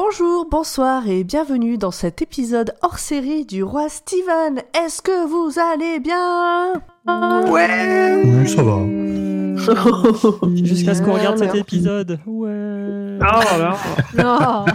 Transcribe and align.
Bonjour, 0.00 0.46
bonsoir 0.48 1.08
et 1.08 1.24
bienvenue 1.24 1.76
dans 1.76 1.90
cet 1.90 2.22
épisode 2.22 2.72
hors 2.82 3.00
série 3.00 3.44
du 3.44 3.64
roi 3.64 3.88
Steven. 3.88 4.62
Est-ce 4.72 5.02
que 5.02 5.26
vous 5.26 5.58
allez 5.58 5.98
bien? 5.98 6.74
Ouais 7.50 8.22
Oui, 8.24 8.48
ça 8.48 8.62
va. 8.62 8.78
Jusqu'à 10.54 10.94
ce 10.94 11.02
qu'on 11.02 11.14
regarde 11.14 11.38
cet 11.38 11.56
épisode. 11.56 12.20
Ouais. 12.26 13.18
Oh 13.20 13.58
là 13.58 13.76
Non. 14.16 14.66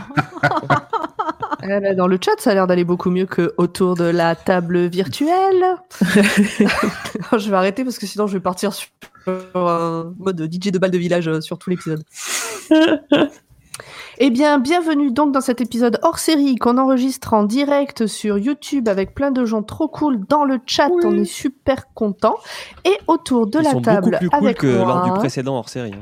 Eh 1.63 1.95
Dans 1.95 2.07
le 2.07 2.19
chat, 2.21 2.33
ça 2.39 2.51
a 2.51 2.53
l'air 2.55 2.67
d'aller 2.67 2.83
beaucoup 2.83 3.09
mieux 3.09 3.25
que 3.25 3.53
autour 3.55 3.95
de 3.95 4.03
la 4.03 4.35
table 4.35 4.87
virtuelle. 4.87 5.77
je 6.01 7.49
vais 7.49 7.55
arrêter 7.55 7.85
parce 7.85 7.97
que 7.97 8.05
sinon 8.05 8.27
je 8.27 8.33
vais 8.33 8.41
partir 8.41 8.73
sur 8.73 8.89
un 9.55 10.13
mode 10.19 10.49
DJ 10.51 10.71
de 10.71 10.79
balle 10.79 10.91
de 10.91 10.97
village 10.97 11.29
euh, 11.29 11.39
sur 11.39 11.57
tout 11.57 11.69
l'épisode. 11.69 12.03
Eh 14.19 14.29
bien, 14.29 14.59
bienvenue 14.59 15.11
donc 15.11 15.31
dans 15.33 15.41
cet 15.41 15.59
épisode 15.59 15.97
hors 16.03 16.19
série 16.19 16.55
qu'on 16.55 16.77
enregistre 16.77 17.33
en 17.33 17.43
direct 17.43 18.05
sur 18.05 18.37
YouTube 18.37 18.87
avec 18.87 19.15
plein 19.15 19.31
de 19.31 19.43
gens 19.45 19.63
trop 19.63 19.87
cool 19.87 20.19
dans 20.29 20.43
le 20.45 20.59
chat. 20.67 20.89
On 21.03 21.17
est 21.17 21.25
super 21.25 21.91
contents. 21.93 22.37
Et 22.85 22.95
autour 23.07 23.47
de 23.47 23.59
Ils 23.59 23.63
la 23.63 23.71
sont 23.71 23.81
table 23.81 24.11
beaucoup 24.11 24.17
plus 24.19 24.29
cool 24.29 24.39
avec 24.47 24.57
que 24.59 24.67
moi. 24.77 24.85
lors 24.85 25.03
du 25.05 25.11
précédent 25.13 25.55
hors 25.57 25.69
série. 25.69 25.93
hein. 25.93 26.01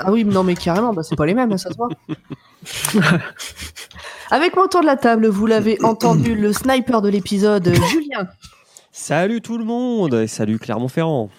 Ah 0.00 0.12
oui, 0.12 0.24
non 0.24 0.44
mais 0.44 0.54
carrément, 0.54 0.92
bah, 0.92 1.02
c'est 1.02 1.16
pas 1.16 1.26
les 1.26 1.34
mêmes, 1.34 1.56
ça 1.58 1.70
se 1.70 1.76
voit. 1.76 1.88
Avec 4.30 4.54
moi 4.54 4.66
autour 4.66 4.82
de 4.82 4.86
la 4.86 4.96
table, 4.96 5.26
vous 5.26 5.46
l'avez 5.46 5.82
entendu, 5.82 6.34
le 6.36 6.52
sniper 6.52 7.02
de 7.02 7.08
l'épisode, 7.08 7.72
Julien. 7.90 8.28
Salut 8.92 9.40
tout 9.40 9.58
le 9.58 9.64
monde 9.64 10.14
et 10.14 10.26
salut 10.28 10.58
Clermont-Ferrand. 10.60 11.30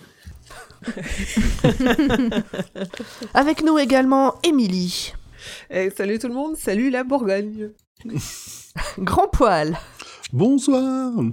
Avec 3.34 3.64
nous 3.64 3.78
également, 3.78 4.36
Émilie. 4.44 5.14
Eh, 5.70 5.90
salut 5.92 6.20
tout 6.20 6.28
le 6.28 6.34
monde, 6.34 6.56
salut 6.58 6.90
la 6.90 7.04
Bourgogne. 7.04 7.72
Grand 9.00 9.28
poil. 9.28 9.78
Bonsoir. 10.34 11.12
Ah, 11.18 11.26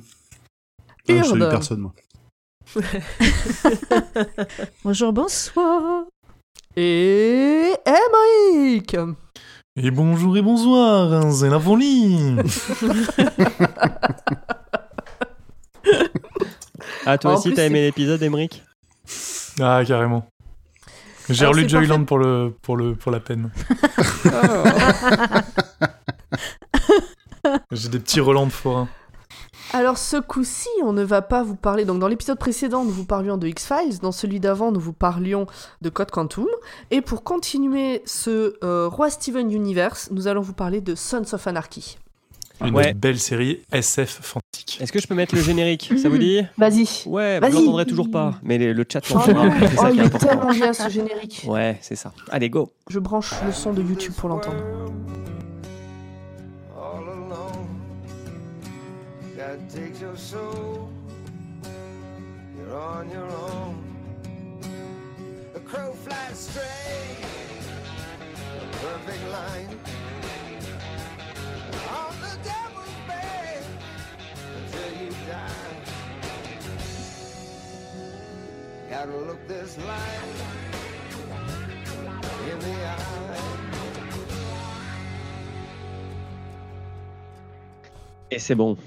je 1.09 1.23
salue 1.23 1.41
personne, 1.41 1.81
moi. 1.81 1.95
Bonjour, 4.85 5.13
bonsoir. 5.13 6.05
Et 6.77 7.73
Emric. 7.87 8.97
Et 9.77 9.91
bonjour 9.91 10.37
et 10.37 10.43
bonsoir, 10.43 11.13
hein, 11.13 11.31
c'est 11.33 11.49
la 11.51 11.61
folie 11.61 12.35
Ah, 17.05 17.19
toi 17.19 17.33
En 17.33 17.37
aussi, 17.37 17.51
t'as 17.51 17.57
c'est- 17.57 17.67
aimé 17.67 17.83
l'épisode, 17.83 18.23
Emmerich 18.23 18.63
Ah, 19.61 19.83
carrément. 19.87 20.27
J'ai 21.29 21.47
relu 21.47 21.69
Joyland 21.69 22.05
pour, 22.05 22.19
le, 22.19 22.55
pour, 22.63 22.77
le, 22.77 22.95
pour 22.95 23.11
la 23.13 23.21
peine. 23.21 23.51
J'ai 27.71 27.89
des 27.89 27.99
petits 27.99 28.21
relents 28.21 28.47
de 28.47 28.53
forain. 28.53 28.89
Alors 29.73 29.99
ce 29.99 30.17
coup-ci, 30.17 30.69
on 30.85 30.93
ne 30.93 31.03
va 31.03 31.23
pas 31.23 31.43
vous 31.43 31.57
parler. 31.57 31.85
Donc 31.85 31.99
dans 31.99 32.09
l'épisode 32.09 32.39
précédent, 32.39 32.85
nous 32.85 32.91
vous 32.91 33.05
parlions 33.05 33.37
de 33.37 33.49
X-Files. 33.49 33.99
Dans 34.01 34.13
celui 34.13 34.39
d'avant, 34.41 34.71
nous 34.71 34.81
vous 34.81 34.93
parlions 34.93 35.47
de 35.83 35.89
Code 35.91 36.11
Quantum. 36.11 36.47
Et 36.91 37.01
pour 37.01 37.25
continuer 37.25 38.03
ce 38.05 38.55
euh, 38.65 38.89
Roi 38.89 39.11
Steven 39.11 39.51
Universe, 39.51 40.09
nous 40.13 40.29
allons 40.29 40.43
vous 40.43 40.55
parler 40.55 40.81
de 40.81 40.95
Sons 40.95 41.35
of 41.35 41.47
Anarchy. 41.47 41.99
Une 42.65 42.75
Ouais. 42.75 42.95
belle 42.95 43.19
série 43.19 43.61
SF 43.71 44.21
fantastique. 44.23 44.79
Est-ce 44.81 44.91
que 44.91 44.99
je 44.99 45.07
peux 45.07 45.15
mettre 45.15 45.35
le 45.35 45.43
générique 45.43 45.93
Ça 46.01 46.09
vous 46.09 46.17
dit? 46.19 46.41
Vas-y. 46.57 46.87
Ouais, 47.07 47.37
vous 47.39 47.41
Vas-y. 47.43 47.53
l'entendrez 47.53 47.85
toujours 47.87 48.11
pas, 48.11 48.35
mais 48.43 48.57
le, 48.57 48.73
le 48.73 48.85
chat 48.91 49.01
Oh, 49.11 49.15
l'entendra. 49.15 49.51
C'est 49.61 49.67
oh, 49.77 49.81
ça 49.83 49.91
qui 49.91 49.97
il 49.99 50.03
est 50.05 50.19
tellement 50.19 50.51
bien 50.53 50.73
ce 50.73 50.89
générique. 50.89 51.43
Ouais, 51.47 51.79
c'est 51.83 51.97
ça. 51.97 52.13
Allez, 52.31 52.49
go 52.49 52.71
Je 52.89 52.99
branche 52.99 53.35
le 53.45 53.53
son 53.53 53.73
de 53.75 53.83
YouTube 53.83 54.15
pour 54.17 54.29
l'entendre. 54.31 54.57
all 56.75 57.03
alone. 57.09 57.67
God 59.37 59.69
takes 59.69 60.01
your 60.01 60.17
soul. 60.17 60.89
You're 62.57 62.75
on 62.75 63.11
your 63.11 63.29
own. 63.53 63.75
A 65.55 65.61
crow 65.61 65.93
flies 66.05 66.35
straight. 66.35 67.27
A 68.57 68.77
perfect 68.79 69.25
line. 69.31 69.77
Gotta 78.97 79.19
look 79.27 79.47
this 79.47 79.77
life 79.77 80.25
in 82.51 82.59
the 82.61 82.65
eye. 82.65 82.97
Et 88.31 88.39
c'est 88.39 88.55
bon. 88.55 88.79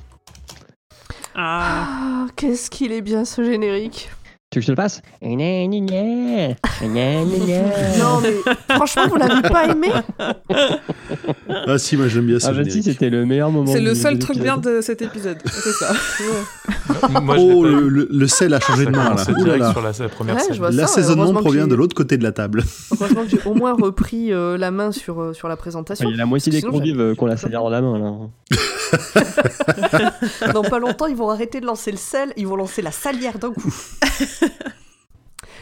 Ah, 1.36 1.86
Ah, 1.86 2.26
qu'est-ce 2.36 2.72
qu'il 2.72 2.92
est 2.92 3.02
bien 3.02 3.24
ce 3.24 3.44
générique. 3.44 4.10
Tu 4.50 4.58
veux 4.58 4.62
que 4.62 4.62
je 4.62 4.66
te 4.68 4.72
le 4.72 4.76
passe? 4.78 5.04
Gna, 5.22 5.68
gna, 5.68 5.80
gna. 5.80 6.48
Gna, 6.82 7.24
gna, 7.24 7.46
gna. 7.46 7.98
Non 8.00 8.20
mais 8.20 8.34
franchement, 8.76 9.08
vous 9.10 9.18
l'avez 9.18 9.48
pas 9.48 9.68
aimé? 9.68 9.92
Ah 11.68 11.78
si, 11.78 11.98
moi 11.98 12.08
j'aime 12.08 12.26
bien 12.26 12.40
ce 12.40 12.48
Ah, 12.48 12.54
je 12.54 12.62
dis, 12.62 12.70
générique. 12.70 12.94
c'était 12.94 13.10
le 13.10 13.26
meilleur 13.26 13.52
moment. 13.52 13.72
c'est 13.72 13.80
le 13.82 13.96
seul 13.96 14.20
truc 14.20 14.38
bien 14.38 14.58
de 14.58 14.82
cet 14.82 15.02
épisode, 15.02 15.38
c'est 15.46 15.72
ça. 15.72 15.94
Moi, 17.22 17.36
Oh, 17.40 17.64
le, 17.66 17.70
vu. 17.82 17.90
le- 17.90 18.08
le 18.12 18.28
sel 18.28 18.54
a 18.54 18.60
changé 18.60 18.84
Ça 18.86 18.92
de 18.92 18.96
main 18.96 19.04
là. 19.04 19.10
commençait 19.12 19.32
Ouh 19.32 19.36
là 19.38 19.44
direct 19.44 19.60
là. 19.62 19.72
sur 19.72 19.82
la, 19.82 19.92
la 20.00 20.10
première 20.10 20.36
Ouais, 20.36 20.42
ça. 20.42 20.70
L'assaisonnement 20.72 21.34
provient 21.34 21.68
de 21.68 21.76
l'autre 21.76 21.96
côté 21.96 22.18
de 22.18 22.24
la 22.24 22.32
table. 22.32 22.64
Heureusement 22.92 23.24
que 23.24 23.30
j'ai 23.30 23.40
au 23.46 23.54
moins 23.54 23.74
repris 23.74 24.34
euh, 24.34 24.58
la 24.58 24.72
main 24.72 24.92
sur, 24.92 25.22
euh, 25.22 25.34
sur 25.34 25.48
la 25.48 25.56
présentation. 25.56 26.08
Il 26.10 26.12
y 26.12 26.16
a 26.16 26.18
la 26.18 26.26
moitié 26.26 26.52
des 26.52 26.62
convives 26.62 27.00
euh, 27.00 27.16
qu'on 27.16 27.26
la 27.28 27.38
salière 27.38 27.62
dans 27.62 27.70
la 27.70 27.82
main 27.82 27.98
là. 28.00 28.12
Dans 30.54 30.64
pas 30.64 30.80
longtemps, 30.80 31.06
ils 31.08 31.16
vont 31.16 31.30
arrêter 31.30 31.62
de 31.62 31.66
lancer 31.66 31.92
le 31.92 31.98
sel, 31.98 32.34
ils 32.38 32.48
vont 32.48 32.56
lancer 32.56 32.82
la 32.82 32.92
salière 32.92 33.38
d'un 33.40 33.52
coup. 33.54 33.74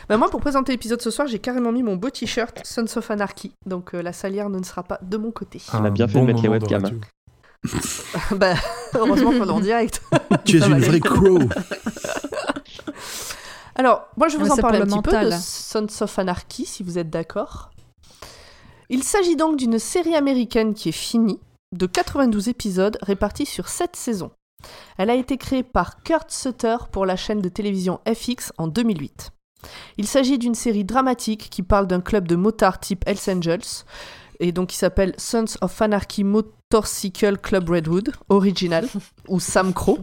Bah 0.09 0.15
moi, 0.15 0.29
pour 0.29 0.39
présenter 0.39 0.71
l'épisode 0.71 1.01
ce 1.01 1.11
soir, 1.11 1.27
j'ai 1.27 1.39
carrément 1.39 1.73
mis 1.73 1.83
mon 1.83 1.97
beau 1.97 2.09
t-shirt 2.09 2.61
Sons 2.65 2.85
of 2.97 3.11
Anarchy, 3.11 3.51
donc 3.65 3.93
euh, 3.93 4.01
la 4.01 4.13
salière 4.13 4.49
ne 4.49 4.63
sera 4.63 4.83
pas 4.83 4.99
de 5.01 5.17
mon 5.17 5.31
côté. 5.31 5.61
On 5.73 5.83
a 5.83 5.89
bien 5.89 6.07
fait 6.07 6.21
de 6.21 6.25
mettre 6.25 6.41
les 6.41 6.47
webcams, 6.47 6.83
radio. 6.83 6.99
bah, 8.37 8.53
heureusement 8.95 9.31
qu'on 9.31 9.47
est 9.47 9.51
en 9.51 9.59
direct. 9.59 10.01
tu 10.45 10.61
es 10.61 10.65
une 10.65 10.79
vraie 10.79 11.01
crow. 11.01 11.39
Alors, 13.75 14.07
moi, 14.15 14.29
je 14.29 14.37
vais 14.37 14.43
Ouais, 14.43 14.49
vous 14.49 14.55
en 14.55 14.61
parler 14.61 14.79
un 14.79 14.85
petit 14.85 15.01
peu 15.01 15.11
de. 15.11 15.29
Sons 15.31 15.87
of 16.01 16.19
Anarchy, 16.19 16.65
si 16.65 16.83
vous 16.83 16.97
êtes 16.97 17.09
d'accord. 17.09 17.71
Il 18.89 19.03
s'agit 19.03 19.35
donc 19.35 19.57
d'une 19.57 19.77
série 19.77 20.15
américaine 20.15 20.73
qui 20.73 20.87
est 20.89 20.93
finie, 20.93 21.41
de 21.75 21.85
92 21.85 22.47
épisodes 22.47 22.97
répartis 23.01 23.45
sur 23.45 23.67
7 23.67 23.93
saisons. 23.97 24.31
Elle 24.97 25.09
a 25.09 25.15
été 25.15 25.37
créée 25.37 25.63
par 25.63 26.01
Kurt 26.03 26.31
Sutter 26.31 26.77
pour 26.93 27.05
la 27.05 27.17
chaîne 27.17 27.41
de 27.41 27.49
télévision 27.49 27.99
FX 28.07 28.53
en 28.57 28.67
2008. 28.67 29.31
Il 29.97 30.07
s'agit 30.07 30.37
d'une 30.37 30.55
série 30.55 30.83
dramatique 30.83 31.49
qui 31.49 31.63
parle 31.63 31.87
d'un 31.87 32.01
club 32.01 32.27
de 32.27 32.35
motards 32.35 32.79
type 32.79 33.03
Hells 33.07 33.37
Angels, 33.37 33.85
et 34.39 34.51
donc 34.51 34.69
qui 34.69 34.77
s'appelle 34.77 35.13
Sons 35.17 35.57
of 35.61 35.81
Anarchy 35.81 36.23
Motorcycle 36.23 37.37
Club 37.37 37.69
Redwood, 37.69 38.11
original, 38.29 38.87
ou 39.27 39.39
Sam 39.39 39.73
Crow, 39.73 39.99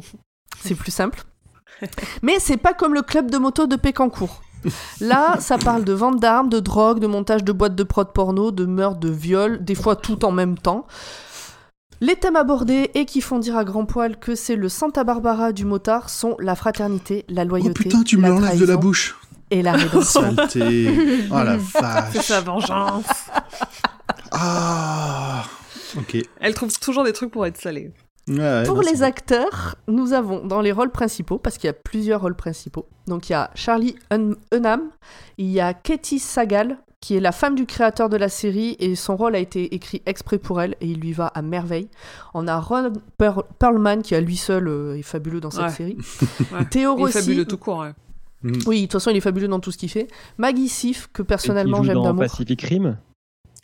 c'est 0.60 0.74
plus 0.74 0.92
simple. 0.92 1.24
Mais 2.22 2.38
c'est 2.38 2.56
pas 2.56 2.72
comme 2.72 2.94
le 2.94 3.02
club 3.02 3.30
de 3.30 3.38
moto 3.38 3.66
de 3.66 3.76
Pécancourt. 3.76 4.42
Là, 5.00 5.36
ça 5.40 5.58
parle 5.58 5.84
de 5.84 5.92
vente 5.92 6.20
d'armes, 6.20 6.48
de 6.48 6.60
drogue, 6.60 6.98
de 6.98 7.06
montage 7.06 7.44
de 7.44 7.52
boîtes 7.52 7.74
de 7.74 7.82
prod 7.82 8.12
porno, 8.12 8.50
de 8.50 8.64
meurtre, 8.64 8.98
de 8.98 9.10
viol, 9.10 9.62
des 9.62 9.74
fois 9.74 9.96
tout 9.96 10.24
en 10.24 10.32
même 10.32 10.56
temps. 10.56 10.86
Les 12.00 12.16
thèmes 12.16 12.36
abordés 12.36 12.90
et 12.94 13.04
qui 13.04 13.20
font 13.20 13.38
dire 13.38 13.56
à 13.56 13.64
grand 13.64 13.86
poil 13.86 14.18
que 14.18 14.34
c'est 14.34 14.56
le 14.56 14.68
Santa 14.68 15.04
Barbara 15.04 15.52
du 15.52 15.64
motard 15.64 16.10
sont 16.10 16.36
la 16.40 16.54
fraternité, 16.54 17.24
la 17.28 17.42
Oh 17.42 17.48
loyauté, 17.48 17.84
putain, 17.84 18.02
tu 18.02 18.16
me 18.16 18.22
la 18.22 18.28
l'enlèves 18.30 18.58
de 18.58 18.64
la 18.64 18.66
trahison 18.66 18.80
bouche. 18.80 19.16
Et 19.50 19.62
la 19.62 19.72
rédemption. 19.72 20.34
Saleté. 20.34 20.88
Oh 21.30 21.34
la 21.34 21.58
C'est 21.58 21.80
vache. 21.80 22.14
sa 22.26 22.40
vengeance. 22.40 23.04
Ah. 24.32 25.44
Ok. 25.96 26.16
Elle 26.40 26.54
trouve 26.54 26.76
toujours 26.78 27.04
des 27.04 27.12
trucs 27.12 27.30
pour 27.30 27.46
être 27.46 27.56
salée. 27.60 27.92
Ouais, 28.26 28.38
ouais, 28.38 28.62
Pour 28.64 28.76
non, 28.76 28.80
les 28.82 28.96
c'est- 28.96 29.02
acteurs, 29.02 29.76
nous 29.86 30.12
avons 30.14 30.44
dans 30.46 30.60
les 30.62 30.72
rôles 30.72 30.90
principaux, 30.90 31.38
parce 31.38 31.58
qu'il 31.58 31.66
y 31.68 31.70
a 31.70 31.74
plusieurs 31.74 32.22
rôles 32.22 32.34
principaux. 32.34 32.86
Donc 33.06 33.28
il 33.28 33.32
y 33.32 33.34
a 33.34 33.50
Charlie 33.54 33.96
Un- 34.10 34.32
Hunnam, 34.50 34.80
il 35.36 35.50
y 35.50 35.60
a 35.60 35.74
Katie 35.74 36.18
Sagal, 36.18 36.78
qui 37.02 37.16
est 37.16 37.20
la 37.20 37.32
femme 37.32 37.54
du 37.54 37.66
créateur 37.66 38.08
de 38.08 38.16
la 38.16 38.30
série, 38.30 38.76
et 38.78 38.96
son 38.96 39.14
rôle 39.16 39.34
a 39.34 39.38
été 39.38 39.74
écrit 39.74 40.00
exprès 40.06 40.38
pour 40.38 40.62
elle, 40.62 40.74
et 40.80 40.86
il 40.86 41.00
lui 41.00 41.12
va 41.12 41.26
à 41.26 41.42
merveille. 41.42 41.90
On 42.32 42.48
a 42.48 42.58
Ron 42.58 42.94
Per- 43.18 43.42
Perlman, 43.58 44.00
qui 44.02 44.14
à 44.14 44.22
lui 44.22 44.38
seul 44.38 44.68
euh, 44.68 44.96
est 44.96 45.02
fabuleux 45.02 45.40
dans 45.40 45.50
cette 45.50 45.64
Ouais. 45.64 45.70
série. 45.70 45.98
Ouais. 46.50 46.64
Théo 46.70 46.94
Il 46.96 47.00
est 47.00 47.04
Rossi. 47.04 47.18
fabuleux 47.18 47.44
tout 47.44 47.58
court. 47.58 47.84
Mm. 48.44 48.52
Oui, 48.66 48.76
de 48.82 48.86
toute 48.86 48.92
façon, 48.92 49.10
il 49.10 49.16
est 49.16 49.20
fabuleux 49.20 49.48
dans 49.48 49.58
tout 49.58 49.72
ce 49.72 49.78
qu'il 49.78 49.88
fait. 49.88 50.06
Maggie 50.38 50.68
Sif, 50.68 51.08
que 51.12 51.22
personnellement 51.22 51.82
j'aime 51.82 51.94
dans 51.94 52.04
d'amour. 52.04 52.22
Pacific 52.22 52.60
Rim. 52.62 52.96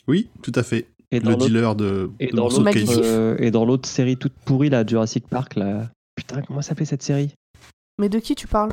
Oui, 0.09 0.29
tout 0.43 0.53
à 0.55 0.63
fait. 0.63 0.89
Et 1.13 1.21
dans 1.21 1.31
Le 1.31 1.37
l'autre- 1.37 1.47
dealer 1.47 1.75
de, 1.77 2.11
Et 2.19 2.29
de 2.29 2.37
dans 2.37 2.49
l'autre 2.49 2.63
euh, 3.05 3.37
et 3.39 3.51
dans 3.51 3.65
l'autre 3.65 3.89
série 3.89 4.17
toute 4.17 4.33
pourrie 4.45 4.71
là, 4.71 4.85
Jurassic 4.87 5.29
Park 5.29 5.55
là. 5.57 5.91
Putain, 6.17 6.43
comment 6.43 6.63
s'appelait 6.63 6.87
cette 6.87 7.03
série? 7.03 7.35
Mais 8.01 8.09
de 8.09 8.19
qui 8.19 8.35
tu 8.35 8.47
parles? 8.47 8.73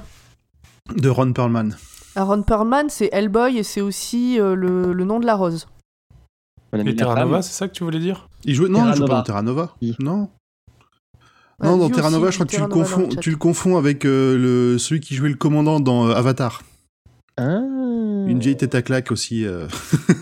De 0.96 1.10
Ron 1.10 1.34
Perlman. 1.34 1.72
Ah, 2.16 2.24
Ron 2.24 2.44
Perlman, 2.44 2.90
c'est 2.90 3.10
Hellboy, 3.12 3.58
et 3.58 3.64
c'est 3.64 3.82
aussi 3.82 4.40
euh, 4.40 4.56
le, 4.56 4.94
le 4.94 5.04
nom 5.04 5.20
de 5.20 5.26
la 5.26 5.36
rose. 5.36 5.68
Et 6.74 6.78
la 6.84 6.94
Terra 6.94 7.16
femme. 7.16 7.28
Nova, 7.30 7.42
c'est 7.42 7.54
ça 7.54 7.68
que 7.68 7.74
tu 7.74 7.84
voulais 7.84 8.00
dire? 8.00 8.30
Il 8.46 8.54
jouait 8.56 8.70
non, 8.70 8.80
Terra 8.80 8.92
il 8.92 8.98
joue 8.98 9.06
pas 9.06 9.16
dans 9.18 9.24
Terra 9.24 9.42
Nova. 9.42 9.76
Oui. 9.82 9.96
Non? 10.00 10.30
Ouais, 11.62 11.70
non, 11.70 11.78
dans 11.78 11.90
Terra 11.90 12.12
Nova, 12.12 12.30
je 12.30 12.36
crois 12.36 12.46
que 12.46 12.56
tu 12.56 12.62
le 12.62 12.68
confonds, 12.68 13.10
tu 13.10 13.32
le 13.32 13.36
confonds 13.38 13.78
avec 13.78 14.06
euh, 14.06 14.38
le 14.38 14.78
celui 14.78 15.02
qui 15.02 15.16
jouait 15.16 15.30
le 15.30 15.36
commandant 15.36 15.80
dans 15.80 16.08
euh, 16.08 16.14
Avatar. 16.14 16.62
Ah. 17.38 17.60
Une 18.28 18.40
vieille 18.40 18.58
tête 18.58 18.76
à 18.76 18.82
claque 18.84 19.12
aussi. 19.12 19.46
euh. 19.46 19.68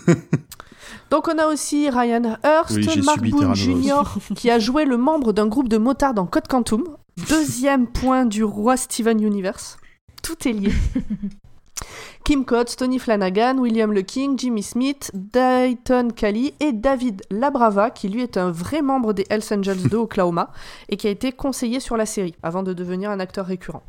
Donc 1.10 1.28
on 1.28 1.38
a 1.38 1.46
aussi 1.46 1.90
Ryan 1.90 2.38
Hurst, 2.42 2.76
Oui, 2.76 3.02
Mark 3.04 3.20
Boone 3.28 3.54
Jr. 3.54 4.02
qui 4.34 4.50
a 4.50 4.58
joué 4.58 4.84
le 4.86 4.96
membre 4.96 5.32
d'un 5.32 5.46
groupe 5.46 5.68
de 5.68 5.76
motards 5.76 6.14
dans 6.14 6.26
Code 6.26 6.48
Quantum. 6.48 6.84
Deuxième 7.28 7.86
point 7.86 8.24
du 8.24 8.42
roi 8.42 8.76
Steven 8.76 9.22
Universe. 9.22 9.76
Tout 10.22 10.48
est 10.48 10.52
lié. 10.52 10.72
Kim 12.26 12.44
Coates, 12.44 12.76
Tony 12.76 12.98
Flanagan, 12.98 13.58
William 13.58 13.92
Le 13.92 14.02
King, 14.02 14.36
Jimmy 14.36 14.64
Smith, 14.64 15.12
Dayton 15.14 16.10
Kelly 16.10 16.54
et 16.58 16.72
David 16.72 17.22
Labrava, 17.30 17.90
qui 17.90 18.08
lui 18.08 18.20
est 18.20 18.36
un 18.36 18.50
vrai 18.50 18.82
membre 18.82 19.12
des 19.12 19.24
Hells 19.30 19.44
Angels 19.52 19.88
de 19.88 19.96
Oklahoma 19.96 20.50
et 20.88 20.96
qui 20.96 21.06
a 21.06 21.10
été 21.10 21.30
conseiller 21.30 21.78
sur 21.78 21.96
la 21.96 22.04
série 22.04 22.34
avant 22.42 22.64
de 22.64 22.72
devenir 22.72 23.12
un 23.12 23.20
acteur 23.20 23.46
récurrent. 23.46 23.84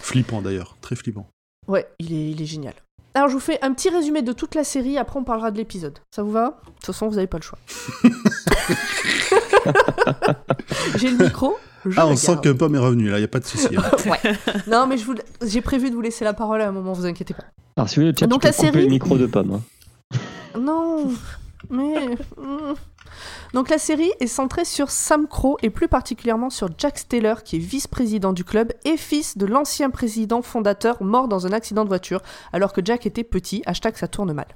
Flippant 0.00 0.42
d'ailleurs, 0.42 0.76
très 0.80 0.96
flippant. 0.96 1.28
Ouais, 1.68 1.86
il 2.00 2.12
est, 2.12 2.32
il 2.32 2.42
est 2.42 2.46
génial. 2.46 2.74
Alors 3.14 3.28
je 3.28 3.34
vous 3.34 3.40
fais 3.40 3.64
un 3.64 3.72
petit 3.72 3.88
résumé 3.88 4.22
de 4.22 4.32
toute 4.32 4.56
la 4.56 4.64
série, 4.64 4.98
après 4.98 5.20
on 5.20 5.24
parlera 5.24 5.52
de 5.52 5.58
l'épisode. 5.58 6.00
Ça 6.12 6.24
vous 6.24 6.32
va? 6.32 6.60
De 6.66 6.72
toute 6.72 6.86
façon, 6.86 7.06
vous 7.06 7.14
n'avez 7.14 7.28
pas 7.28 7.38
le 7.38 7.44
choix. 7.44 7.60
J'ai 10.96 11.12
le 11.12 11.24
micro. 11.24 11.56
Je 11.86 11.98
Ah, 11.98 12.06
on 12.06 12.16
sent 12.16 12.36
que 12.42 12.48
Pomme 12.50 12.74
est 12.74 12.78
revenu 12.78 13.08
là, 13.10 13.18
y 13.20 13.24
a 13.24 13.28
pas 13.28 13.40
de 13.40 13.46
souci. 13.46 13.68
hein. 13.76 13.82
Non, 14.66 14.86
mais 14.86 14.98
je 14.98 15.04
vous... 15.04 15.14
j'ai 15.46 15.60
prévu 15.60 15.90
de 15.90 15.94
vous 15.94 16.00
laisser 16.00 16.24
la 16.24 16.32
parole 16.34 16.60
à 16.60 16.68
un 16.68 16.72
moment, 16.72 16.92
vous 16.92 17.06
inquiétez 17.06 17.34
pas. 17.34 17.44
Alors, 17.76 17.88
si 17.88 17.96
vous 17.96 18.02
voulez, 18.02 18.12
le 18.12 18.16
chat, 18.18 18.26
Donc, 18.26 18.42
tu 18.42 18.48
peux 18.48 18.48
la 18.48 18.52
couper 18.56 18.66
série- 18.72 18.84
le 18.84 18.90
micro 18.90 19.16
de 19.18 19.26
pomme. 19.26 19.60
hein. 20.14 20.18
Non, 20.58 21.10
mais... 21.70 21.94
Donc 23.54 23.70
la 23.70 23.78
série 23.78 24.12
est 24.20 24.26
centrée 24.26 24.64
sur 24.64 24.90
Sam 24.90 25.26
Crow 25.26 25.56
et 25.62 25.70
plus 25.70 25.88
particulièrement 25.88 26.50
sur 26.50 26.68
Jack 26.76 26.98
Steller 26.98 27.34
qui 27.44 27.56
est 27.56 27.60
vice-président 27.60 28.32
du 28.32 28.44
club 28.44 28.72
et 28.84 28.96
fils 28.96 29.38
de 29.38 29.46
l'ancien 29.46 29.90
président 29.90 30.42
fondateur 30.42 31.02
mort 31.02 31.28
dans 31.28 31.46
un 31.46 31.52
accident 31.52 31.84
de 31.84 31.88
voiture 31.88 32.20
alors 32.52 32.72
que 32.72 32.80
Jack 32.84 33.06
était 33.06 33.24
petit, 33.24 33.62
hashtag 33.66 33.96
ça 33.96 34.08
tourne 34.08 34.32
mal. 34.32 34.46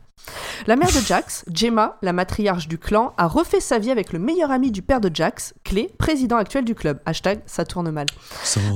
La 0.67 0.77
mère 0.77 0.89
de 0.89 1.01
Jax, 1.05 1.45
Gemma, 1.53 1.97
la 2.03 2.13
matriarche 2.13 2.69
du 2.69 2.79
clan, 2.79 3.13
a 3.17 3.27
refait 3.27 3.61
sa 3.61 3.79
vie 3.79 3.91
avec 3.91 4.13
le 4.13 4.19
meilleur 4.19 4.51
ami 4.51 4.71
du 4.71 4.83
père 4.83 5.01
de 5.01 5.11
Jax, 5.13 5.55
Clay, 5.65 5.91
président 5.99 6.37
actuel 6.37 6.65
du 6.65 6.75
club, 6.75 7.01
hashtag 7.07 7.41
ça 7.47 7.65
tourne 7.65 7.91
mal. 7.91 8.07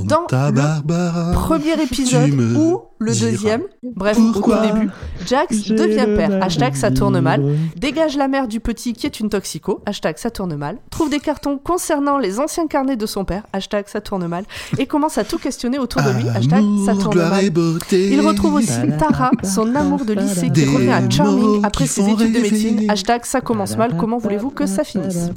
Dans 0.04 0.26
le 0.30 0.50
Barbara. 0.52 1.32
Premier 1.32 1.80
épisode 1.80 2.32
ou 2.56 2.82
le 2.98 3.12
deuxième, 3.12 3.62
bref, 3.82 4.18
au 4.18 4.40
tout 4.40 4.54
début, 4.62 4.90
Jax 5.26 5.68
devient 5.68 6.06
père, 6.16 6.42
hashtag 6.42 6.74
ça 6.74 6.90
tourne 6.90 7.20
mal. 7.20 7.44
Dégage 7.76 8.16
la 8.16 8.26
mère 8.26 8.48
du 8.48 8.60
petit 8.60 8.94
qui 8.94 9.06
est 9.06 9.20
une 9.20 9.28
toxico, 9.28 9.82
hashtag 9.86 10.05
ça 10.16 10.30
tourne 10.30 10.54
mal. 10.56 10.78
Trouve 10.90 11.10
des 11.10 11.20
cartons 11.20 11.58
concernant 11.58 12.18
les 12.18 12.38
anciens 12.38 12.66
carnets 12.66 12.96
de 12.96 13.06
son 13.06 13.24
père, 13.24 13.42
hashtag 13.52 13.86
ça 13.88 14.00
tourne 14.00 14.26
mal. 14.26 14.44
Et 14.78 14.86
commence 14.86 15.18
à 15.18 15.24
tout 15.24 15.38
questionner 15.38 15.78
autour 15.78 16.02
de 16.02 16.10
lui, 16.10 16.28
hashtag 16.28 16.62
ça 16.84 16.94
tourne 16.94 17.18
mal. 17.18 17.50
beauté. 17.50 18.10
Il 18.10 18.20
retrouve 18.20 18.54
aussi 18.54 18.80
Tara, 18.98 19.30
son 19.42 19.74
amour 19.74 20.04
de 20.04 20.12
lycée 20.12 20.50
qui 20.50 20.64
revient 20.64 20.90
à 20.90 21.10
Charming 21.10 21.64
après 21.64 21.86
ses 21.86 22.08
études 22.08 22.32
de 22.32 22.38
médecine, 22.38 22.90
hashtag 22.90 23.24
ça 23.24 23.40
commence 23.40 23.76
mal, 23.76 23.96
comment 23.96 24.18
voulez-vous 24.18 24.50
que 24.50 24.66
ça 24.66 24.84
finisse? 24.84 25.30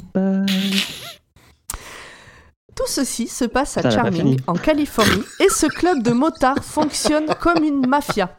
Tout 2.76 2.86
ceci 2.86 3.26
se 3.28 3.44
passe 3.44 3.76
à 3.76 3.90
Charming, 3.90 4.40
en 4.46 4.54
Californie, 4.54 5.22
et 5.38 5.48
ce 5.50 5.66
club 5.66 6.02
de 6.02 6.12
motards 6.12 6.64
fonctionne 6.64 7.26
comme 7.40 7.62
une 7.62 7.86
mafia. 7.86 8.30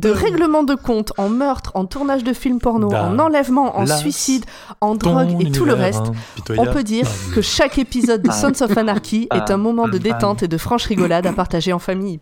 De 0.00 0.10
règlement 0.10 0.62
de 0.62 0.74
compte, 0.74 1.12
en 1.18 1.28
meurtre, 1.28 1.72
en 1.74 1.84
tournage 1.84 2.24
de 2.24 2.32
films 2.32 2.58
porno, 2.58 2.88
en 2.92 3.18
enlèvement, 3.18 3.78
en 3.78 3.86
suicide, 3.86 4.44
en 4.80 4.94
drogue 4.94 5.36
et 5.40 5.50
tout 5.52 5.64
le 5.64 5.74
reste, 5.74 6.00
on 6.06 6.10
impitoyable. 6.32 6.70
peut 6.72 6.82
dire 6.82 7.06
que 7.34 7.42
chaque 7.42 7.76
épisode 7.78 8.22
de 8.22 8.30
Ah. 8.30 8.32
Sons 8.32 8.62
of 8.62 8.76
Anarchy 8.76 9.28
est 9.34 9.50
un 9.50 9.56
moment 9.56 9.88
de 9.88 9.96
Ah. 9.96 9.98
détente 9.98 10.42
et 10.42 10.48
de 10.48 10.56
franche 10.58 10.86
rigolade 10.86 11.26
à 11.26 11.32
partager 11.32 11.72
en 11.72 11.78
famille. 11.78 12.20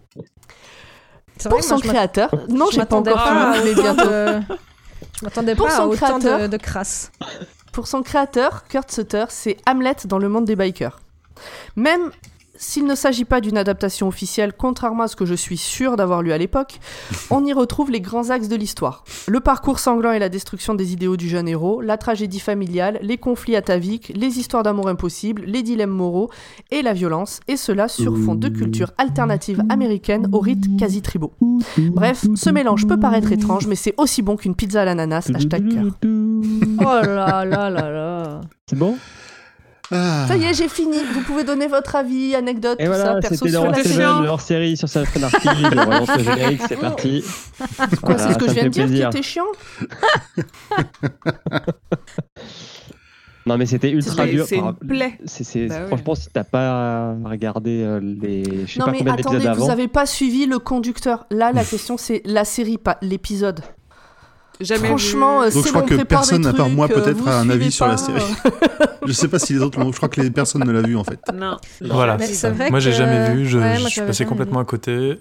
Pour 1.49 1.63
son 1.63 1.79
créateur, 1.79 2.31
non, 2.49 2.67
j'ai 2.73 2.85
pas 2.85 2.97
encore 2.97 3.21
fini, 3.23 3.65
mais 3.65 3.75
bientôt. 3.75 4.11
Je 5.21 5.25
m'attendais 5.25 5.55
pas 5.55 5.67
à 5.69 5.77
son 5.77 5.83
autant 5.85 6.19
créateur. 6.19 6.41
de, 6.41 6.47
de 6.49 6.57
crasse. 6.57 7.13
Pour 7.73 7.87
son 7.87 8.03
créateur, 8.03 8.65
Kurt 8.69 8.91
Sutter, 8.91 9.25
c'est 9.29 9.57
Hamlet 9.69 9.95
dans 10.07 10.19
le 10.19 10.29
monde 10.29 10.45
des 10.47 10.57
bikers. 10.57 10.99
Même 11.77 12.11
s'il 12.58 12.84
ne 12.84 12.94
s'agit 12.94 13.25
pas 13.25 13.40
d'une 13.40 13.56
adaptation 13.56 14.08
officielle, 14.08 14.52
contrairement 14.52 15.05
à 15.05 15.08
ce 15.08 15.16
que 15.16 15.25
je 15.25 15.34
suis 15.34 15.56
sûr 15.56 15.96
d'avoir 15.96 16.22
lu 16.22 16.32
à 16.32 16.38
l'époque, 16.38 16.81
on 17.31 17.44
y 17.44 17.52
retrouve 17.52 17.90
les 17.90 18.00
grands 18.00 18.31
axes 18.31 18.49
de 18.49 18.56
l'histoire. 18.56 19.05
Le 19.26 19.40
parcours 19.40 19.78
sanglant 19.78 20.12
et 20.12 20.19
la 20.19 20.28
destruction 20.28 20.75
des 20.75 20.93
idéaux 20.93 21.16
du 21.16 21.28
jeune 21.28 21.49
héros, 21.49 21.81
la 21.81 21.96
tragédie 21.96 22.40
familiale, 22.40 22.99
les 23.00 23.16
conflits 23.16 23.56
ataviques, 23.56 24.12
les 24.14 24.38
histoires 24.38 24.62
d'amour 24.62 24.88
impossibles, 24.88 25.44
les 25.46 25.62
dilemmes 25.62 25.90
moraux 25.90 26.31
et 26.70 26.82
la 26.82 26.93
violence, 26.93 27.40
et 27.49 27.56
cela 27.56 27.88
sur 27.88 28.16
fond 28.19 28.34
de 28.34 28.49
culture 28.49 28.93
alternative 28.99 29.62
américaine 29.69 30.28
aux 30.32 30.40
rites 30.40 30.76
quasi 30.76 31.00
tribaux. 31.00 31.32
Bref, 31.78 32.26
ce 32.34 32.50
mélange 32.50 32.87
peut 32.87 32.99
paraître 32.99 33.32
étrange, 33.32 33.66
mais 33.66 33.76
c'est 33.76 33.94
aussi 33.96 34.22
bon 34.22 34.37
qu'une 34.37 34.55
pizza 34.55 34.82
à 34.82 34.84
l'ananas, 34.84 35.31
hashtag 35.34 35.69
cœur. 35.72 35.84
Oh 36.81 36.84
là 37.05 37.44
là 37.44 37.70
là 37.70 37.90
là. 37.90 38.40
C'est 38.69 38.78
bon? 38.78 38.96
Ah. 39.90 40.26
Ça 40.29 40.37
y 40.37 40.44
est, 40.44 40.52
j'ai 40.55 40.69
fini. 40.69 40.99
Vous 41.14 41.23
pouvez 41.23 41.44
donner 41.44 41.67
votre 41.67 41.96
avis, 41.96 42.35
anecdote, 42.35 42.76
Et 42.79 42.85
tout 42.85 42.93
ça, 42.93 42.96
voilà, 43.05 43.20
perso 43.20 43.37
c'était 43.37 43.50
sur 43.52 43.62
dans 43.62 43.70
la 43.70 44.38
série. 44.38 44.76
sur 44.76 44.88
sa 44.88 45.00
Anarchy. 45.17 45.49
on 45.49 45.70
relance 45.70 46.08
le 46.17 46.25
générique, 46.25 46.61
c'est 46.69 46.76
parti. 46.76 47.25
Quoi, 48.02 48.05
Voilà, 48.14 48.19
c'est 48.29 48.35
ce 48.35 48.38
que 48.38 48.46
ça 48.46 48.52
je 48.52 48.55
viens 48.55 48.64
me 48.64 48.69
de 48.69 48.73
dire 48.75 48.85
qui 48.85 48.88
plaisir. 48.90 49.08
était 49.08 49.23
chiant 49.23 49.46
Non, 53.46 53.56
mais 53.56 53.64
c'était 53.64 53.90
ultra 53.90 54.26
dur. 54.26 54.44
c'est 54.46 54.58
une 54.58 54.75
plaie. 54.75 55.19
Bah 55.19 55.81
ouais. 55.81 55.87
Franchement, 55.87 56.14
si 56.14 56.29
t'as 56.31 56.44
pas 56.44 57.14
regardé 57.24 57.82
euh, 57.82 57.98
les. 57.98 58.67
Je 58.67 58.74
sais 58.74 58.79
Non 58.79 58.84
pas 58.86 58.93
mais 58.93 58.98
combien 58.98 59.15
attendez, 59.15 59.48
vous 59.56 59.70
avez 59.70 59.89
pas 59.89 60.05
suivi 60.05 60.44
le 60.44 60.58
conducteur. 60.58 61.24
Là, 61.31 61.51
la 61.53 61.65
question 61.65 61.96
c'est 61.96 62.20
la 62.27 62.44
série, 62.44 62.77
pas 62.77 62.98
l'épisode. 63.01 63.60
Jamais 64.60 64.88
Franchement, 64.88 65.41
vu. 65.43 65.46
euh, 65.46 65.50
Donc, 65.50 65.62
c'est 65.62 65.69
je 65.69 65.72
crois 65.74 65.82
bon, 65.82 65.96
que 65.98 66.03
personne, 66.03 66.46
à 66.46 66.53
part 66.53 66.69
moi, 66.69 66.88
euh, 66.91 66.94
peut-être, 66.94 67.27
a 67.29 67.38
un 67.41 67.48
avis 67.50 67.70
sur 67.70 67.86
la 67.86 67.96
série. 67.96 68.22
Je 69.06 69.12
sais 69.12 69.29
pas 69.29 69.38
si 69.38 69.53
les 69.55 69.60
autres 69.60 69.79
l'ont. 69.79 69.91
Je 69.93 69.96
crois 69.96 70.08
que 70.10 70.20
les 70.20 70.31
personnes 70.31 70.65
ne 70.65 70.70
l'a 70.72 70.82
vu 70.82 70.94
en 70.96 71.05
fait. 71.05 71.20
Non. 71.32 71.56
Voilà. 71.81 72.17
Mais 72.19 72.27
c'est 72.27 72.50
vrai 72.50 72.69
Moi, 72.70 72.79
j'ai 72.81 72.91
que- 72.91 72.96
jamais 72.96 73.32
vu. 73.34 73.46
Je, 73.46 73.56
Ouais, 73.58 73.77
je 73.79 73.86
suis 73.88 74.00
passé 74.03 74.24
complètement 74.27 74.58
vu. 74.58 74.62
à 74.62 74.67
côté. 74.67 75.19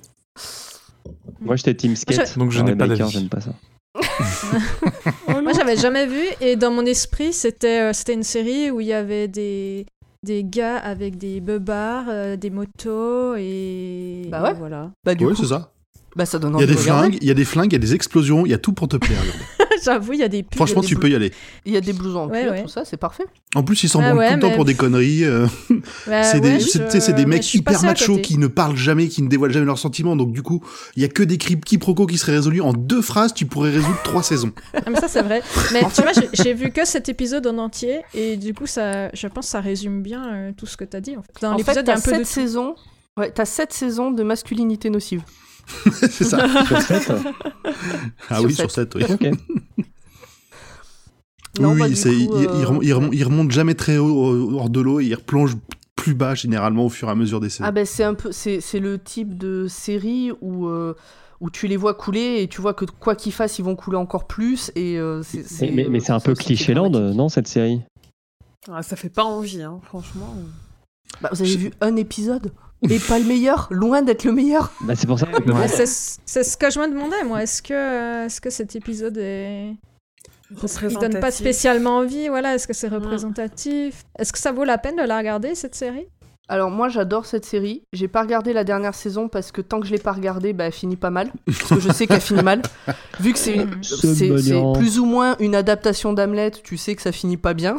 Moi, 1.40 1.56
j'étais 1.56 1.74
Team 1.76 1.96
Skate. 1.96 2.34
je- 2.34 2.40
Donc, 2.40 2.52
je 2.52 2.62
n'ai 2.64 2.76
pas 2.76 2.88
d'avis. 2.88 3.10
J'aime 3.10 3.30
pas 3.30 3.40
ça. 3.40 3.52
Moi, 5.42 5.54
j'avais 5.54 5.78
jamais 5.78 6.06
vu 6.06 6.22
et 6.42 6.56
dans 6.56 6.72
mon 6.72 6.86
esprit, 6.86 7.32
c'était 7.34 7.82
euh, 7.82 7.94
c'était 7.94 8.14
une 8.14 8.24
série 8.24 8.70
où 8.72 8.82
il 8.82 8.88
y 8.88 8.94
avait 8.94 9.28
des 9.28 9.86
des 10.24 10.44
gars 10.44 10.78
avec 10.78 11.18
des 11.18 11.40
beubards, 11.42 12.06
euh, 12.10 12.36
des 12.36 12.50
motos 12.50 13.36
et 13.36 14.24
Bah 14.30 14.44
ouais. 14.44 14.52
et 14.52 14.54
voilà. 14.54 14.92
Bah 15.06 15.16
du 15.16 15.26
Oui, 15.26 15.34
coup, 15.34 15.42
c'est 15.44 15.50
ça. 15.50 15.72
Bah 16.18 16.26
ça 16.26 16.40
donne 16.40 16.56
Il 16.58 16.62
y 16.62 16.64
a 16.64 16.68
des 16.68 16.76
flingues, 16.76 17.18
il 17.22 17.28
y 17.28 17.32
a 17.32 17.34
des 17.34 17.46
flingues, 17.46 17.72
il 17.72 17.76
y 17.76 17.76
a 17.76 17.80
des 17.80 17.94
explosions, 17.94 18.46
il 18.46 18.50
y 18.50 18.54
a 18.54 18.58
tout 18.58 18.74
pour 18.74 18.88
te 18.88 18.98
plaire. 18.98 19.22
J'avoue, 19.84 20.14
il 20.14 20.20
y 20.20 20.24
a 20.24 20.28
des 20.28 20.42
pubs. 20.42 20.56
Franchement, 20.56 20.82
tu 20.82 20.96
peux 20.96 21.08
y 21.08 21.14
aller. 21.16 21.32
Il 21.64 21.72
y 21.72 21.78
a 21.78 21.82
des 21.82 21.94
blousons 21.94 22.22
en 22.22 22.30
Ouais, 22.30 22.42
cuir, 22.42 22.52
ouais. 22.52 22.64
tout 22.64 22.68
ça, 22.68 22.84
c'est 22.84 22.98
parfait. 22.98 23.26
En 23.54 23.62
plus, 23.64 23.84
ils 23.84 23.90
s'en 23.90 24.02
Ah 24.02 24.16
ouais, 24.16 24.30
tout 24.30 24.34
le 24.36 24.40
temps 24.42 24.52
pour 24.56 24.66
des 24.66 24.74
conneries. 24.74 25.24
euh, 25.24 25.46
Bah 26.08 26.24
c'est 26.24 26.36
ouais, 26.42 26.58
des, 26.58 26.60
je- 26.60 26.66
tu 26.66 26.90
sais, 26.90 27.00
c'est 27.00 27.14
des 27.14 27.28
mecs 27.28 27.54
hyper 27.54 27.84
machos 27.84 28.18
qui 28.18 28.40
ne 28.40 28.48
parlent 28.48 28.76
jamais, 28.76 29.08
qui 29.08 29.22
ne 29.22 29.30
dévoilent 29.30 29.54
jamais 29.54 29.68
leurs 29.68 29.78
sentiments. 29.78 30.16
Donc 30.16 30.32
du 30.32 30.42
coup, 30.42 30.64
il 30.96 31.04
y 31.04 31.06
a 31.06 31.10
que 31.10 31.22
des 31.22 31.38
quiproquos 31.38 32.08
qui 32.08 32.18
seraient 32.18 32.32
résolus 32.34 32.62
en 32.62 32.74
deux 32.74 33.04
phrases. 33.04 33.36
Tu 33.36 33.46
pourrais 33.46 33.70
résoudre 33.70 34.02
trois 34.04 34.24
saisons. 34.24 34.52
Ah, 34.74 34.80
mais 34.90 35.00
ça, 35.00 35.08
c'est 35.08 35.22
vrai. 35.22 35.44
Mais 35.74 35.82
tu 35.94 36.02
vois, 36.02 36.12
j'ai- 36.34 36.54
vu 36.56 36.72
que 36.72 36.84
cet 36.84 37.08
épisode 37.08 37.46
en 37.46 37.60
entier 37.60 38.02
et 38.16 38.36
du 38.36 38.56
coup, 38.56 38.66
ça, 38.66 39.10
je 39.14 39.28
pense 39.28 39.46
que 39.46 39.52
ça 39.52 39.62
résume 39.62 40.02
bien 40.02 40.34
euh, 40.34 40.52
tout 40.58 40.66
ce 40.66 40.76
que 40.76 40.86
t'as 40.86 41.02
dit. 41.02 41.16
En 41.16 41.22
fait. 41.22 41.32
Dans 41.42 41.52
l'épisode, 41.56 41.86
il 41.86 41.90
y 41.90 41.92
a 41.92 41.94
t'as 41.94 42.00
un 42.00 42.02
peu 42.02 42.12
de 42.14 42.24
sept 42.24 42.24
tout. 42.24 42.30
saisons. 42.48 42.76
Ouais, 43.16 43.32
t'as 43.32 43.46
sept 43.46 43.74
saisons 43.74 44.10
de 44.12 44.24
masculinité 44.24 44.90
nocive. 44.90 45.22
c'est 45.92 46.24
ça. 46.24 46.48
Sur 46.66 46.78
Ah 48.30 48.36
Sur 48.40 48.46
oui, 48.46 48.54
sur 48.56 48.72
7, 48.72 48.96
oui. 48.96 49.04
Ok. 49.10 49.28
Non, 51.60 51.72
oui, 51.74 51.80
bah, 51.80 51.96
c'est- 51.96 52.10
coup, 52.10 52.16
il, 52.16 52.42
il 52.42 52.64
euh, 52.64 52.68
rem- 52.68 52.80
il 52.84 52.94
remonte, 52.94 53.14
il 53.16 53.24
remonte 53.24 53.52
jamais 53.52 53.74
très 53.74 53.98
haut 53.98 54.54
hors 54.58 54.70
de 54.70 54.80
l'eau 54.80 55.00
et 55.00 55.06
il 55.06 55.16
replonge 55.16 55.56
plus 55.96 56.14
bas 56.14 56.36
généralement 56.36 56.86
au 56.86 56.90
fur 56.90 57.08
et 57.08 57.12
à 57.12 57.16
mesure 57.16 57.40
des 57.40 57.50
saisons. 57.50 57.64
Ah 57.66 57.72
ben 57.72 57.84
c'est 57.86 58.04
un 58.04 58.14
peu, 58.14 58.32
c'est 58.32 58.62
c'est 58.62 58.80
le 58.80 59.00
type 59.00 59.36
de 59.38 59.66
série 59.68 60.32
où 60.42 60.68
euh, 60.68 60.94
où 61.40 61.50
tu 61.50 61.68
les 61.68 61.78
vois 61.78 61.96
couler 61.96 62.44
et 62.44 62.48
tu 62.48 62.62
vois 62.62 62.76
que 62.76 62.86
quoi 62.86 63.16
qu'ils 63.16 63.32
fassent, 63.34 63.58
ils 63.58 63.66
vont 63.66 63.76
couler 63.76 63.98
encore 63.98 64.28
plus 64.28 64.72
et 64.76 65.00
euh, 65.00 65.24
c'est. 65.24 65.44
c'est, 65.48 65.66
Mais, 65.72 65.84
mais- 65.86 65.90
mais 65.90 66.00
c'est 66.00 66.12
un 66.12 66.20
peu 66.20 66.36
cliché 66.36 66.76
land, 66.76 66.92
dramatique. 66.92 67.18
non, 67.18 67.30
cette 67.30 67.48
série? 67.48 67.82
Ah, 68.72 68.84
ça 68.84 68.96
fait 68.96 69.10
pas 69.10 69.24
envie, 69.24 69.64
hein, 69.64 69.80
franchement. 69.84 70.36
Bah, 71.22 71.30
vous 71.32 71.42
avez 71.42 71.56
vu 71.56 71.72
un 71.82 71.96
épisode? 71.96 72.52
et 72.90 73.00
pas 73.00 73.20
le 73.20 73.26
meilleur, 73.26 73.68
loin 73.72 74.02
d'être 74.02 74.24
le 74.24 74.32
meilleur. 74.32 74.72
bah, 74.82 74.96
C'est 74.96 75.08
pour 75.08 75.20
ça 75.20 75.26
que. 75.26 75.68
C'est 75.68 76.44
ce 76.44 76.58
que 76.58 76.70
je 76.70 76.80
me 76.80 76.88
demandais, 76.88 77.24
moi. 77.24 77.44
Est-ce 77.44 77.62
que, 77.62 77.74
euh, 77.74 78.26
est-ce 78.26 78.42
que 78.42 78.50
cet 78.50 78.76
épisode 78.76 79.18
est. 79.18 79.74
Il 80.50 80.98
donne 80.98 81.20
pas 81.20 81.32
spécialement 81.32 81.98
envie, 81.98 82.30
voilà? 82.30 82.56
Est-ce 82.56 82.68
que 82.68 82.74
c'est 82.74 82.88
représentatif? 82.88 84.04
Est-ce 84.18 84.32
que 84.32 84.40
ça 84.40 84.54
vaut 84.54 84.64
la 84.64 84.78
peine 84.78 84.96
de 84.96 85.04
la 85.04 85.18
regarder, 85.18 85.56
cette 85.56 85.76
série? 85.76 86.08
Alors 86.50 86.72
moi 86.72 86.88
j'adore 86.88 87.26
cette 87.26 87.46
série. 87.46 87.84
J'ai 87.92 88.08
pas 88.08 88.22
regardé 88.22 88.54
la 88.54 88.64
dernière 88.64 88.96
saison 88.96 89.28
parce 89.28 89.52
que 89.52 89.60
tant 89.60 89.82
que 89.82 89.88
je 89.88 89.92
l'ai 89.92 89.98
pas 90.00 90.14
regardée, 90.14 90.54
bah, 90.54 90.66
elle 90.66 90.72
finit 90.72 90.96
pas 90.96 91.10
mal. 91.10 91.30
Parce 91.46 91.64
que 91.64 91.80
je 91.82 91.92
sais 91.92 92.08
qu'elle 92.08 92.22
finit 92.22 92.42
mal. 92.44 92.62
Vu 93.20 93.34
que 93.34 93.40
c'est 93.40 93.58
Ce 93.82 94.78
plus 94.78 95.00
ou 95.00 95.06
moins 95.06 95.36
une 95.40 95.56
adaptation 95.56 96.14
d'Hamlet, 96.14 96.52
tu 96.52 96.78
sais 96.78 96.96
que 96.96 97.02
ça 97.02 97.12
finit 97.12 97.36
pas 97.36 97.54
bien. 97.54 97.76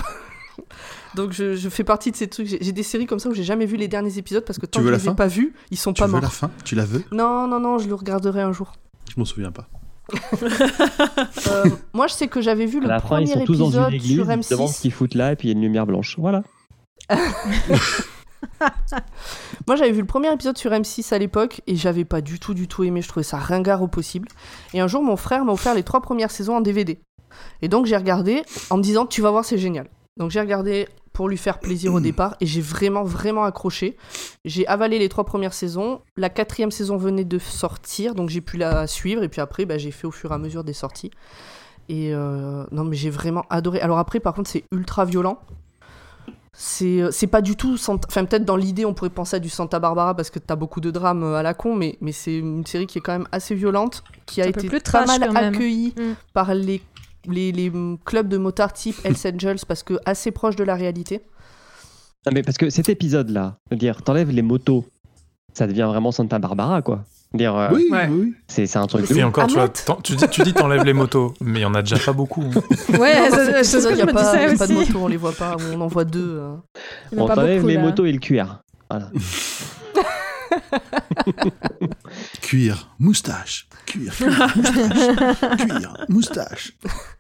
Donc 1.15 1.33
je, 1.33 1.55
je 1.57 1.69
fais 1.69 1.85
partie 1.85 2.11
de 2.11 2.17
ces 2.17 2.29
trucs. 2.29 2.47
J'ai 2.49 2.73
des 2.73 2.83
séries 2.83 3.07
comme 3.07 3.19
ça 3.19 3.29
où 3.29 3.35
j'ai 3.35 3.45
jamais 3.45 3.67
vu 3.67 3.77
les 3.77 3.89
derniers 3.89 4.19
épisodes 4.19 4.45
parce 4.45 4.59
que 4.59 4.67
tant 4.67 4.81
veux 4.81 4.87
que 4.87 4.93
je 4.93 4.99
les 4.99 5.05
ai 5.05 5.09
fin 5.09 5.15
pas 5.15 5.27
vus, 5.27 5.55
ils 5.71 5.77
sont 5.79 5.93
Tu 5.93 6.01
pas 6.01 6.07
veux 6.07 6.13
morts. 6.13 6.21
la 6.23 6.29
fin 6.29 6.51
Tu 6.65 6.75
la 6.75 6.85
veux 6.85 7.03
Non 7.13 7.47
non 7.47 7.61
non, 7.61 7.79
je 7.79 7.89
le 7.89 7.95
regarderai 7.95 8.43
un 8.43 8.53
jour. 8.53 8.73
Je 9.11 9.19
m'en 9.19 9.25
souviens 9.25 9.51
pas. 9.53 9.69
Euh, 11.49 11.65
moi 11.93 12.07
je 12.07 12.15
sais 12.15 12.29
que 12.29 12.41
j'avais 12.41 12.65
vu 12.67 12.79
À 12.79 12.81
le 12.83 12.89
la 12.89 13.01
fin, 13.01 13.21
ils 13.21 13.27
premier 13.29 13.41
sont 13.41 13.45
tous 13.45 13.59
dans 13.59 13.67
épisode 13.67 13.89
une 13.91 13.95
église, 13.97 14.15
sur 14.17 14.33
ils 14.33 14.43
se 14.45 14.55
demandent 14.55 14.69
ce 14.69 14.75
M6. 14.79 14.81
qu'ils 14.81 14.93
foutent 14.93 15.15
là, 15.15 15.33
et 15.33 15.37
puis 15.37 15.49
il 15.49 15.51
y 15.51 15.55
a 15.55 15.57
une 15.57 15.63
lumière 15.63 15.87
blanche. 15.87 16.17
Voilà. 16.19 16.43
Moi 19.67 19.77
j'avais 19.77 19.93
vu 19.93 20.01
le 20.01 20.07
premier 20.07 20.33
épisode 20.33 20.57
sur 20.57 20.71
M6 20.71 21.13
à 21.15 21.19
l'époque 21.19 21.61
et 21.67 21.77
j'avais 21.77 22.05
pas 22.05 22.21
du 22.21 22.39
tout 22.39 22.55
du 22.55 22.69
tout 22.69 22.85
aimé, 22.85 23.03
je 23.03 23.09
trouvais 23.09 23.25
ça 23.25 23.37
ringard 23.39 23.83
au 23.83 23.89
possible. 23.89 24.29
Et 24.75 24.81
un 24.81 24.87
jour 24.89 25.03
mon 25.03 25.17
frère 25.17 25.45
m'a 25.45 25.53
offert 25.53 25.75
les 25.75 25.83
trois 25.83 26.01
premières 26.01 26.31
saisons 26.31 26.57
en 26.57 26.61
DVD. 26.61 27.01
Et 27.63 27.69
donc 27.69 27.87
j'ai 27.87 27.97
regardé 27.97 28.43
en 28.71 28.79
me 28.79 28.83
disant 28.83 29.07
tu 29.07 29.21
vas 29.23 29.31
voir 29.31 29.45
c'est 29.45 29.59
génial. 29.59 29.89
Donc 30.19 30.31
j'ai 30.31 30.41
regardé 30.41 30.89
pour 31.13 31.29
lui 31.29 31.37
faire 31.37 31.59
plaisir 31.59 31.95
au 31.95 32.01
départ 32.09 32.37
et 32.41 32.47
j'ai 32.47 32.61
vraiment 32.61 33.05
vraiment 33.05 33.45
accroché. 33.45 33.97
J'ai 34.45 34.67
avalé 34.67 34.99
les 34.99 35.09
trois 35.09 35.25
premières 35.25 35.55
saisons, 35.55 36.03
la 36.17 36.29
quatrième 36.29 36.71
saison 36.71 36.97
venait 36.97 37.25
de 37.25 37.39
sortir 37.39 38.15
donc 38.15 38.29
j'ai 38.29 38.41
pu 38.41 38.57
la 38.57 38.87
suivre 38.87 39.23
et 39.23 39.29
puis 39.29 39.41
après 39.41 39.65
bah, 39.65 39.79
j'ai 39.79 39.91
fait 39.91 40.07
au 40.07 40.13
fur 40.13 40.31
et 40.33 40.35
à 40.35 40.39
mesure 40.39 40.65
des 40.65 40.75
sorties. 40.75 41.11
Et 41.89 42.13
euh, 42.13 42.65
non 42.71 42.85
mais 42.85 42.97
j'ai 42.97 43.11
vraiment 43.11 43.45
adoré. 43.49 43.81
Alors 43.81 43.99
après 43.99 44.21
par 44.21 44.35
contre 44.35 44.51
c'est 44.51 44.65
ultra 44.73 45.05
violent. 45.05 45.39
C'est 46.61 47.03
euh, 47.03 47.11
c'est 47.13 47.29
pas 47.29 47.41
du 47.41 47.55
tout. 47.55 47.75
Enfin, 47.75 48.25
peut-être 48.25 48.45
dans 48.45 48.57
l'idée, 48.57 48.85
on 48.85 48.93
pourrait 48.93 49.11
penser 49.11 49.37
à 49.37 49.39
du 49.39 49.49
Santa 49.49 49.79
Barbara 49.79 50.17
parce 50.17 50.29
que 50.29 50.41
t'as 50.41 50.57
beaucoup 50.57 50.81
de 50.81 50.91
drames 50.91 51.23
euh, 51.23 51.37
à 51.37 51.43
la 51.45 51.55
con, 51.55 51.77
mais, 51.77 51.97
mais 52.01 52.11
c'est 52.11 52.37
une 52.37 52.67
série 52.67 52.89
qui 52.89 52.99
est 52.99 53.01
quand 53.01 53.13
même 53.13 53.29
assez 53.31 53.55
violente, 53.55 54.03
qui 54.27 54.43
a 54.43 54.49
été 54.49 54.67
plus 54.67 54.81
pas 54.81 55.07
mal 55.07 55.23
accueillie 55.37 55.95
Mm. 55.97 56.15
par 56.35 56.55
les, 56.55 56.83
les, 57.31 57.53
les, 57.53 57.71
clubs 58.05 58.29
de 58.29 58.37
motards 58.39 58.73
type 58.73 58.97
Hells 59.05 59.17
Angels 59.35 59.59
parce 59.67 59.83
que 59.83 59.95
assez 60.05 60.31
proche 60.31 60.57
de 60.57 60.65
la 60.65 60.75
réalité. 60.75 61.21
Non, 62.27 62.33
mais 62.35 62.43
parce 62.43 62.59
que 62.59 62.69
cet 62.71 62.89
épisode-là, 62.89 63.59
je 63.71 63.75
veux 63.75 63.79
dire, 63.79 64.03
t'enlèves 64.03 64.31
les 64.31 64.43
motos, 64.43 64.85
ça 65.55 65.67
devient 65.67 65.87
vraiment 65.89 66.11
Santa 66.13 66.39
Barbara, 66.39 66.83
quoi. 66.83 67.05
Dire, 67.35 67.55
euh, 67.57 67.69
Oui, 67.73 67.89
ouais. 67.93 68.09
oui. 68.11 68.35
c'est 68.49 68.67
c'est 68.67 68.79
un 68.79 68.87
truc 68.87 69.11
Et 69.11 69.23
encore, 69.23 69.47
tu 69.49 69.55
vois, 69.55 69.69
dis, 69.69 70.17
tu 70.31 70.43
dis 70.43 70.55
t'enlèves 70.55 70.85
les 70.85 70.95
motos, 70.95 71.35
mais 71.43 71.61
il 71.61 71.63
y 71.63 71.67
en 71.67 71.75
a 71.75 71.83
déjà 71.83 71.99
pas 71.99 72.13
beaucoup. 72.15 72.43
hein. 72.43 72.61
Ouais, 72.99 73.15
c'est 73.31 73.45
cet 73.45 73.65
c'est 73.65 73.81
ce 73.81 73.89
épisode, 73.89 73.93
que 73.93 73.97
y 73.97 73.99
je 73.99 74.03
a 74.03 74.07
pas, 74.07 74.37
y 74.43 74.55
a 74.55 74.57
pas 74.57 74.67
de 74.67 74.73
motos, 74.73 74.99
on 74.99 75.09
les 75.09 75.17
voit 75.19 75.33
pas, 75.33 75.57
on 75.75 75.81
en 75.81 75.87
voit 75.89 76.05
deux. 76.07 76.41
Il 77.13 77.19
a 77.19 77.23
On 77.23 77.27
t'enlève 77.27 77.67
les 77.67 77.75
là. 77.75 77.83
motos 77.83 78.07
et 78.07 78.13
le 78.13 78.19
cuir. 78.19 78.63
Voilà. 78.91 79.11
Cuir, 82.49 82.89
moustache. 82.99 83.69
Cuir, 83.85 84.11
cuir, 84.15 84.31
moustache. 84.57 85.57
Cuir, 85.59 85.97
moustache. 86.09 86.73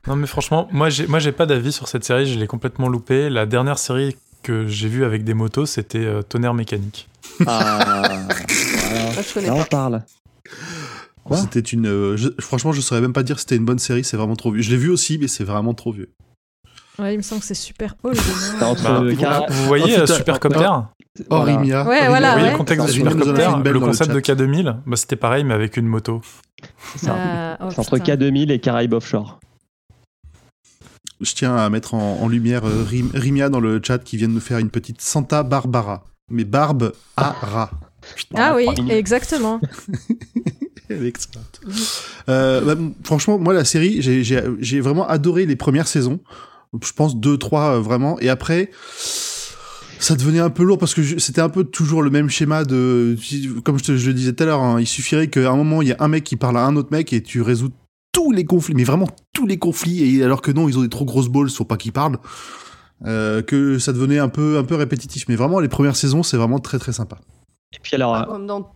Non, 0.06 0.16
mais 0.16 0.26
franchement, 0.26 0.68
moi, 0.72 0.88
j'ai, 0.88 1.06
moi, 1.06 1.18
j'ai 1.18 1.32
pas 1.32 1.44
d'avis 1.44 1.70
sur 1.72 1.86
cette 1.86 2.02
série. 2.02 2.24
Je 2.32 2.38
l'ai 2.38 2.46
complètement 2.46 2.88
loupé. 2.88 3.28
La 3.28 3.44
dernière 3.44 3.78
série 3.78 4.16
que 4.42 4.66
j'ai 4.66 4.88
vue 4.88 5.04
avec 5.04 5.24
des 5.24 5.34
motos, 5.34 5.66
c'était 5.66 5.98
euh, 5.98 6.22
Tonnerre 6.22 6.54
mécanique. 6.54 7.08
Ah, 7.46 7.78
voilà. 7.84 8.28
Ah, 9.18 9.20
je 9.22 9.34
connais 9.34 9.48
Là, 9.48 9.54
on 9.54 9.58
pas. 9.58 9.64
parle. 9.66 10.02
Quoi 11.24 11.36
C'était 11.36 11.60
une. 11.60 11.86
euh, 11.88 12.16
je- 12.16 12.30
franchement, 12.40 12.72
je 12.72 12.80
saurais 12.80 13.02
même 13.02 13.12
pas 13.12 13.22
dire 13.22 13.36
si 13.38 13.42
c'était 13.42 13.56
une 13.56 13.66
bonne 13.66 13.78
série. 13.78 14.04
C'est 14.04 14.16
vraiment 14.16 14.34
trop 14.36 14.50
vieux. 14.50 14.62
Je 14.62 14.70
l'ai 14.70 14.78
vu 14.78 14.88
aussi, 14.88 15.18
mais 15.18 15.28
c'est 15.28 15.44
vraiment 15.44 15.74
trop 15.74 15.92
vieux. 15.92 16.10
Ouais, 16.98 17.12
il 17.12 17.18
me 17.18 17.22
semble 17.22 17.42
que 17.42 17.46
c'est 17.46 17.52
super 17.54 17.96
entre 18.62 18.82
Bah, 18.82 19.46
vous, 19.50 19.64
voyez 19.66 19.94
Oh, 19.98 20.00
euh. 20.00 20.06
Supercopter? 20.06 20.68
Oh, 21.30 21.36
voilà. 21.36 21.56
Rimia. 21.58 21.84
Ouais, 21.86 21.94
Rimia. 21.96 22.08
voilà, 22.08 22.28
Vous 22.28 22.32
voyez 22.34 22.46
ouais. 22.46 22.52
le 22.52 22.58
contexte 22.58 22.86
de 22.86 22.92
Supercopter 22.92 23.70
Le 23.72 23.80
concept 23.80 24.10
de 24.12 24.20
K2000 24.20 24.76
bah, 24.86 24.96
C'était 24.96 25.16
pareil, 25.16 25.44
mais 25.44 25.54
avec 25.54 25.76
une 25.76 25.86
moto. 25.86 26.20
C'est. 26.96 27.08
Ah, 27.10 27.56
oh, 27.60 27.64
entre 27.76 27.98
putain. 27.98 28.14
K2000 28.16 28.50
et 28.50 28.58
Caraïbes 28.60 28.92
Offshore. 28.94 29.38
Je 31.20 31.34
tiens 31.34 31.56
à 31.56 31.68
mettre 31.68 31.94
en, 31.94 32.20
en 32.22 32.28
lumière 32.28 32.64
euh, 32.64 32.84
Rim- 32.84 33.10
Rimia 33.12 33.48
dans 33.48 33.58
le 33.60 33.80
chat 33.84 33.98
qui 33.98 34.16
vient 34.16 34.28
de 34.28 34.32
nous 34.34 34.40
faire 34.40 34.58
une 34.58 34.70
petite 34.70 35.00
Santa 35.00 35.42
Barbara. 35.42 36.04
Mais 36.30 36.44
barbe 36.44 36.92
à 37.16 37.30
rat. 37.30 37.70
Ah 38.34 38.54
oui, 38.54 38.66
exactement. 38.90 39.60
Elle 40.90 41.04
est 41.04 41.08
excellente. 41.08 41.60
Euh, 42.28 42.60
bah, 42.74 42.80
franchement, 43.04 43.38
moi, 43.38 43.52
la 43.52 43.64
série, 43.64 44.00
j'ai- 44.00 44.80
vraiment 44.80 45.06
adoré 45.08 45.44
les 45.46 45.56
premières 45.56 45.88
saisons. 45.88 46.20
Je 46.82 46.92
pense 46.92 47.16
deux, 47.16 47.36
trois, 47.38 47.76
euh, 47.76 47.80
vraiment. 47.80 48.18
Et 48.20 48.28
après, 48.28 48.70
ça 49.98 50.14
devenait 50.14 50.40
un 50.40 50.50
peu 50.50 50.62
lourd 50.62 50.78
parce 50.78 50.94
que 50.94 51.18
c'était 51.18 51.40
un 51.40 51.48
peu 51.48 51.64
toujours 51.64 52.02
le 52.02 52.10
même 52.10 52.28
schéma 52.28 52.64
de, 52.64 53.16
comme 53.64 53.78
je, 53.78 53.84
te, 53.84 53.96
je 53.96 54.08
le 54.08 54.14
disais 54.14 54.32
tout 54.32 54.42
à 54.42 54.46
l'heure, 54.46 54.62
hein, 54.62 54.80
il 54.80 54.86
suffirait 54.86 55.28
qu'à 55.28 55.50
un 55.50 55.56
moment, 55.56 55.82
il 55.82 55.88
y 55.88 55.92
a 55.92 55.96
un 56.00 56.08
mec 56.08 56.24
qui 56.24 56.36
parle 56.36 56.56
à 56.56 56.64
un 56.64 56.76
autre 56.76 56.90
mec 56.92 57.12
et 57.12 57.22
tu 57.22 57.42
résous 57.42 57.70
tous 58.12 58.32
les 58.32 58.44
conflits, 58.44 58.74
mais 58.74 58.84
vraiment 58.84 59.08
tous 59.32 59.46
les 59.46 59.58
conflits. 59.58 60.16
Et 60.16 60.24
alors 60.24 60.42
que 60.42 60.50
non, 60.50 60.68
ils 60.68 60.78
ont 60.78 60.82
des 60.82 60.88
trop 60.88 61.04
grosses 61.04 61.28
balles, 61.28 61.50
faut 61.50 61.64
pas 61.64 61.76
qu'ils 61.76 61.92
parlent. 61.92 62.18
Euh, 63.06 63.42
que 63.42 63.78
ça 63.78 63.92
devenait 63.92 64.18
un 64.18 64.28
peu, 64.28 64.58
un 64.58 64.64
peu 64.64 64.74
répétitif. 64.74 65.26
Mais 65.28 65.36
vraiment, 65.36 65.60
les 65.60 65.68
premières 65.68 65.94
saisons, 65.94 66.24
c'est 66.24 66.36
vraiment 66.36 66.58
très, 66.58 66.78
très 66.78 66.92
sympa. 66.92 67.18
Et 67.72 67.78
puis 67.80 67.94
alors, 67.94 68.38
dans 68.40 68.72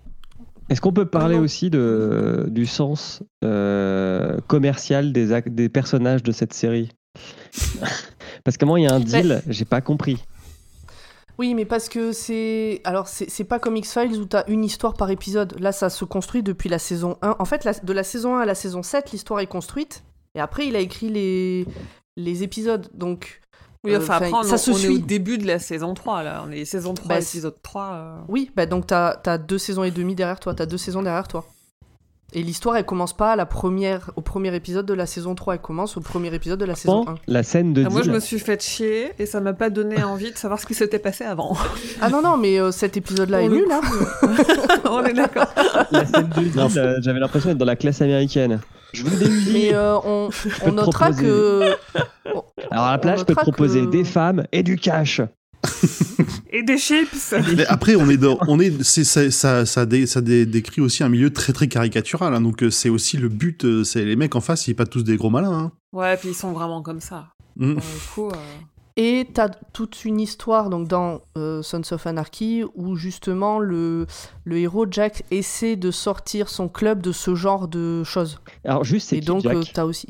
est-ce 0.68 0.80
qu'on 0.80 0.92
peut 0.92 1.06
parler 1.06 1.36
aussi 1.36 1.70
de, 1.70 2.46
du 2.48 2.66
sens 2.66 3.22
euh, 3.44 4.38
commercial 4.46 5.12
des, 5.12 5.40
des 5.46 5.68
personnages 5.68 6.22
de 6.22 6.32
cette 6.32 6.54
série? 6.54 6.90
Parce 8.44 8.56
qu'à 8.56 8.64
un 8.64 8.68
moment, 8.68 8.76
il 8.78 8.84
y 8.84 8.86
a 8.86 8.94
un 8.94 9.00
deal, 9.00 9.42
j'ai 9.48 9.64
pas 9.64 9.80
compris. 9.80 10.18
Oui, 11.38 11.54
mais 11.54 11.64
parce 11.64 11.88
que 11.88 12.12
c'est. 12.12 12.80
Alors, 12.84 13.08
c'est 13.08 13.44
pas 13.44 13.58
comme 13.58 13.76
X-Files 13.76 14.20
où 14.20 14.26
t'as 14.26 14.44
une 14.48 14.64
histoire 14.64 14.94
par 14.94 15.10
épisode. 15.10 15.58
Là, 15.60 15.72
ça 15.72 15.90
se 15.90 16.04
construit 16.04 16.42
depuis 16.42 16.68
la 16.68 16.78
saison 16.78 17.16
1. 17.22 17.36
En 17.38 17.44
fait, 17.44 17.64
la- 17.64 17.72
de 17.72 17.92
la 17.92 18.04
saison 18.04 18.36
1 18.36 18.40
à 18.40 18.46
la 18.46 18.54
saison 18.54 18.82
7, 18.82 19.10
l'histoire 19.12 19.40
est 19.40 19.46
construite. 19.46 20.04
Et 20.34 20.40
après, 20.40 20.66
il 20.66 20.76
a 20.76 20.78
écrit 20.78 21.08
les, 21.08 21.66
les 22.16 22.42
épisodes. 22.42 22.88
Donc, 22.94 23.40
Oui, 23.84 23.94
Euh, 23.94 23.98
enfin, 23.98 24.16
enfin, 24.18 24.26
après, 24.28 24.38
on, 24.38 24.42
ça 24.44 24.58
se 24.58 24.70
on 24.70 24.74
est 24.74 24.78
suit. 24.78 24.94
au 24.94 24.98
début 24.98 25.38
de 25.38 25.46
la 25.46 25.58
saison 25.58 25.94
3, 25.94 26.22
là. 26.22 26.44
On 26.46 26.52
est 26.52 26.64
saison 26.64 26.94
3, 26.94 27.08
Bah, 27.08 27.18
épisode 27.20 27.56
3. 27.62 27.84
euh. 27.94 28.16
oui, 28.28 28.50
bah 28.54 28.64
donc 28.66 28.86
t'as 28.86 29.18
as 29.26 29.38
deux 29.38 29.58
saisons 29.58 29.82
et 29.82 29.90
demie 29.90 30.14
derrière 30.14 30.38
toi. 30.38 30.54
T'as 30.54 30.66
deux 30.66 30.78
saisons 30.78 31.02
derrière 31.02 31.26
toi. 31.26 31.44
Et 32.34 32.42
l'histoire, 32.42 32.76
elle 32.76 32.84
commence 32.86 33.12
pas 33.14 33.32
à 33.32 33.36
la 33.36 33.44
première, 33.46 34.10
au 34.16 34.22
premier 34.22 34.54
épisode 34.54 34.86
de 34.86 34.94
la 34.94 35.04
saison 35.06 35.34
3. 35.34 35.54
Elle 35.54 35.60
commence 35.60 35.96
au 35.96 36.00
premier 36.00 36.34
épisode 36.34 36.58
de 36.58 36.64
la 36.64 36.74
saison 36.74 37.04
1. 37.06 37.14
La 37.28 37.42
scène 37.42 37.74
de 37.74 37.84
Ah, 37.86 37.90
moi, 37.90 38.02
je 38.02 38.10
me 38.10 38.20
suis 38.20 38.38
fait 38.38 38.62
chier 38.62 39.10
et 39.18 39.26
ça 39.26 39.40
m'a 39.40 39.52
pas 39.52 39.68
donné 39.68 40.02
envie 40.02 40.32
de 40.32 40.38
savoir 40.38 40.58
ce 40.58 40.64
qui 40.66 40.74
s'était 40.74 40.98
passé 40.98 41.24
avant. 41.24 41.56
Ah 42.00 42.08
non, 42.08 42.22
non, 42.22 42.36
mais 42.38 42.58
euh, 42.58 42.70
cet 42.70 42.96
épisode-là 42.96 43.42
est 43.42 43.48
nul, 43.48 43.66
hein. 43.70 43.80
on 44.90 45.04
est 45.04 45.12
d'accord. 45.12 45.46
la 45.90 46.06
scène 46.06 46.28
de 46.28 46.78
euh, 46.78 46.98
j'avais 47.02 47.20
l'impression 47.20 47.50
d'être 47.50 47.58
dans 47.58 47.66
la 47.66 47.76
classe 47.76 48.00
américaine. 48.00 48.60
Je 48.92 49.04
des 49.04 49.26
usines. 49.28 49.52
Mais 49.52 49.74
euh, 49.74 49.96
on, 50.04 50.28
on 50.62 50.70
te 50.70 50.70
notera 50.70 51.06
proposer. 51.10 51.22
que. 51.22 51.76
Alors 52.70 52.84
à 52.84 52.90
la 52.92 52.96
on 52.96 53.00
place, 53.00 53.20
je 53.20 53.24
peux 53.24 53.34
te 53.34 53.40
proposer 53.40 53.82
que- 53.86 53.90
des 53.90 54.04
femmes 54.04 54.44
et 54.52 54.62
du 54.62 54.76
cash. 54.76 55.20
Et 56.50 56.62
des 56.62 56.76
chips. 56.78 57.34
Mais 57.56 57.64
après, 57.66 57.96
on 57.96 58.08
est 58.10 58.16
dans, 58.18 58.38
on 58.46 58.60
est, 58.60 58.82
c'est, 58.82 59.04
ça, 59.04 59.30
ça, 59.30 59.64
ça, 59.64 59.86
dé- 59.86 60.06
ça 60.06 60.20
dé- 60.20 60.44
décrit 60.46 60.82
aussi 60.82 61.02
un 61.02 61.08
milieu 61.08 61.30
très 61.32 61.52
très 61.52 61.66
caricatural. 61.68 62.34
hein. 62.34 62.40
donc 62.40 62.62
euh, 62.62 62.70
c'est 62.70 62.88
aussi 62.90 63.16
le 63.16 63.28
but. 63.28 63.64
euh, 63.64 63.84
c'est 63.84 64.04
les 64.04 64.16
mecs 64.16 64.34
en 64.36 64.40
face, 64.40 64.66
ils 64.66 64.72
sont 64.72 64.76
pas 64.76 64.86
tous 64.86 65.02
des 65.02 65.16
gros 65.16 65.30
malins. 65.30 65.52
hein. 65.52 65.72
Ouais, 65.92 66.16
puis 66.16 66.30
ils 66.30 66.34
sont 66.34 66.52
vraiment 66.52 66.82
comme 66.82 67.00
ça. 67.00 67.28
Mm. 67.56 67.74
Pour 67.74 67.82
le 67.82 68.14
coup, 68.14 68.28
euh, 68.28 68.40
Et 68.96 69.26
t'as 69.32 69.48
toute 69.72 70.04
une 70.04 70.20
histoire 70.20 70.68
donc 70.68 70.88
dans 70.88 71.22
euh, 71.38 71.62
Sons 71.62 71.82
of 71.92 72.06
Anarchy 72.06 72.64
où 72.74 72.96
justement 72.96 73.58
le, 73.58 74.06
le 74.44 74.58
héros 74.58 74.86
Jack 74.90 75.24
essaie 75.30 75.76
de 75.76 75.90
sortir 75.90 76.48
son 76.50 76.68
club 76.68 77.00
de 77.02 77.12
ce 77.12 77.34
genre 77.34 77.68
de 77.68 78.04
choses. 78.04 78.40
Alors 78.64 78.84
juste, 78.84 79.08
c'est 79.10 79.16
Et 79.16 79.20
qui, 79.20 79.26
donc 79.26 79.42
Jack? 79.42 79.56
euh, 79.56 79.62
t'as 79.72 79.84
aussi. 79.84 80.08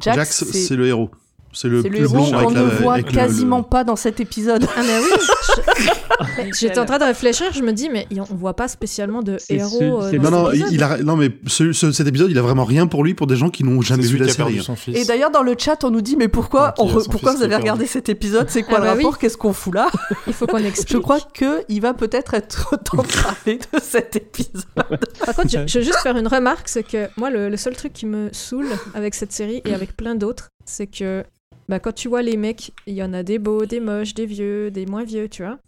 Jack, 0.00 0.14
Jack, 0.16 0.26
c'est 0.32 0.46
c'est 0.46 0.76
le 0.76 0.86
héros. 0.86 1.10
C'est 1.52 1.68
le 1.68 1.82
plus 1.82 2.08
blond 2.08 2.30
qu'on 2.30 2.50
ne 2.50 2.62
voit 2.82 2.94
avec 2.94 3.12
quasiment 3.12 3.58
le- 3.58 3.64
pas 3.64 3.84
dans 3.84 3.96
cet 3.96 4.20
épisode. 4.20 4.66
Ah 4.76 4.80
mais 4.82 4.98
oui 4.98 6.50
J'étais 6.58 6.78
en 6.78 6.84
train 6.84 6.98
de 6.98 7.04
réfléchir, 7.04 7.46
je 7.52 7.62
me 7.62 7.72
dis, 7.72 7.88
mais 7.90 8.06
on 8.30 8.34
voit 8.34 8.54
pas 8.54 8.68
spécialement 8.68 9.22
de 9.22 9.38
héros. 9.48 10.02
ce- 10.02 10.16
euh, 10.16 10.18
Non, 10.18 10.30
non, 10.30 10.50
il, 10.52 10.82
a, 10.82 10.96
mais 11.16 11.30
ce- 11.46 11.72
ce- 11.72 11.92
cet 11.92 12.06
épisode, 12.06 12.30
il 12.30 12.38
a 12.38 12.42
vraiment 12.42 12.64
rien 12.64 12.86
pour 12.86 13.04
lui 13.04 13.14
pour 13.14 13.26
des 13.26 13.36
gens 13.36 13.50
qui 13.50 13.64
n'ont 13.64 13.80
jamais 13.82 14.02
vu 14.04 14.16
la 14.18 14.28
série. 14.28 14.60
Et 14.94 15.04
d'ailleurs 15.04 15.30
dans 15.30 15.42
le 15.42 15.54
chat 15.58 15.82
on 15.84 15.90
nous 15.90 16.00
dit 16.00 16.16
mais 16.16 16.28
pourquoi, 16.28 16.68
Ah, 16.68 16.74
on 16.78 16.86
pourquoi 16.88 17.34
vous 17.34 17.42
avez 17.42 17.56
regardé 17.56 17.86
cet 17.86 18.08
épisode 18.08 18.48
C'est 18.50 18.62
quoi 18.62 18.78
Ah 18.78 18.80
le 18.80 18.84
bah 18.86 18.94
rapport 18.94 19.12
oui. 19.12 19.18
Qu'est-ce 19.20 19.36
qu'on 19.36 19.52
fout 19.52 19.74
là 19.74 19.88
Il 20.26 20.32
faut 20.32 20.46
qu'on 20.46 20.56
explique. 20.64 20.92
Je 20.92 20.98
crois 20.98 21.18
que 21.20 21.64
il 21.68 21.80
va 21.80 21.94
peut-être 21.94 22.34
être 22.34 22.70
temps 22.78 23.02
de 23.02 23.22
parler 23.22 23.58
de 23.72 23.78
cet 23.80 24.16
épisode. 24.16 24.54
Par 24.76 25.34
contre, 25.34 25.48
je, 25.50 25.66
je 25.66 25.78
veux 25.78 25.84
juste 25.84 25.98
faire 26.02 26.16
une 26.16 26.28
remarque, 26.28 26.68
c'est 26.68 26.82
que 26.82 27.08
moi, 27.16 27.30
le, 27.30 27.48
le 27.48 27.56
seul 27.56 27.74
truc 27.76 27.92
qui 27.92 28.06
me 28.06 28.28
saoule 28.32 28.68
avec 28.94 29.14
cette 29.14 29.32
série 29.32 29.60
et 29.64 29.74
avec 29.74 29.96
plein 29.96 30.14
d'autres, 30.14 30.48
c'est 30.64 30.86
que 30.86 31.24
bah, 31.68 31.78
quand 31.80 31.92
tu 31.92 32.08
vois 32.08 32.22
les 32.22 32.36
mecs, 32.36 32.72
il 32.86 32.94
y 32.94 33.02
en 33.02 33.12
a 33.12 33.22
des 33.22 33.38
beaux, 33.38 33.64
des 33.66 33.80
moches, 33.80 34.14
des 34.14 34.26
vieux, 34.26 34.70
des 34.70 34.86
moins 34.86 35.04
vieux, 35.04 35.28
tu 35.28 35.42
vois. 35.42 35.58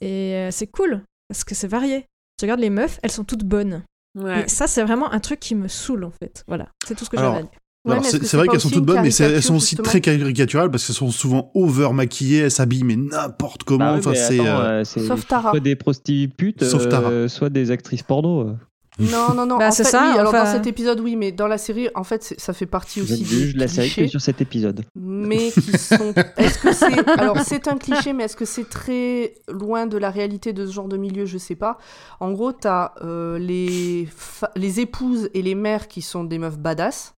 Et 0.00 0.34
euh, 0.34 0.48
c'est 0.50 0.66
cool, 0.66 1.02
parce 1.28 1.44
que 1.44 1.54
c'est 1.54 1.68
varié. 1.68 2.06
Tu 2.38 2.44
regardes 2.44 2.60
les 2.60 2.70
meufs, 2.70 2.98
elles 3.02 3.10
sont 3.12 3.24
toutes 3.24 3.44
bonnes. 3.44 3.82
ouais. 4.18 4.44
Et 4.44 4.48
ça, 4.48 4.66
c'est 4.66 4.82
vraiment 4.82 5.10
un 5.12 5.20
truc 5.20 5.40
qui 5.40 5.54
me 5.54 5.68
saoule, 5.68 6.04
en 6.04 6.10
fait. 6.10 6.44
Voilà, 6.48 6.68
c'est 6.86 6.94
tout 6.96 7.04
ce 7.04 7.10
que 7.10 7.16
j'avais 7.16 7.38
à 7.38 7.42
dire. 7.42 7.50
Ouais, 7.86 8.00
c'est 8.02 8.32
vrai 8.38 8.48
qu'elles 8.48 8.60
sont 8.60 8.70
toutes 8.70 8.86
bonnes, 8.86 9.02
mais 9.02 9.14
elles 9.14 9.42
sont 9.42 9.56
aussi 9.56 9.70
justement 9.76 9.84
très 9.84 10.00
caricaturales 10.00 10.70
parce 10.70 10.86
qu'elles 10.86 10.96
sont 10.96 11.10
souvent 11.10 11.50
over 11.54 11.90
maquillées, 11.92 12.38
elles 12.38 12.50
s'habillent 12.50 12.82
mais 12.82 12.96
n'importe 12.96 13.64
comment. 13.64 13.84
Bah 13.84 13.92
oui, 13.92 13.98
enfin, 13.98 14.14
c'est. 14.14 14.40
euh, 14.40 14.44
euh, 14.80 14.84
c'est 14.84 15.00
Sauf 15.00 15.26
Tara. 15.26 15.50
soit 15.50 15.60
des 15.60 15.76
prostituées, 15.76 16.54
Sauf 16.62 16.88
Tara. 16.88 17.10
euh, 17.10 17.28
soit 17.28 17.50
des 17.50 17.70
actrices 17.70 18.02
porno. 18.02 18.56
Non, 19.00 19.34
non, 19.34 19.44
non. 19.44 19.58
Bah, 19.58 19.68
en 19.68 19.70
c'est 19.72 19.82
fait, 19.84 19.90
ça, 19.90 20.10
oui, 20.12 20.18
alors 20.18 20.32
enfin- 20.32 20.44
dans 20.44 20.52
cet 20.52 20.66
épisode, 20.68 21.00
oui, 21.00 21.16
mais 21.16 21.32
dans 21.32 21.48
la 21.48 21.58
série, 21.58 21.88
en 21.96 22.04
fait, 22.04 22.34
ça 22.38 22.52
fait 22.52 22.66
partie 22.66 23.00
Je 23.00 23.12
aussi 23.12 23.22
des 23.22 23.28
juge 23.28 23.56
la 23.56 23.66
série 23.66 23.90
que 23.92 24.06
sur 24.06 24.20
cet 24.20 24.40
épisode. 24.40 24.84
mais 24.94 25.50
qui 25.50 25.76
sont. 25.78 26.14
Est-ce 26.36 26.58
que 26.58 26.72
c'est. 26.72 27.08
Alors, 27.18 27.40
c'est 27.40 27.66
un 27.66 27.76
cliché, 27.76 28.12
mais 28.12 28.24
est-ce 28.24 28.36
que 28.36 28.44
c'est 28.44 28.68
très 28.68 29.34
loin 29.48 29.86
de 29.86 29.98
la 29.98 30.10
réalité 30.10 30.52
de 30.52 30.64
ce 30.64 30.70
genre 30.72 30.86
de 30.88 30.96
milieu 30.96 31.24
Je 31.26 31.38
sais 31.38 31.56
pas. 31.56 31.78
En 32.20 32.30
gros, 32.32 32.52
t'as 32.52 32.92
euh, 33.02 33.36
les, 33.38 34.06
fa- 34.14 34.52
les 34.54 34.78
épouses 34.80 35.28
et 35.34 35.42
les 35.42 35.56
mères 35.56 35.88
qui 35.88 36.00
sont 36.00 36.22
des 36.22 36.38
meufs 36.38 36.58
badass. 36.58 37.14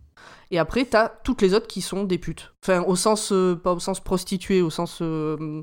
Et 0.52 0.59
après, 0.61 0.85
t'as 0.85 1.09
toutes 1.25 1.43
les 1.43 1.54
autres 1.54 1.66
qui 1.66 1.81
sont 1.81 2.04
des 2.04 2.19
putes. 2.19 2.52
Enfin, 2.64 2.83
au 2.85 2.95
sens. 2.95 3.33
euh, 3.33 3.57
pas 3.57 3.73
au 3.73 3.81
sens 3.81 3.99
prostituée, 3.99 4.62
au 4.62 4.71
sens. 4.71 4.99
euh, 5.02 5.62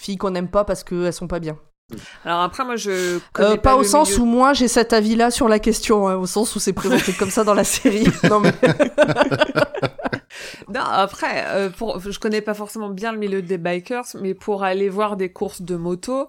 filles 0.00 0.16
qu'on 0.16 0.30
n'aime 0.30 0.48
pas 0.48 0.64
parce 0.64 0.82
qu'elles 0.82 1.12
sont 1.12 1.28
pas 1.28 1.38
bien. 1.38 1.56
Alors 2.24 2.40
après, 2.42 2.64
moi, 2.64 2.76
je 2.76 3.18
Euh, 3.40 3.56
pas, 3.56 3.76
au 3.76 3.84
sens 3.84 4.10
milieu- 4.10 4.22
où 4.22 4.24
moi 4.26 4.52
j'ai 4.52 4.68
cet 4.68 4.92
avis-là 4.92 5.30
sur 5.30 5.48
la 5.48 5.58
question, 5.58 6.08
hein, 6.08 6.16
au 6.16 6.26
sens 6.26 6.54
où 6.56 6.58
c'est 6.60 6.72
présenté 6.72 7.12
comme 7.12 7.30
ça 7.30 7.44
dans 7.44 7.54
la 7.54 7.64
série. 7.64 8.06
Non, 8.30 8.40
mais... 8.40 8.52
Après, 10.90 11.44
euh, 11.48 11.70
pour, 11.70 12.00
je 12.00 12.18
connais 12.18 12.40
pas 12.40 12.54
forcément 12.54 12.88
bien 12.90 13.12
le 13.12 13.18
milieu 13.18 13.42
des 13.42 13.58
bikers, 13.58 14.04
mais 14.20 14.34
pour 14.34 14.64
aller 14.64 14.88
voir 14.88 15.16
des 15.16 15.32
courses 15.32 15.62
de 15.62 15.76
moto, 15.76 16.28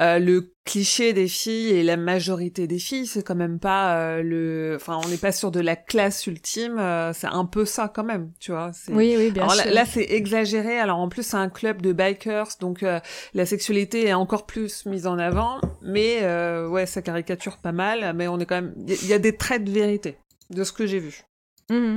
euh, 0.00 0.18
le 0.18 0.52
cliché 0.64 1.12
des 1.12 1.26
filles 1.28 1.70
et 1.70 1.82
la 1.82 1.96
majorité 1.96 2.66
des 2.66 2.78
filles, 2.78 3.06
c'est 3.06 3.22
quand 3.22 3.34
même 3.34 3.58
pas 3.58 3.96
euh, 3.96 4.22
le, 4.22 4.74
enfin, 4.76 4.98
on 5.04 5.08
n'est 5.08 5.16
pas 5.16 5.32
sur 5.32 5.50
de 5.50 5.60
la 5.60 5.74
classe 5.76 6.26
ultime. 6.26 6.78
euh, 6.78 7.12
c'est 7.12 7.26
un 7.26 7.44
peu 7.44 7.64
ça 7.64 7.88
quand 7.92 8.04
même, 8.04 8.30
tu 8.40 8.52
vois. 8.52 8.70
Oui, 8.88 9.14
oui, 9.18 9.30
bien 9.30 9.42
Alors 9.44 9.54
là, 9.56 9.62
sûr. 9.64 9.72
là, 9.72 9.84
c'est 9.84 10.04
exagéré. 10.12 10.78
Alors 10.78 10.98
en 10.98 11.08
plus, 11.08 11.22
c'est 11.24 11.36
un 11.36 11.48
club 11.48 11.82
de 11.82 11.92
bikers, 11.92 12.48
donc 12.60 12.82
euh, 12.82 13.00
la 13.34 13.46
sexualité 13.46 14.06
est 14.06 14.14
encore 14.14 14.46
plus 14.46 14.86
mise 14.86 15.06
en 15.06 15.18
avant. 15.18 15.60
Mais 15.82 16.18
euh, 16.22 16.68
ouais, 16.68 16.86
ça 16.86 17.02
caricature 17.02 17.58
pas 17.58 17.72
mal. 17.72 18.12
Mais 18.14 18.28
on 18.28 18.38
est 18.38 18.46
quand 18.46 18.56
même, 18.62 18.74
il 18.76 18.90
y, 18.90 18.92
a- 18.92 18.98
il 19.02 19.08
y 19.08 19.12
a 19.14 19.18
des 19.18 19.36
traits 19.36 19.64
de 19.64 19.70
vérité 19.70 20.18
de 20.50 20.62
ce 20.64 20.72
que 20.72 20.86
j'ai 20.86 20.98
vu. 21.00 21.22
Mhm. 21.70 21.94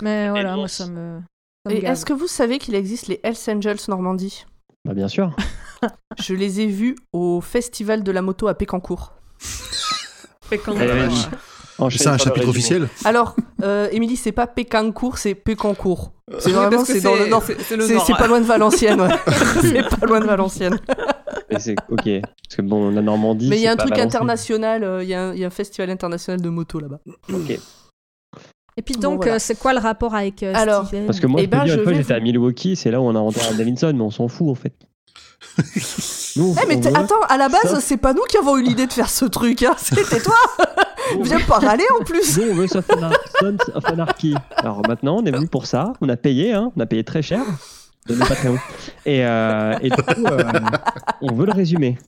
Mais 0.00 0.30
voilà, 0.30 0.56
moi, 0.56 0.68
ça 0.68 0.86
me. 0.86 1.20
ça 1.66 1.72
me 1.72 1.76
Et 1.78 1.84
est-ce 1.84 2.04
que 2.06 2.12
vous 2.12 2.26
savez 2.26 2.58
qu'il 2.58 2.74
existe 2.74 3.08
les 3.08 3.20
Hells 3.22 3.36
Angels 3.48 3.78
Normandie? 3.88 4.44
Bah, 4.84 4.94
bien 4.94 5.08
sûr. 5.08 5.34
Je 6.18 6.34
les 6.34 6.60
ai 6.60 6.66
vus 6.66 6.96
au 7.12 7.40
festival 7.40 8.02
de 8.02 8.12
la 8.12 8.22
moto 8.22 8.48
à 8.48 8.54
Pécancourt. 8.54 9.12
Vas-y. 10.50 10.58
euh, 10.68 11.08
Enchaîne 11.78 11.98
C'est 11.98 12.08
un 12.08 12.18
chapitre 12.18 12.48
officiel. 12.48 12.88
Alors, 13.04 13.34
euh, 13.62 13.88
Émilie, 13.92 14.16
c'est 14.16 14.32
pas 14.32 14.46
Pécancourt, 14.46 15.18
c'est 15.18 15.34
Pécancourt. 15.34 16.12
C'est 16.38 16.50
vraiment, 16.50 16.84
c'est 16.84 17.00
dans 17.00 17.14
le 17.14 17.26
nord. 17.26 17.42
c'est- 17.42 18.16
pas 18.16 18.26
loin 18.26 18.40
de 18.40 18.46
Valenciennes, 18.46 19.00
ouais. 19.00 19.08
c'est 19.60 19.88
pas 19.98 20.06
loin 20.06 20.20
de 20.20 20.26
Valenciennes. 20.26 20.78
Mais 21.50 21.58
c'est 21.58 21.74
ok. 21.88 22.08
Parce 22.22 22.56
que 22.56 22.62
bon, 22.62 22.90
la 22.90 23.02
Normandie. 23.02 23.48
Mais 23.48 23.56
il 23.58 23.62
y 23.62 23.66
a 23.66 23.72
un 23.72 23.76
truc 23.76 23.90
Valenciennes. 23.90 24.22
international, 24.22 24.84
euh, 24.84 25.02
il 25.02 25.08
y, 25.08 25.14
a 25.14 25.28
un- 25.28 25.32
il 25.34 25.40
y 25.40 25.44
a 25.44 25.46
un 25.46 25.50
festival 25.50 25.90
international 25.90 26.40
de 26.40 26.48
moto 26.48 26.78
là-bas. 26.80 27.00
Ok. 27.32 27.58
Et 28.76 28.82
puis 28.82 28.94
Bon, 28.94 29.00
donc, 29.00 29.16
voilà. 29.18 29.34
euh, 29.34 29.38
c'est 29.38 29.58
quoi 29.58 29.72
le 29.74 29.78
rapport 29.80 30.14
avec 30.14 30.42
euh, 30.42 30.52
Alors, 30.54 30.86
Steven 30.86 31.06
Parce 31.06 31.20
que 31.20 31.26
moi, 31.26 31.40
Eh 31.40 31.44
je 31.44 31.50
ben, 31.50 31.64
dire, 31.64 31.74
je 31.74 31.78
une 31.78 31.84
fois, 31.84 31.92
vais 31.92 31.98
j'étais 31.98 32.14
vous- 32.14 32.20
à 32.20 32.22
Milwaukee, 32.22 32.74
c'est 32.76 32.90
là 32.90 33.00
où 33.00 33.04
on 33.04 33.14
a 33.14 33.18
inventé 33.18 33.40
Harley 33.42 33.56
Davidson, 33.58 33.92
mais 33.94 34.02
on 34.02 34.10
s'en 34.10 34.28
fout 34.28 34.48
en 34.48 34.54
fait. 34.54 34.72
Nous, 36.36 36.54
Eh 36.62 36.66
mais 36.66 36.76
veut- 36.76 36.96
attends, 36.96 37.20
à 37.28 37.36
la 37.36 37.48
base, 37.48 37.62
ça. 37.70 37.80
c'est 37.80 37.96
pas 37.98 38.14
nous 38.14 38.22
qui 38.28 38.38
avons 38.38 38.56
eu 38.56 38.62
l'idée 38.62 38.86
de 38.86 38.92
faire 38.92 39.10
ce 39.10 39.24
truc, 39.26 39.62
hein. 39.62 39.74
c'était 39.78 40.20
toi 40.20 40.34
Viens 41.20 41.40
pas 41.40 41.58
râler 41.58 41.84
en 42.00 42.04
plus 42.04 42.38
Nous, 42.38 42.50
on 42.50 42.54
veut 42.54 42.66
Sons 42.68 42.78
of 43.74 43.84
Anarchy. 43.84 44.34
Alors 44.56 44.80
maintenant, 44.88 45.18
on 45.18 45.24
est 45.26 45.30
venu 45.30 45.46
pour 45.48 45.66
ça. 45.66 45.92
On 46.00 46.08
a 46.08 46.16
payé, 46.16 46.54
hein. 46.54 46.72
On 46.76 46.80
a 46.80 46.86
payé 46.86 47.04
très 47.04 47.20
cher 47.22 47.42
de 48.06 48.14
nos 48.14 48.24
Patreon. 48.24 48.56
Et, 49.04 49.24
euh, 49.26 49.74
et 49.82 49.90
du 49.90 49.96
coup, 50.02 50.24
euh, 50.26 50.42
on 51.20 51.34
veut 51.34 51.44
le 51.46 51.52
résumer 51.52 51.98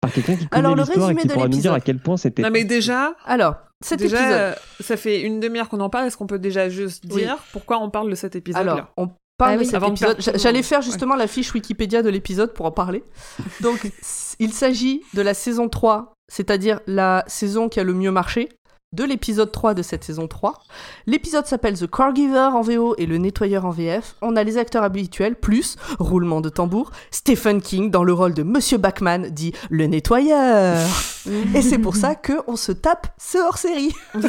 par 0.00 0.12
quelqu'un 0.12 0.36
qui 0.36 0.46
connaît 0.46 0.58
Alors, 0.64 0.76
le 0.76 0.82
l'histoire 0.82 1.10
et 1.10 1.14
résumé 1.14 1.22
qui 1.22 1.28
pourra 1.28 1.48
nous 1.48 1.58
dire 1.58 1.72
à 1.72 1.80
quel 1.80 1.98
point 1.98 2.16
c'était. 2.16 2.42
Non 2.42 2.50
mais 2.50 2.64
déjà, 2.64 3.14
Alors, 3.26 3.56
cet 3.84 3.98
déjà, 4.00 4.16
épisode. 4.20 4.38
euh, 4.40 4.54
ça 4.80 4.96
fait 4.96 5.20
une 5.20 5.40
demi-heure 5.40 5.68
qu'on 5.68 5.80
en 5.80 5.90
parle. 5.90 6.06
Est-ce 6.06 6.16
qu'on 6.16 6.26
peut 6.26 6.38
déjà 6.38 6.68
juste 6.68 7.04
Oui. 7.10 7.22
dire 7.22 7.38
pourquoi 7.52 7.78
on 7.78 7.90
parle 7.90 8.10
de 8.10 8.14
cet 8.14 8.36
épisode-là 8.36 8.72
Alors, 8.72 8.92
on 8.96 9.08
parle 9.38 9.54
Ah 9.54 9.56
de 9.58 9.64
cet 9.64 9.82
épisode. 9.82 10.16
J'allais 10.38 10.62
faire 10.62 10.82
justement 10.82 11.16
la 11.16 11.26
fiche 11.26 11.52
Wikipédia 11.54 12.02
de 12.02 12.08
l'épisode 12.10 12.52
pour 12.54 12.66
en 12.66 12.70
parler. 12.72 13.02
Donc, 13.60 13.90
il 14.38 14.52
s'agit 14.52 15.02
de 15.14 15.22
la 15.22 15.34
saison 15.34 15.68
3, 15.68 16.12
c'est-à-dire 16.30 16.80
la 16.86 17.24
saison 17.26 17.68
qui 17.68 17.80
a 17.80 17.84
le 17.84 17.94
mieux 17.94 18.10
marché, 18.12 18.48
de 18.92 19.04
l'épisode 19.04 19.50
3 19.50 19.74
de 19.74 19.82
cette 19.82 20.04
saison 20.04 20.28
3. 20.28 20.62
L'épisode 21.06 21.46
s'appelle 21.46 21.78
The 21.78 21.90
Caregiver 21.90 22.50
en 22.52 22.60
VO 22.60 22.94
et 22.98 23.06
Le 23.06 23.16
Nettoyeur 23.18 23.64
en 23.64 23.70
VF. 23.70 24.16
On 24.22 24.36
a 24.36 24.44
les 24.44 24.58
acteurs 24.58 24.82
habituels, 24.82 25.34
plus, 25.34 25.76
roulement 25.98 26.40
de 26.40 26.48
tambour, 26.48 26.90
Stephen 27.10 27.62
King 27.62 27.90
dans 27.90 28.04
le 28.04 28.12
rôle 28.12 28.34
de 28.34 28.42
Monsieur 28.42 28.78
Bachman, 28.78 29.28
dit 29.30 29.52
Le 29.70 29.86
Nettoyeur. 29.86 30.78
et 31.54 31.62
c'est 31.62 31.78
pour 31.78 31.96
ça 31.96 32.14
que 32.14 32.34
on 32.46 32.56
se 32.56 32.72
tape 32.72 33.06
ce 33.18 33.38
hors-série. 33.38 33.94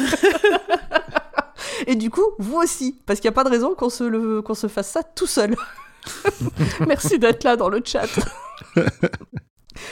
Et 1.86 1.94
du 1.94 2.10
coup, 2.10 2.24
vous 2.38 2.56
aussi, 2.56 2.98
parce 3.06 3.20
qu'il 3.20 3.28
n'y 3.28 3.34
a 3.34 3.36
pas 3.36 3.44
de 3.44 3.50
raison 3.50 3.74
qu'on 3.74 3.88
se, 3.90 4.04
le- 4.04 4.42
qu'on 4.42 4.54
se 4.54 4.66
fasse 4.66 4.88
ça 4.88 5.02
tout 5.02 5.26
seul. 5.26 5.54
Merci 6.86 7.18
d'être 7.18 7.44
là 7.44 7.56
dans 7.56 7.68
le 7.68 7.80
chat. 7.84 8.06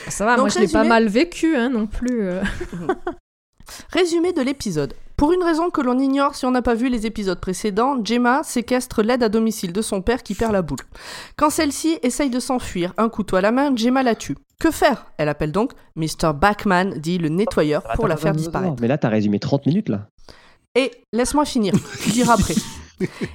Ça 0.08 0.24
va, 0.24 0.32
Donc, 0.36 0.40
moi 0.40 0.48
je 0.48 0.58
l'ai 0.60 0.68
pas 0.68 0.84
mal 0.84 1.08
vécu 1.08 1.56
hein, 1.56 1.70
non 1.70 1.86
plus. 1.86 2.28
Résumé 3.90 4.32
de 4.32 4.42
l'épisode. 4.42 4.94
Pour 5.16 5.32
une 5.32 5.42
raison 5.42 5.70
que 5.70 5.80
l'on 5.80 5.98
ignore 5.98 6.34
si 6.34 6.46
on 6.46 6.50
n'a 6.50 6.62
pas 6.62 6.74
vu 6.74 6.88
les 6.88 7.06
épisodes 7.06 7.38
précédents, 7.38 7.96
Gemma 8.04 8.42
séquestre 8.42 9.02
l'aide 9.02 9.22
à 9.22 9.28
domicile 9.28 9.72
de 9.72 9.82
son 9.82 10.02
père 10.02 10.22
qui 10.22 10.34
perd 10.34 10.52
la 10.52 10.62
boule. 10.62 10.80
Quand 11.36 11.50
celle-ci 11.50 11.98
essaye 12.02 12.30
de 12.30 12.40
s'enfuir, 12.40 12.92
un 12.96 13.08
couteau 13.08 13.36
à 13.36 13.40
la 13.40 13.52
main, 13.52 13.74
Gemma 13.76 14.02
la 14.02 14.14
tue. 14.14 14.36
Que 14.58 14.70
faire? 14.70 15.06
Elle 15.18 15.28
appelle 15.28 15.52
donc 15.52 15.72
Mr. 15.96 16.32
Bachman, 16.34 16.94
dit 16.98 17.18
le 17.18 17.28
nettoyeur, 17.28 17.82
pour 17.82 17.92
Attends, 17.92 18.06
la 18.06 18.16
faire 18.16 18.30
attends, 18.30 18.38
disparaître. 18.38 18.76
Mais 18.80 18.88
là, 18.88 18.98
t'as 18.98 19.08
résumé 19.08 19.38
30 19.38 19.66
minutes 19.66 19.88
là. 19.88 20.08
Et 20.74 20.90
laisse-moi 21.12 21.44
finir, 21.44 21.74
tu 22.02 22.10
diras 22.10 22.34
après. 22.34 22.54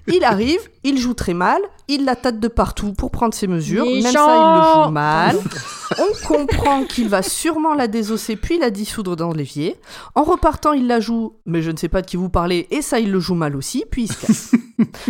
Il 0.08 0.24
arrive, 0.24 0.60
il 0.84 0.98
joue 0.98 1.14
très 1.14 1.34
mal, 1.34 1.62
il 1.88 2.06
la 2.06 2.16
tâte 2.16 2.40
de 2.40 2.48
partout 2.48 2.94
pour 2.94 3.12
prendre 3.12 3.34
ses 3.34 3.48
mesures, 3.48 3.86
même 3.86 4.02
ça 4.02 4.10
il 4.10 4.80
le 4.80 4.86
joue 4.86 4.92
mal. 4.92 5.38
On 6.00 6.28
comprend 6.28 6.84
qu'il 6.84 7.08
va 7.10 7.22
sûrement 7.22 7.74
la 7.74 7.88
désosser 7.88 8.36
puis 8.36 8.60
la 8.60 8.70
dissoudre 8.70 9.16
dans 9.16 9.32
l'évier. 9.32 9.76
En 10.16 10.24
repartant, 10.24 10.74
il 10.74 10.88
la 10.88 11.00
joue, 11.00 11.34
mais 11.46 11.62
je 11.62 11.72
ne 11.72 11.78
sais 11.78 11.90
pas 11.90 12.02
de 12.02 12.08
qui 12.08 12.18
vous 12.18 12.30
parlez, 12.30 12.68
et 12.72 12.82
ça 12.82 13.00
il 13.00 13.12
le 13.12 13.20
joue 13.20 13.36
mal 13.36 13.56
aussi, 13.56 13.86
puis 13.90 14.04
il 14.04 14.12
se 14.12 14.26
casse. 14.26 14.52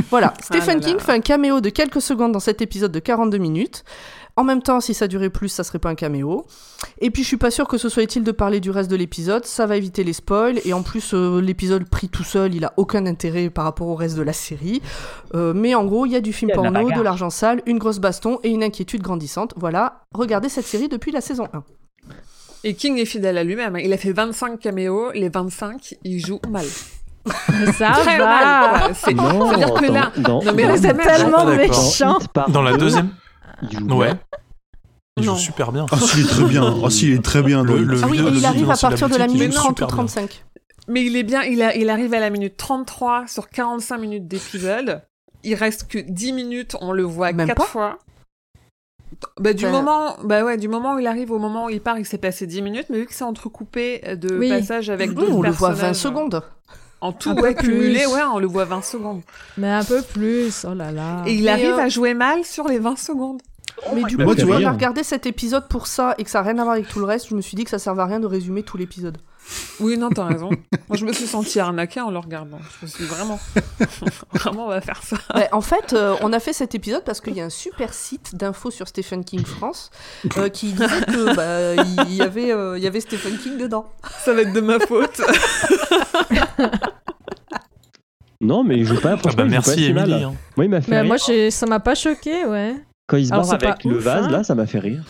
voilà, 0.10 0.34
Stephen 0.42 0.70
Ah 0.70 0.74
là 0.76 0.80
King 0.80 0.98
là. 0.98 1.04
fait 1.04 1.12
un 1.14 1.20
caméo 1.20 1.62
de 1.62 1.70
quelques 1.70 2.02
secondes 2.02 2.32
dans 2.32 2.40
cet 2.40 2.62
épisode 2.62 2.92
de 2.92 3.00
42 3.00 3.38
minutes. 3.38 3.84
En 4.38 4.44
même 4.44 4.62
temps, 4.62 4.80
si 4.80 4.94
ça 4.94 5.08
durait 5.08 5.30
plus, 5.30 5.50
ça 5.50 5.64
serait 5.64 5.80
pas 5.80 5.90
un 5.90 5.96
caméo. 5.96 6.46
Et 7.02 7.12
puis 7.12 7.24
je 7.24 7.28
suis 7.28 7.38
pas 7.38 7.52
sûr 7.52 7.68
que 7.68 7.78
ce 7.78 7.90
soit 7.90 8.04
utile 8.04 8.24
de 8.24 8.32
parler 8.32 8.60
du 8.60 8.70
reste 8.72 8.90
de 8.90 8.96
l'épisode, 8.96 9.46
ça 9.46 9.66
va 9.66 9.76
éviter 9.78 10.04
les 10.04 10.14
spoils, 10.14 10.60
et 10.64 10.74
en 10.74 10.84
plus 10.84 11.14
euh, 11.14 11.42
l'épisode 11.42 11.90
pris 11.90 12.08
tout 12.08 12.24
seul, 12.24 12.54
il 12.56 12.64
a 12.64 12.72
aucun 12.78 13.06
intérêt 13.08 13.50
par 13.50 13.64
rapport 13.66 13.88
au 13.88 13.96
reste 13.96 14.16
de 14.16 14.22
la 14.22 14.34
série. 14.34 14.82
Euh, 15.36 15.54
mais 15.56 15.76
en 15.76 15.84
gros, 15.86 16.06
il 16.06 16.12
y 16.12 16.16
a 16.16 16.22
du 16.22 16.32
film 16.34 16.50
la 16.50 16.56
porno, 16.56 16.92
de 16.92 17.02
l'argent 17.02 17.30
sale, 17.30 17.62
une 17.66 17.80
grosse 17.80 18.00
baston 18.00 18.40
et 18.44 18.50
une 18.50 18.64
inquiétude 18.64 19.02
grandissante. 19.02 19.54
Voilà, 19.58 20.02
regardez 20.14 20.50
cette 20.50 20.66
série 20.66 20.88
depuis 20.88 21.12
la 21.12 21.20
saison 21.22 21.48
1. 21.54 21.64
Et 22.64 22.74
King 22.74 22.98
est 23.00 23.06
fidèle 23.06 23.38
à 23.38 23.44
lui-même. 23.44 23.76
hein. 23.76 23.82
Il 23.84 23.94
a 23.94 23.98
fait 23.98 24.12
25 24.12 24.60
caméos. 24.60 25.12
Les 25.14 25.30
25, 25.30 25.96
il 26.04 26.26
joue 26.26 26.40
mal. 26.50 26.66
Ça 27.74 27.92
Très 27.92 28.18
va 28.18 28.26
mal. 28.26 28.80
quoi. 28.82 28.94
C'est- 28.94 29.14
Non, 29.14 29.50
C'est-à-dire 29.50 29.74
que 29.74 29.92
là, 29.92 30.12
non, 30.18 30.42
mais 30.56 30.78
C'est 30.78 30.94
tellement 30.98 31.46
méchant. 31.46 32.18
Dans 32.48 32.62
la 32.62 32.72
deux, 32.74 32.78
deuxième, 32.78 33.10
il 33.64 33.72
joue 33.80 33.86
ouais. 33.96 34.08
bien. 34.14 34.20
il 35.18 35.24
joue 35.24 35.32
Non. 35.32 35.38
super 35.38 35.72
bien. 35.72 35.86
Ah, 35.92 35.98
s'il 35.98 36.26
est 36.26 36.30
très 36.30 36.44
bien. 36.46 36.76
Ah, 36.86 36.90
s'il 36.90 37.14
est 37.14 37.24
très 37.24 37.42
bien. 37.44 37.64
Le- 37.64 37.78
le- 37.78 37.84
le- 37.96 38.00
Ah 38.04 38.08
oui, 38.08 38.20
il 38.36 38.46
arrive 38.46 38.70
à 38.70 38.78
partir 38.78 39.10
de 39.10 39.16
la 39.18 39.26
il 39.26 39.34
minute 39.34 39.52
joue 39.54 39.58
30 39.60 39.66
ou 39.72 39.74
super 39.76 39.88
bien. 39.88 39.96
35. 39.96 40.44
Mais 40.90 41.06
il 41.06 41.16
est 41.18 41.24
bien, 41.24 41.44
il, 41.44 41.62
a, 41.62 41.76
il 41.76 41.90
arrive 41.90 42.14
à 42.14 42.20
la 42.20 42.30
minute 42.30 42.56
33 42.56 43.28
sur 43.28 43.50
45 43.50 43.98
minutes 43.98 44.28
d'épisode. 44.28 45.02
Il 45.44 45.56
reste 45.56 45.88
que 45.88 45.98
10 46.00 46.32
minutes, 46.34 46.76
on 46.82 46.92
le 46.94 47.04
voit 47.04 47.34
Même 47.34 47.48
4 47.48 47.58
pas 47.58 47.64
fois. 47.66 48.00
Bah, 49.40 49.54
du 49.54 49.66
moment, 49.66 50.16
bah 50.24 50.44
ouais, 50.44 50.58
du 50.58 50.68
moment 50.68 50.96
où 50.96 51.00
il 51.00 51.08
arrive 51.08 51.32
au 51.32 51.40
moment 51.40 51.66
où 51.66 51.70
il 51.70 51.82
part, 51.82 51.98
il 51.98 52.06
s'est 52.06 52.18
passé 52.18 52.46
10 52.46 52.62
minutes, 52.62 52.86
mais 52.90 53.00
vu 53.00 53.06
que 53.06 53.14
c'est 53.14 53.24
entrecoupé 53.24 54.00
de 54.16 54.38
Oui. 54.38 54.50
passages 54.50 54.90
avec 54.90 55.12
Mmh, 55.12 55.14
d'autres 55.16 55.34
on 55.36 55.42
le 55.42 55.50
voit 55.52 55.70
20 55.70 55.74
personnages, 55.76 55.96
secondes. 55.96 56.44
En 57.02 57.12
tout, 57.12 57.30
Un 57.30 57.36
peu 57.36 57.42
ouais, 57.44 57.56
cumulé, 57.56 58.04
plus. 58.04 58.14
ouais, 58.14 58.22
on 58.34 58.40
le 58.40 58.48
voit 58.48 58.66
20 58.66 58.82
secondes. 58.84 59.22
Mais 59.58 59.70
un 59.70 59.84
peu 59.84 60.02
plus, 60.02 60.66
oh 60.68 60.74
là 60.74 60.92
là. 60.92 61.24
Et 61.28 61.36
il 61.36 61.44
Mais, 61.44 61.50
arrive 61.52 61.74
euh, 61.74 61.84
à 61.84 61.90
jouer 61.90 62.14
mal 62.16 62.44
sur 62.44 62.68
les 62.68 62.80
20 62.80 62.98
secondes. 62.98 63.42
Mais 63.94 64.02
du 64.04 64.18
coup, 64.18 64.34
tu 64.34 64.42
tu 64.42 64.46
vois- 64.48 64.58
regarder 64.72 65.04
cet 65.04 65.28
épisode 65.28 65.68
pour 65.68 65.86
ça 65.86 66.16
et 66.18 66.24
que 66.24 66.30
ça 66.32 66.40
n'a 66.42 66.50
rien 66.50 66.58
à 66.58 66.64
voir 66.64 66.74
avec 66.76 66.88
tout 66.88 66.98
le 67.00 67.06
reste, 67.06 67.28
je 67.30 67.36
me 67.36 67.42
suis 67.42 67.56
dit 67.56 67.64
que 67.64 67.70
ça 67.70 67.78
servait 67.78 68.02
à 68.02 68.06
rien 68.06 68.20
de 68.20 68.26
résumer 68.26 68.64
tout 68.64 68.78
l'épisode. 68.78 69.20
Oui, 69.80 69.98
non, 69.98 70.10
t'as 70.10 70.26
raison. 70.26 70.50
Moi, 70.90 70.98
je 70.98 71.06
me 71.06 71.14
suis 71.14 71.28
sentie 71.28 71.60
arnaquée 71.60 72.02
en 72.02 72.10
le 72.12 72.18
regardant. 72.18 72.58
Je 72.80 72.86
me 72.86 72.90
suis 72.90 73.04
dit, 73.04 73.10
vraiment, 73.10 73.40
vraiment, 74.34 74.66
on 74.66 74.70
va 74.70 74.82
faire 74.82 75.02
ça. 75.04 75.18
Ouais, 75.36 75.48
en 75.52 75.62
fait, 75.62 75.94
euh, 75.94 76.16
on 76.22 76.34
a 76.34 76.40
fait 76.40 76.54
cet 76.54 76.74
épisode 76.76 77.04
parce 77.06 77.22
qu'il 77.22 77.34
y 77.36 77.42
a 77.42 77.46
un 77.46 77.50
super 77.50 77.94
site 77.94 78.36
d'infos 78.36 78.72
sur 78.72 78.88
Stephen 78.88 79.24
King 79.24 79.46
France 79.46 79.92
euh, 80.38 80.50
qui 80.50 80.72
disait 80.74 80.88
que 81.06 81.36
bah, 81.36 81.84
il 82.08 82.14
y 82.16 82.22
avait, 82.22 82.52
euh, 82.52 82.78
il 82.78 82.84
y 82.84 82.88
avait 82.88 83.00
Stephen 83.02 83.38
King 83.38 83.58
dedans. 83.58 83.86
Ça 84.26 84.34
va 84.34 84.42
être 84.42 84.54
de 84.54 84.62
ma 84.62 84.80
faute. 84.80 85.22
Non, 88.42 88.64
mais 88.64 88.78
il 88.78 88.86
joue 88.86 89.00
pas. 89.02 89.16
Ah 89.26 89.30
bah 89.36 89.46
merci. 89.46 89.86
Émilie. 89.86 90.14
hein. 90.24 90.34
Moi, 90.56 90.66
il 90.66 90.70
m'a 90.70 90.82
fait 90.82 90.92
Mais 90.92 91.00
rire. 91.02 91.08
moi, 91.08 91.18
j'ai- 91.18 91.50
ça 91.52 91.66
m'a 91.66 91.80
pas 91.80 91.96
choqué, 91.96 92.46
ouais. 92.46 92.76
Quand 93.08 93.18
il 93.18 93.26
se 93.26 93.32
pas 93.32 93.40
avec 93.54 93.84
le 93.86 93.98
ouf, 93.98 94.04
vase, 94.04 94.26
hein. 94.26 94.30
là, 94.30 94.44
ça 94.44 94.54
m'a 94.54 94.66
fait 94.68 94.80
rire. 94.80 95.04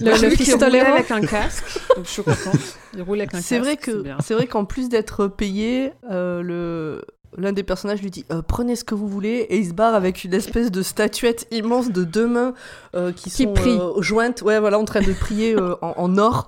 Le, 0.00 0.10
le 0.10 0.86
avec 0.86 1.10
un 1.10 1.20
casque, 1.22 1.64
donc 1.96 2.04
je 2.04 2.10
suis 2.10 2.22
contente. 2.22 2.60
Il 2.94 3.02
roule 3.02 3.18
avec 3.20 3.34
un 3.34 3.38
casque. 3.38 3.48
C'est 3.48 3.58
vrai 3.58 3.76
que 3.76 4.04
c'est 4.22 4.34
vrai 4.34 4.46
qu'en 4.46 4.64
plus 4.64 4.88
d'être 4.88 5.26
payé, 5.28 5.92
euh, 6.10 6.42
le 6.42 7.04
l'un 7.36 7.52
des 7.52 7.64
personnages 7.64 8.00
lui 8.00 8.10
dit 8.10 8.24
euh, 8.30 8.42
prenez 8.46 8.76
ce 8.76 8.84
que 8.84 8.94
vous 8.94 9.08
voulez 9.08 9.38
et 9.50 9.56
il 9.58 9.66
se 9.68 9.72
barre 9.72 9.94
avec 9.94 10.22
une 10.22 10.34
espèce 10.34 10.70
de 10.70 10.82
statuette 10.82 11.48
immense 11.50 11.90
de 11.90 12.04
deux 12.04 12.28
mains 12.28 12.54
euh, 12.94 13.10
qui 13.12 13.30
Qui 13.30 13.44
sont 13.44 13.54
prie. 13.54 13.76
euh, 13.76 14.00
jointes, 14.02 14.42
ouais 14.42 14.60
voilà, 14.60 14.78
en 14.78 14.84
train 14.84 15.00
de 15.00 15.12
prier 15.12 15.56
euh, 15.56 15.74
en, 15.82 15.94
en 15.96 16.18
or. 16.18 16.46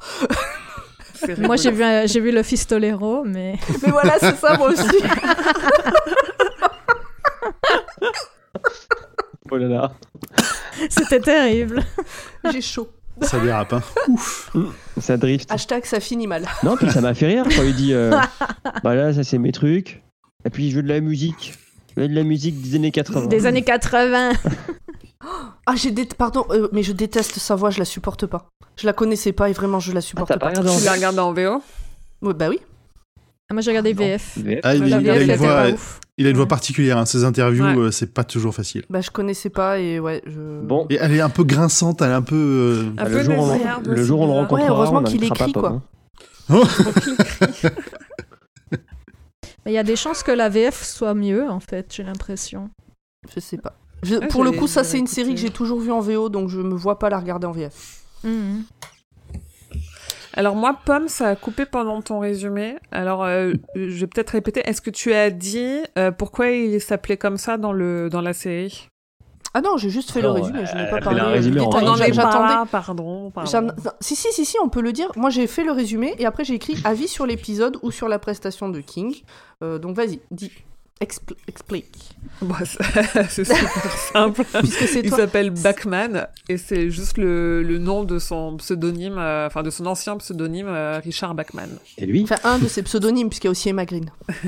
Moi, 1.39 1.57
j'ai 1.57 1.71
vu, 1.73 1.83
j'ai 2.05 2.21
vu 2.21 2.31
le 2.31 2.43
pistolero, 2.43 3.25
mais 3.25 3.57
Mais 3.83 3.91
voilà, 3.91 4.17
c'est 4.21 4.37
ça 4.37 4.57
moi 4.59 4.69
aussi. 4.69 4.83
Oh 9.51 9.57
là 9.57 9.69
là. 9.69 9.93
c'était 10.91 11.21
terrible. 11.21 11.83
J'ai 12.53 12.61
chaud. 12.61 12.89
Ça 13.23 13.39
dérape, 13.41 13.73
hein. 13.73 13.83
Ouf. 14.09 14.51
Ça 15.01 15.17
drift. 15.17 15.51
Hashtag 15.51 15.85
ça 15.87 16.01
finit 16.01 16.27
mal. 16.27 16.45
Non, 16.63 16.77
puis 16.77 16.91
ça 16.91 17.01
m'a 17.01 17.15
fait 17.15 17.27
rire 17.29 17.45
quand 17.45 17.63
il 17.63 17.75
dit 17.75 17.95
euh, 17.95 18.15
Bah 18.85 18.95
là, 18.95 19.15
ça 19.15 19.25
c'est 19.25 19.39
mes 19.39 19.53
trucs. 19.53 20.03
Et 20.45 20.51
puis 20.51 20.71
je 20.71 20.77
veux 20.77 20.83
de 20.83 20.89
la 20.89 21.01
musique. 21.01 21.55
Je 21.97 22.03
veux 22.03 22.09
de 22.09 22.15
la 22.15 22.25
musique 22.25 22.61
des 22.61 22.75
années 22.77 22.91
80. 22.91 23.27
Des 23.29 23.47
années 23.47 23.63
80. 23.65 24.33
Ah 25.69 25.75
j'ai 25.75 25.91
dé... 25.91 26.05
pardon, 26.05 26.45
euh, 26.51 26.69
mais 26.73 26.83
je 26.83 26.93
déteste 26.93 27.39
sa 27.39 27.55
voix, 27.57 27.71
je 27.71 27.79
la 27.79 27.85
supporte 27.87 28.27
pas. 28.27 28.47
Je 28.77 28.87
la 28.87 28.93
connaissais 28.93 29.33
pas 29.33 29.49
et 29.49 29.53
vraiment 29.55 29.81
je 29.81 29.93
la 29.93 29.99
Ah, 29.99 30.03
supporte 30.03 30.29
t'as 30.29 30.35
pas 30.37 30.51
pas. 30.53 30.61
regardé 30.61 30.71
en 30.71 30.79
Tu 30.79 30.85
l'as 30.85 30.93
regardé 30.93 31.19
en 31.19 31.33
VO 31.33 31.63
Ouais, 32.23 32.35
bah 32.35 32.49
oui. 32.51 32.61
Ah, 33.49 33.55
moi, 33.55 33.63
j'ai 33.63 33.71
regardé 33.71 33.95
Non. 33.95 34.01
VF. 34.01 34.39
VF. 34.39 34.61
Ah, 34.65 34.75
il, 34.75 34.93
a 34.93 34.99
VF 34.99 35.23
une 35.29 35.35
voix, 35.37 35.49
pas 35.49 35.71
ouf. 35.71 36.01
il 36.19 36.27
a 36.27 36.31
une 36.31 36.35
voix 36.37 36.45
Ouais. 36.45 36.49
particulière. 36.49 36.99
Hein. 36.99 37.07
Ses 37.07 37.23
interviews, 37.25 37.65
Ouais. 37.65 37.77
euh, 37.77 37.91
c'est 37.93 38.13
pas 38.13 38.25
toujours 38.25 38.53
facile. 38.55 38.83
Bah 38.91 39.01
je 39.01 39.11
connaissais 39.11 39.51
pas 39.51 39.79
et 39.79 40.01
ouais, 40.01 40.21
je. 40.27 40.61
Bon, 40.63 40.87
Et 40.91 40.97
elle 41.01 41.13
est 41.15 41.21
un 41.21 41.29
peu 41.31 41.45
grinçante, 41.45 42.03
elle 42.03 42.11
est 42.11 42.15
un 42.15 42.23
peu. 42.23 42.35
euh, 42.35 42.83
Un 42.99 43.05
bah, 43.05 43.05
peu 43.05 43.11
le 43.19 43.23
jour, 43.23 43.35
on, 43.39 43.47
le 43.87 43.93
aussi, 43.95 44.05
jour 44.05 44.21
où 44.21 44.25
on 44.25 44.27
le 44.27 44.33
bizarre. 44.33 44.43
rencontrera, 44.43 44.63
Ouais, 44.63 44.69
heureusement 44.69 45.03
qu'il 45.05 45.23
écrit, 45.23 45.53
pas, 45.53 45.61
quoi. 45.61 45.83
hein. 46.49 46.63
Mais 49.65 49.73
il 49.73 49.75
y 49.75 49.79
a 49.79 49.83
des 49.85 49.97
chances 49.97 50.23
que 50.23 50.31
la 50.33 50.49
VF 50.49 50.83
soit 50.85 51.15
mieux, 51.15 51.49
en 51.49 51.61
fait, 51.61 51.93
j'ai 51.95 52.03
l'impression. 52.05 52.71
Je 53.35 53.41
sais 53.41 53.57
pas. 53.59 53.75
Je- 54.03 54.17
Ah, 54.23 54.27
pour 54.27 54.45
le 54.45 54.53
coup, 54.53 54.67
ça 54.67 54.85
c'est 54.85 54.99
une 54.99 55.07
série 55.09 55.35
que 55.35 55.41
j'ai 55.41 55.51
toujours 55.51 55.81
vue 55.81 55.91
en 55.91 56.01
VO, 56.01 56.29
donc 56.29 56.49
je 56.49 56.61
me 56.61 56.75
vois 56.75 56.99
pas 56.99 57.11
la 57.11 57.19
regarder 57.19 57.47
en 57.47 57.53
VF. 57.53 58.03
Mhm. 58.25 58.63
Alors 60.37 60.55
moi, 60.55 60.79
Pomme, 60.85 61.09
ça 61.09 61.29
a 61.29 61.37
coupé 61.37 61.65
pendant 61.65 62.03
ton 62.03 62.19
résumé. 62.19 62.77
Alors, 62.93 63.25
euh, 63.25 63.55
je 63.75 64.01
vais 64.01 64.07
peut-être 64.07 64.31
répéter. 64.31 64.61
Est-ce 64.69 64.83
que 64.83 64.91
tu 64.91 65.13
as 65.15 65.31
dit 65.31 65.81
euh, 65.99 66.11
pourquoi 66.11 66.51
il 66.51 66.81
s'appelait 66.81 67.17
comme 67.17 67.39
ça 67.39 67.57
dans 67.57 67.73
le 67.73 68.11
dans 68.11 68.21
la 68.21 68.35
série? 68.35 68.89
Ah 69.55 69.63
non, 69.63 69.79
j'ai 69.79 69.89
juste 69.89 70.11
fait 70.11 70.19
Alors, 70.19 70.37
le 70.37 70.43
résumé, 70.43 70.67
je 70.67 70.77
n'ai 70.77 70.91
pas 70.91 71.01
parlé 71.01 71.23
résumé 71.23 71.61
en 71.63 71.71
J'attendais. 71.71 72.55
pas. 72.55 72.67
Pardon. 72.71 73.31
pardon. 73.31 73.69
Si, 74.01 74.15
si, 74.15 74.31
si, 74.31 74.45
si, 74.45 74.59
on 74.63 74.69
peut 74.69 74.83
le 74.83 74.93
dire. 74.93 75.11
Moi, 75.17 75.31
j'ai 75.31 75.47
fait 75.47 75.65
le 75.65 75.73
résumé 75.73 76.15
et 76.19 76.27
après, 76.27 76.45
j'ai 76.45 76.53
écrit 76.53 76.77
avis 76.85 77.09
sur 77.09 77.25
l'épisode 77.25 77.79
ou 77.83 77.91
sur 77.91 78.07
la 78.07 78.19
prestation 78.19 78.69
de 78.69 78.81
King. 78.81 79.15
Euh, 79.65 79.79
donc, 79.79 79.97
vas-y, 79.97 80.21
dis. 80.31 80.53
Expl- 81.01 81.37
explique. 81.47 82.17
Bon, 82.41 82.55
c'est 82.65 82.83
c'est 83.29 83.45
super 83.45 83.93
simple. 84.13 84.43
Il 85.05 85.11
s'appelle 85.11 85.51
Bachman 85.51 86.27
et 86.49 86.57
c'est 86.57 86.91
juste 86.91 87.19
le, 87.19 87.63
le 87.63 87.79
nom 87.79 88.03
de 88.05 88.19
son 88.19 88.57
pseudonyme, 88.57 89.19
euh, 89.19 89.47
enfin 89.47 89.63
de 89.63 89.69
son 89.69 89.85
ancien 89.87 90.17
pseudonyme, 90.17 90.69
euh, 90.69 90.99
Richard 91.05 91.35
Bachman. 91.35 91.69
Et 91.99 92.07
lui? 92.07 92.23
Enfin, 92.23 92.37
un 92.45 92.59
de 92.59 92.67
ses 92.67 92.83
pseudonymes, 92.83 93.29
puisqu'il 93.29 93.49
y 93.49 93.49
a 93.49 93.51
aussi 93.51 93.69
Emma 93.69 93.85
Green. 93.85 94.11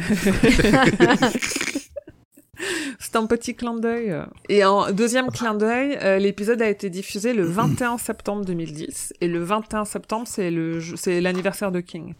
C'est 2.98 3.14
un 3.16 3.26
petit 3.26 3.54
clin 3.54 3.74
d'œil. 3.76 4.14
Et 4.48 4.64
en 4.64 4.90
deuxième 4.90 5.30
clin 5.30 5.54
d'œil, 5.54 5.96
euh, 6.02 6.18
l'épisode 6.18 6.60
a 6.60 6.68
été 6.68 6.90
diffusé 6.90 7.32
le 7.32 7.44
21 7.44 7.98
septembre 7.98 8.44
2010 8.44 9.14
et 9.20 9.28
le 9.28 9.42
21 9.44 9.84
septembre 9.84 10.26
c'est 10.26 10.50
le 10.50 10.80
c'est 10.96 11.20
l'anniversaire 11.20 11.70
de 11.70 11.80
King. 11.80 12.14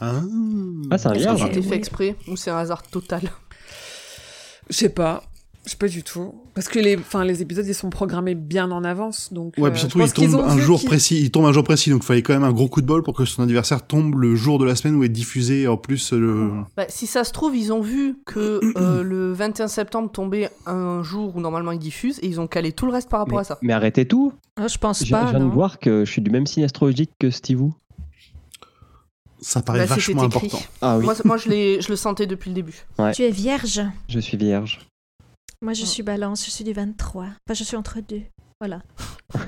Ah. 0.00 0.20
Ah, 0.90 0.98
c'est 0.98 1.08
un 1.08 1.12
Est-ce 1.12 1.24
que 1.24 1.34
vierge. 1.34 1.42
c'était 1.42 1.58
oui. 1.60 1.66
fait 1.68 1.76
exprès 1.76 2.16
ou 2.28 2.36
c'est 2.36 2.50
un 2.50 2.58
hasard 2.58 2.82
total? 2.82 3.22
Je 4.70 4.74
sais 4.76 4.88
pas. 4.88 5.22
Je 5.64 5.72
sais 5.72 5.76
pas 5.78 5.88
du 5.88 6.04
tout. 6.04 6.32
Parce 6.54 6.68
que 6.68 6.78
les, 6.78 6.96
enfin, 6.96 7.24
les 7.24 7.42
épisodes, 7.42 7.66
ils 7.66 7.74
sont 7.74 7.90
programmés 7.90 8.36
bien 8.36 8.70
en 8.70 8.84
avance, 8.84 9.32
donc. 9.32 9.54
Ouais, 9.58 9.64
euh, 9.64 9.70
puis 9.72 9.80
je 9.80 9.80
surtout, 9.80 9.98
il 9.98 10.02
pense 10.02 10.12
qu'ils 10.12 10.30
tombe 10.30 10.40
ont 10.40 10.44
un 10.44 10.58
jour 10.58 10.84
précis. 10.84 11.20
Il 11.20 11.30
tombe 11.32 11.44
un 11.44 11.52
jour 11.52 11.64
précis, 11.64 11.90
donc 11.90 12.02
il 12.04 12.06
fallait 12.06 12.22
quand 12.22 12.34
même 12.34 12.44
un 12.44 12.52
gros 12.52 12.68
coup 12.68 12.80
de 12.82 12.86
bol 12.86 13.02
pour 13.02 13.14
que 13.14 13.24
son 13.24 13.42
anniversaire 13.42 13.84
tombe 13.84 14.14
le 14.16 14.36
jour 14.36 14.60
de 14.60 14.64
la 14.64 14.76
semaine 14.76 14.94
où 14.94 15.02
est 15.02 15.08
diffusé 15.08 15.66
en 15.66 15.76
plus 15.76 16.12
le. 16.12 16.50
Bah, 16.76 16.84
Si 16.88 17.08
ça 17.08 17.24
se 17.24 17.32
trouve, 17.32 17.56
ils 17.56 17.72
ont 17.72 17.80
vu 17.80 18.14
que 18.26 18.60
euh, 18.78 19.02
le 19.02 19.32
21 19.32 19.66
septembre 19.66 20.08
tombait 20.12 20.50
un 20.66 21.02
jour 21.02 21.34
où 21.34 21.40
normalement 21.40 21.72
ils 21.72 21.80
diffusent 21.80 22.20
et 22.22 22.28
ils 22.28 22.40
ont 22.40 22.46
calé 22.46 22.70
tout 22.70 22.86
le 22.86 22.92
reste 22.92 23.08
par 23.10 23.18
rapport 23.18 23.38
mais, 23.38 23.40
à 23.40 23.44
ça. 23.44 23.58
mais 23.62 23.72
arrêtez 23.72 24.06
tout. 24.06 24.32
Ah, 24.56 24.68
je 24.68 24.78
pense 24.78 25.00
Je, 25.00 25.06
je 25.06 25.10
pas. 25.10 25.24
viens 25.30 25.40
de 25.40 25.44
non. 25.46 25.50
voir 25.50 25.80
que 25.80 26.04
je 26.04 26.10
suis 26.12 26.22
du 26.22 26.30
même 26.30 26.46
signe 26.46 26.62
astrologique 26.62 27.10
que 27.18 27.30
Stevie. 27.30 27.72
Ça 29.40 29.62
paraît 29.62 29.80
Bah, 29.80 29.86
vachement 29.94 30.22
important. 30.22 30.58
Ah 30.80 30.98
oui, 30.98 31.04
Moi, 31.04 31.14
moi 31.24 31.36
je, 31.36 31.88
le 31.88 31.96
sentais 31.96 32.26
depuis 32.26 32.50
le 32.50 32.54
début. 32.54 32.84
Tu 33.14 33.22
es 33.22 33.30
vierge. 33.30 33.82
je 34.08 34.18
suis 34.18 34.36
vierge. 34.36 34.80
Moi, 35.62 35.72
je 35.72 35.84
suis 35.84 36.02
balance, 36.02 36.44
je 36.44 36.50
suis 36.50 36.64
du 36.64 36.72
23. 36.72 37.22
Enfin, 37.24 37.32
je 37.54 37.64
suis 37.64 37.76
entre 37.76 37.98
deux. 38.06 38.22
Voilà. 38.60 38.82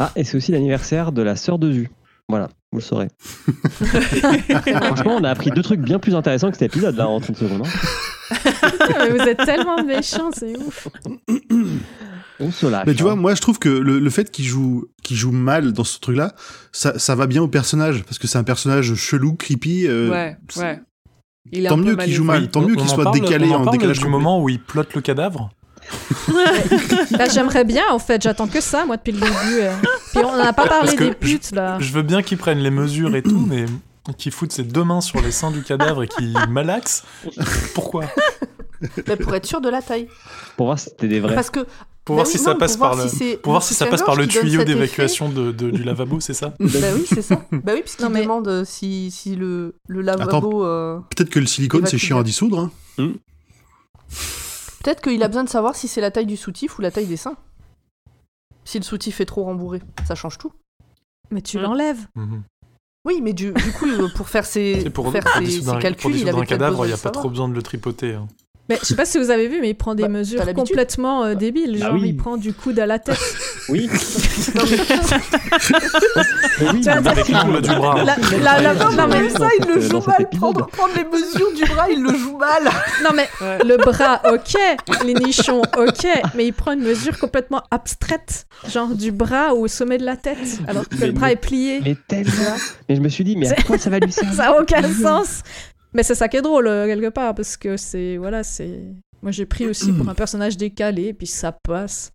Ah, 0.00 0.10
et 0.16 0.24
c'est 0.24 0.36
aussi 0.36 0.50
l'anniversaire 0.50 1.12
de 1.12 1.22
la 1.22 1.36
sœur 1.36 1.56
de 1.56 1.70
Zu. 1.72 1.88
Voilà, 2.28 2.48
vous 2.72 2.78
le 2.78 2.82
saurez. 2.84 3.08
Franchement, 3.68 5.16
on 5.18 5.22
a 5.22 5.30
appris 5.30 5.52
deux 5.52 5.62
trucs 5.62 5.78
bien 5.80 6.00
plus 6.00 6.16
intéressants 6.16 6.50
que 6.50 6.56
cet 6.56 6.74
épisode 6.74 6.96
là 6.96 7.06
en 7.08 7.20
30 7.20 7.36
secondes. 7.36 7.62
hein. 7.64 8.36
Mais 8.98 9.10
vous 9.10 9.22
êtes 9.22 9.44
tellement 9.44 9.84
méchants, 9.84 10.30
c'est 10.32 10.56
ouf. 10.58 10.88
On 12.40 12.50
se 12.50 12.66
lâche. 12.66 12.84
Mais 12.86 12.94
tu 12.94 13.02
hein. 13.02 13.06
vois, 13.06 13.16
moi 13.16 13.34
je 13.34 13.40
trouve 13.40 13.58
que 13.58 13.68
le, 13.68 13.98
le 14.00 14.10
fait 14.10 14.30
qu'il 14.30 14.44
joue, 14.44 14.86
qu'il 15.02 15.16
joue 15.16 15.30
mal 15.32 15.72
dans 15.72 15.84
ce 15.84 15.98
truc-là, 16.00 16.34
ça, 16.72 16.98
ça 16.98 17.14
va 17.14 17.26
bien 17.26 17.42
au 17.42 17.48
personnage 17.48 18.02
parce 18.04 18.18
que 18.18 18.26
c'est 18.26 18.38
un 18.38 18.44
personnage 18.44 18.94
chelou, 18.94 19.34
creepy. 19.34 19.86
euh, 19.86 20.10
Ouais, 20.10 20.36
ouais. 20.56 20.80
Il 21.52 21.68
Tant 21.68 21.76
mieux 21.76 21.94
qu'il 21.96 22.12
joue 22.12 22.24
mal. 22.24 22.50
Tant 22.50 22.62
mieux 22.62 22.74
qu'il 22.74 22.88
soit 22.88 23.04
parle- 23.04 23.20
décalé 23.20 23.48
on 23.50 23.56
en 23.56 23.66
en 23.66 23.70
décalage 23.70 23.98
du 24.00 24.08
moment 24.08 24.42
où 24.42 24.48
il 24.48 24.58
plotte 24.60 24.94
le 24.94 25.00
cadavre. 25.00 25.50
Bah, 27.18 27.26
J'aimerais 27.32 27.64
bien, 27.64 27.84
en 27.90 27.98
fait. 27.98 28.22
J'attends 28.22 28.46
que 28.48 28.60
ça, 28.60 28.86
moi, 28.86 28.96
depuis 28.96 29.12
le 29.12 29.20
début. 29.20 29.60
euh. 29.60 29.72
Puis 30.14 30.24
on 30.24 30.36
n'a 30.36 30.52
pas 30.52 30.66
parlé 30.66 30.96
des 30.96 31.12
putes, 31.12 31.50
là. 31.52 31.76
Je 31.80 31.92
veux 31.92 32.02
bien 32.02 32.22
qu'il 32.22 32.38
prenne 32.38 32.58
les 32.58 32.70
mesures 32.70 33.14
et 33.14 33.22
tout, 33.22 33.44
mais 33.46 33.66
qu'il 34.18 34.32
foute 34.32 34.52
ses 34.52 34.62
deux 34.64 34.84
mains 34.84 35.00
sur 35.02 35.20
les 35.20 35.30
seins 35.30 35.50
du 35.50 35.62
cadavre 35.62 36.02
et 36.02 36.08
qu'il 36.08 36.34
malaxe. 36.48 37.04
Pourquoi? 37.74 38.04
Bah, 39.06 39.16
pour 39.16 39.34
être 39.34 39.46
sûr 39.46 39.62
de 39.62 39.70
la 39.70 39.80
taille. 39.80 40.08
Pour 40.58 40.66
voir 40.66 40.78
si 40.78 40.90
c'était 40.90 41.08
des 41.08 41.18
vrais. 41.20 41.34
Parce 41.34 41.48
que. 41.48 41.60
Pour 42.04 42.16
Bah 42.16 42.22
voir 42.22 42.26
oui, 42.26 42.32
si 42.32 42.38
ça 42.38 42.54
passe 42.54 42.76
par 42.76 42.94
le. 42.96 43.08
si 43.08 43.16
c'est- 43.16 43.36
Pour 43.38 43.52
voir 43.52 43.62
si 43.62 43.72
ça 43.72 43.86
passe 43.86 44.02
par 44.02 44.14
le 44.14 44.24
Soutien-gorge 44.24 44.50
qui 44.50 44.56
donne 44.56 44.64
tuyau 44.66 44.74
d'évacuation 44.78 45.28
de, 45.30 45.52
de- 45.52 45.70
du 45.70 45.82
lavabo, 45.84 46.20
c'est 46.20 46.34
ça 46.34 46.52
Bah 46.60 46.66
oui, 46.94 47.04
c'est 47.08 47.22
ça. 47.22 47.46
Bah 47.50 47.72
oui, 47.74 47.80
puisqu'il 47.80 48.08
mais- 48.10 48.22
demande 48.22 48.46
euh, 48.48 48.64
si, 48.66 49.10
si 49.10 49.36
le, 49.36 49.74
le 49.88 50.06
Attends. 50.08 50.18
lavabo. 50.26 50.64
euh, 50.66 50.98
Peut-être 51.16 51.30
que 51.30 51.38
le 51.40 51.46
silicone 51.46 51.86
c'est 51.86 51.96
chiant 51.98 52.18
à 52.18 52.22
dissoudre. 52.22 52.70
hein. 52.98 53.12
Peut-être 54.82 55.00
qu'il 55.02 55.22
a 55.22 55.28
besoin 55.28 55.44
de 55.44 55.48
savoir 55.48 55.76
si 55.76 55.88
c'est 55.88 56.00
la 56.02 56.10
taille 56.10 56.26
du 56.26 56.36
soutif 56.36 56.78
ou 56.78 56.82
la 56.82 56.90
taille 56.90 57.06
des 57.06 57.16
seins. 57.16 57.36
Si 58.64 58.78
le 58.78 58.84
soutif 58.84 59.20
est 59.20 59.24
trop 59.26 59.44
rembourré, 59.44 59.80
ça 60.06 60.14
change 60.14 60.36
tout. 60.38 60.52
Mais 61.30 61.40
tu 61.40 61.58
Mm. 61.58 61.62
l'enlèves. 61.62 62.06
Mhm. 62.16 62.42
Oui, 63.06 63.20
mais 63.22 63.32
du, 63.34 63.52
du 63.52 63.72
coup, 63.72 63.86
euh, 63.86 64.08
pour 64.14 64.28
faire 64.28 64.44
ses, 64.46 64.88
pour, 64.90 65.04
pour 65.04 65.12
faire 65.12 65.22
pour 65.24 65.32
ses, 65.34 65.40
dissoudre 65.44 65.70
ses 65.72 65.76
un- 65.76 65.78
calculs, 65.80 66.02
pour 66.02 66.10
il 66.20 66.28
avait 66.28 66.38
un 66.38 66.44
cadavre, 66.44 66.84
il 66.84 66.88
n'y 66.88 66.92
a 66.92 66.96
pas 66.96 67.02
savoir. 67.04 67.22
trop 67.22 67.28
besoin 67.30 67.48
de 67.48 67.54
le 67.54 67.62
tripoter. 67.62 68.14
hein. 68.14 68.26
Mais 68.70 68.78
je 68.80 68.86
sais 68.86 68.96
pas 68.96 69.04
si 69.04 69.18
vous 69.18 69.30
avez 69.30 69.46
vu, 69.48 69.60
mais 69.60 69.68
il 69.70 69.74
prend 69.74 69.94
des 69.94 70.04
Bah, 70.04 70.08
mesures 70.08 70.42
complètement 70.54 71.22
euh, 71.24 71.34
débiles. 71.34 71.78
Bah 71.78 71.86
Genre, 71.86 71.94
oui. 71.94 72.08
il 72.08 72.16
prend 72.16 72.38
du 72.38 72.54
coude 72.54 72.78
à 72.78 72.86
la 72.86 72.98
tête. 72.98 73.18
Oui. 73.70 73.88
Non, 74.54 74.62
mais- 74.70 74.76
oui, 76.72 76.80
Tu 76.80 76.90
vois, 76.90 77.00
mais 77.00 77.08
Avec 77.08 77.28
l'angle 77.30 77.62
du 77.62 77.68
bras. 77.74 78.04
La- 78.04 78.16
la- 78.38 78.60
la- 78.60 78.74
Non, 78.74 78.92
non, 78.92 79.06
mais 79.08 79.28
ça, 79.30 79.48
il 79.58 79.66
le 79.66 79.80
joue 79.80 80.00
mal. 80.06 80.28
Prendre, 80.36 80.66
prendre 80.66 80.92
les 80.96 81.04
mesures 81.04 81.52
du 81.54 81.64
bras, 81.72 81.88
il 81.90 82.02
le 82.02 82.10
joue 82.16 82.36
mal. 82.36 82.64
Non, 83.02 83.10
mais 83.14 83.26
Ouais. 83.40 83.58
le 83.64 83.76
bras, 83.78 84.20
ok. 84.32 84.56
Les 85.06 85.14
nichons, 85.14 85.62
ok. 85.78 86.06
Mais 86.34 86.46
il 86.46 86.52
prend 86.52 86.72
une 86.72 86.82
mesure 86.82 87.18
complètement 87.18 87.62
abstraite. 87.70 88.46
Genre 88.68 88.88
du 88.94 89.12
bras 89.12 89.54
au 89.54 89.66
sommet 89.68 89.96
de 89.98 90.04
la 90.04 90.16
tête. 90.16 90.38
Alors 90.68 90.86
que 90.88 90.96
Mais- 90.96 91.06
le 91.06 91.12
bras 91.12 91.26
mais- 91.28 91.32
est 91.32 91.36
plié. 91.36 91.80
Mais 91.82 91.96
tellement. 92.08 92.56
Mais 92.88 92.96
je 92.96 93.00
me 93.00 93.08
suis 93.08 93.24
dit, 93.24 93.36
mais 93.36 93.50
à 93.50 93.62
quoi 93.62 93.78
ça 93.78 93.88
va 93.90 93.98
lui 93.98 94.12
servir 94.12 94.34
Ça 94.34 94.50
a 94.50 94.60
aucun 94.60 94.82
sens. 94.92 95.42
Mais 95.94 96.02
c'est 96.02 96.14
ça 96.14 96.28
qui 96.28 96.36
est 96.36 96.42
drôle, 96.42 96.66
euh, 96.66 96.86
quelque 96.86 97.10
part. 97.10 97.34
Parce 97.34 97.56
que 97.56 97.76
c'est. 97.76 98.16
Voilà, 98.16 98.42
c'est. 98.42 98.80
Moi, 99.22 99.30
j'ai 99.32 99.46
pris 99.46 99.66
aussi 99.66 99.92
pour 99.92 100.08
un 100.08 100.14
personnage 100.22 100.56
décalé. 100.56 101.14
Puis 101.14 101.26
ça 101.26 101.52
passe. 101.52 102.12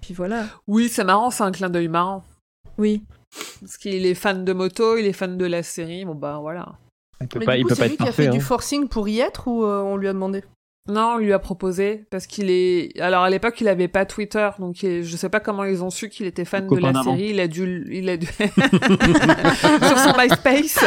Puis 0.00 0.14
voilà. 0.14 0.46
Oui, 0.66 0.88
c'est 0.88 1.04
marrant, 1.04 1.30
c'est 1.30 1.42
un 1.42 1.52
clin 1.52 1.70
d'œil 1.70 1.88
marrant. 1.88 2.22
Oui. 2.78 3.02
Parce 3.60 3.76
qu'il 3.76 4.06
est 4.06 4.14
fan 4.14 4.44
de 4.44 4.52
moto, 4.52 4.96
il 4.96 5.04
est 5.06 5.12
fan 5.12 5.36
de 5.36 5.44
la 5.44 5.62
série, 5.62 6.04
bon 6.04 6.14
bah 6.14 6.38
voilà. 6.40 6.74
Il 7.20 7.28
peut 7.28 7.40
Mais 7.40 7.44
pas, 7.46 7.54
du 7.56 7.60
il 7.60 7.66
peut 7.66 7.74
c'est 7.74 7.80
pas 7.82 7.86
lui 7.88 7.94
être 7.94 7.98
qui 7.98 8.02
a 8.04 8.06
parfait. 8.06 8.24
fait 8.24 8.30
du 8.30 8.38
hein. 8.38 8.40
forcing 8.40 8.88
pour 8.88 9.08
y 9.08 9.20
être 9.20 9.48
ou 9.48 9.64
euh, 9.64 9.82
on 9.82 9.96
lui 9.96 10.08
a 10.08 10.12
demandé? 10.12 10.44
Non, 10.88 11.12
on 11.14 11.18
lui 11.18 11.32
a 11.34 11.38
proposé 11.38 12.06
parce 12.10 12.26
qu'il 12.26 12.50
est. 12.50 12.98
Alors 12.98 13.22
à 13.22 13.28
l'époque, 13.30 13.60
il 13.60 13.68
avait 13.68 13.88
pas 13.88 14.06
Twitter, 14.06 14.48
donc 14.58 14.82
il- 14.82 15.04
je 15.04 15.16
sais 15.18 15.28
pas 15.28 15.38
comment 15.38 15.64
ils 15.64 15.84
ont 15.84 15.90
su 15.90 16.08
qu'il 16.08 16.24
était 16.26 16.46
fan 16.46 16.66
de 16.66 16.76
la 16.76 17.02
série. 17.02 17.28
Il 17.30 17.40
a 17.40 17.46
dû, 17.46 17.86
il 17.90 18.08
a 18.08 18.16
dû 18.16 18.26
sur 19.86 19.98
son 19.98 20.14
MySpace. 20.18 20.78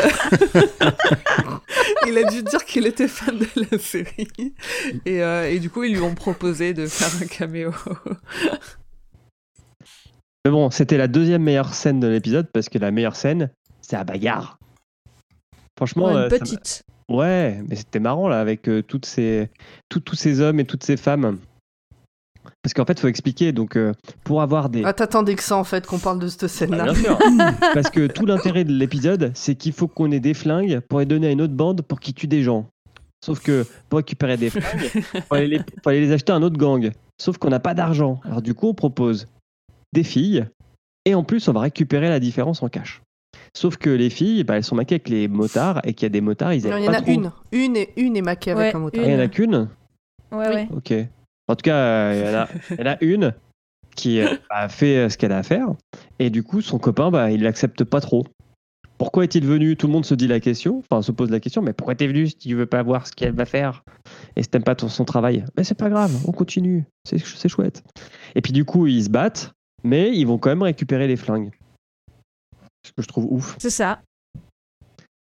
il 2.07 2.17
a 2.17 2.23
dû 2.31 2.41
dire 2.43 2.65
qu'il 2.65 2.87
était 2.87 3.07
fan 3.07 3.37
de 3.37 3.47
la 3.71 3.77
série 3.77 4.27
et, 5.05 5.21
euh, 5.21 5.47
et 5.49 5.59
du 5.59 5.69
coup 5.69 5.83
ils 5.83 5.93
lui 5.93 6.01
ont 6.01 6.15
proposé 6.15 6.73
de 6.73 6.87
faire 6.87 7.09
un 7.21 7.27
caméo. 7.27 7.71
Mais 10.45 10.51
bon, 10.51 10.71
c'était 10.71 10.97
la 10.97 11.07
deuxième 11.07 11.43
meilleure 11.43 11.73
scène 11.75 11.99
de 11.99 12.07
l'épisode 12.07 12.47
parce 12.51 12.69
que 12.69 12.79
la 12.79 12.89
meilleure 12.91 13.15
scène, 13.15 13.51
c'est 13.81 13.95
la 13.95 14.03
bagarre. 14.03 14.57
Franchement, 15.77 16.05
Ouais, 16.05 16.13
euh, 16.15 16.23
une 16.23 16.29
ça 16.31 16.37
m'a- 16.37 16.39
petite. 16.39 16.83
Ouais, 17.11 17.61
mais 17.67 17.75
c'était 17.75 17.99
marrant 17.99 18.27
là 18.27 18.39
avec 18.39 18.67
euh, 18.67 18.81
toutes 18.81 19.05
ces, 19.05 19.49
tout- 19.89 19.99
tous 19.99 20.15
ces 20.15 20.39
hommes 20.41 20.59
et 20.59 20.65
toutes 20.65 20.83
ces 20.83 20.97
femmes. 20.97 21.37
Parce 22.63 22.73
qu'en 22.73 22.85
fait, 22.85 22.99
faut 22.99 23.07
expliquer. 23.07 23.51
Donc, 23.51 23.75
euh, 23.75 23.93
pour 24.23 24.41
avoir 24.41 24.69
des. 24.69 24.83
Ah, 24.83 24.93
t'attendais 24.93 25.35
que 25.35 25.43
ça 25.43 25.57
en 25.57 25.63
fait 25.63 25.85
qu'on 25.85 25.99
parle 25.99 26.19
de 26.19 26.27
cette 26.27 26.43
Ah, 26.43 26.47
scène-là. 26.47 26.83
bien 26.85 26.93
sûr. 26.95 27.17
Parce 27.73 27.89
que 27.89 28.07
tout 28.07 28.25
l'intérêt 28.25 28.63
de 28.63 28.71
l'épisode, 28.73 29.31
c'est 29.35 29.55
qu'il 29.55 29.73
faut 29.73 29.87
qu'on 29.87 30.11
ait 30.11 30.19
des 30.19 30.33
flingues 30.33 30.79
pour 30.81 30.99
les 30.99 31.05
donner 31.05 31.27
à 31.27 31.31
une 31.31 31.41
autre 31.41 31.53
bande 31.53 31.81
pour 31.81 31.99
qu'ils 31.99 32.13
tuent 32.13 32.27
des 32.27 32.43
gens. 32.43 32.67
Sauf 33.23 33.39
que 33.41 33.65
pour 33.89 33.97
récupérer 33.97 34.37
des 34.37 34.49
flingues, 34.49 35.03
faut 35.29 35.35
aller 35.35 35.47
les, 35.47 35.59
faut 35.83 35.89
aller 35.89 35.99
les 36.01 36.11
acheter 36.11 36.31
à 36.31 36.35
un 36.35 36.41
autre 36.41 36.57
gang. 36.57 36.91
Sauf 37.21 37.37
qu'on 37.37 37.49
n'a 37.49 37.59
pas 37.59 37.75
d'argent. 37.75 38.19
Alors 38.23 38.41
du 38.41 38.53
coup, 38.55 38.67
on 38.67 38.73
propose 38.73 39.27
des 39.93 40.03
filles 40.03 40.47
et 41.05 41.13
en 41.13 41.23
plus, 41.23 41.47
on 41.47 41.53
va 41.53 41.59
récupérer 41.61 42.09
la 42.09 42.19
différence 42.19 42.63
en 42.63 42.69
cash. 42.69 43.01
Sauf 43.53 43.77
que 43.77 43.89
les 43.89 44.09
filles, 44.09 44.43
bah, 44.43 44.55
elles 44.57 44.63
sont 44.63 44.75
maquées 44.75 44.95
avec 44.95 45.09
les 45.09 45.27
motards 45.27 45.81
et 45.83 45.93
qu'il 45.93 46.05
y 46.05 46.07
a 46.07 46.09
des 46.09 46.21
motards, 46.21 46.53
ils 46.53 46.63
Non, 46.63 46.71
aiment 46.77 46.79
il 46.79 46.85
y 46.85 46.89
en 46.89 46.93
a 46.93 47.01
trop. 47.01 47.11
une. 47.11 47.31
Une 47.51 47.75
et 47.77 47.89
une 47.97 48.15
est 48.15 48.21
maquée 48.21 48.51
avec 48.51 48.73
un 48.75 48.79
motard. 48.79 49.03
Ah, 49.03 49.07
il 49.07 49.13
y 49.13 49.15
en 49.15 49.19
a 49.19 49.23
Une. 49.23 49.29
qu'une 49.29 49.69
Ouais, 50.31 50.47
ouais. 50.47 50.67
Ok. 50.75 50.93
En 51.49 51.55
tout 51.55 51.63
cas, 51.63 51.75
euh, 51.75 52.13
il 52.15 52.31
y 52.31 52.35
en 52.35 52.39
a, 52.39 52.47
il 52.71 52.77
y 52.79 52.89
en 52.89 52.91
a 52.93 52.97
une 53.01 53.33
qui 53.95 54.21
euh, 54.21 54.35
a 54.49 54.69
fait 54.69 54.95
euh, 54.97 55.09
ce 55.09 55.17
qu'elle 55.17 55.33
a 55.33 55.39
à 55.39 55.43
faire. 55.43 55.67
Et 56.19 56.29
du 56.29 56.43
coup, 56.43 56.61
son 56.61 56.79
copain, 56.79 57.11
bah, 57.11 57.29
il 57.31 57.43
l'accepte 57.43 57.83
pas 57.83 57.99
trop. 57.99 58.25
Pourquoi 58.97 59.23
est-il 59.25 59.45
venu? 59.45 59.75
Tout 59.75 59.87
le 59.87 59.93
monde 59.93 60.05
se 60.05 60.13
dit 60.13 60.27
la 60.27 60.39
question, 60.39 60.77
enfin 60.79 61.01
se 61.01 61.11
pose 61.11 61.31
la 61.31 61.39
question, 61.39 61.61
mais 61.63 61.73
pourquoi 61.73 61.95
t'es 61.95 62.05
venu 62.07 62.27
si 62.27 62.35
tu 62.37 62.53
veux 62.55 62.67
pas 62.67 62.83
voir 62.83 63.07
ce 63.07 63.11
qu'elle 63.11 63.33
va 63.33 63.45
faire? 63.45 63.83
Et 64.35 64.43
si 64.43 64.49
t'aimes 64.49 64.63
pas 64.63 64.75
ton, 64.75 64.87
son 64.89 65.05
travail 65.05 65.43
Mais 65.57 65.63
c'est 65.63 65.73
pas 65.77 65.89
grave, 65.89 66.11
on 66.27 66.31
continue, 66.31 66.85
c'est 67.03 67.17
c'est 67.17 67.49
chouette. 67.49 67.83
Et 68.35 68.41
puis 68.41 68.53
du 68.53 68.63
coup, 68.63 68.85
ils 68.85 69.03
se 69.05 69.09
battent, 69.09 69.53
mais 69.83 70.15
ils 70.15 70.25
vont 70.25 70.37
quand 70.37 70.51
même 70.51 70.61
récupérer 70.61 71.07
les 71.07 71.15
flingues. 71.17 71.49
Ce 72.85 72.91
que 72.91 73.01
je 73.01 73.07
trouve 73.07 73.27
ouf. 73.31 73.55
C'est 73.59 73.69
ça. 73.69 74.01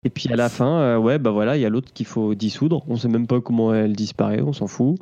Et 0.04 0.10
puis 0.10 0.32
à 0.32 0.36
la 0.36 0.48
fin, 0.48 0.78
euh, 0.80 0.96
ouais, 0.98 1.18
bah 1.18 1.30
voilà, 1.30 1.56
il 1.56 1.60
y 1.60 1.66
a 1.66 1.68
l'autre 1.68 1.92
qu'il 1.92 2.06
faut 2.06 2.34
dissoudre. 2.34 2.84
On 2.88 2.96
sait 2.96 3.08
même 3.08 3.26
pas 3.26 3.40
comment 3.40 3.74
elle 3.74 3.94
disparaît, 3.94 4.40
on 4.42 4.52
s'en 4.52 4.68
fout. 4.68 4.96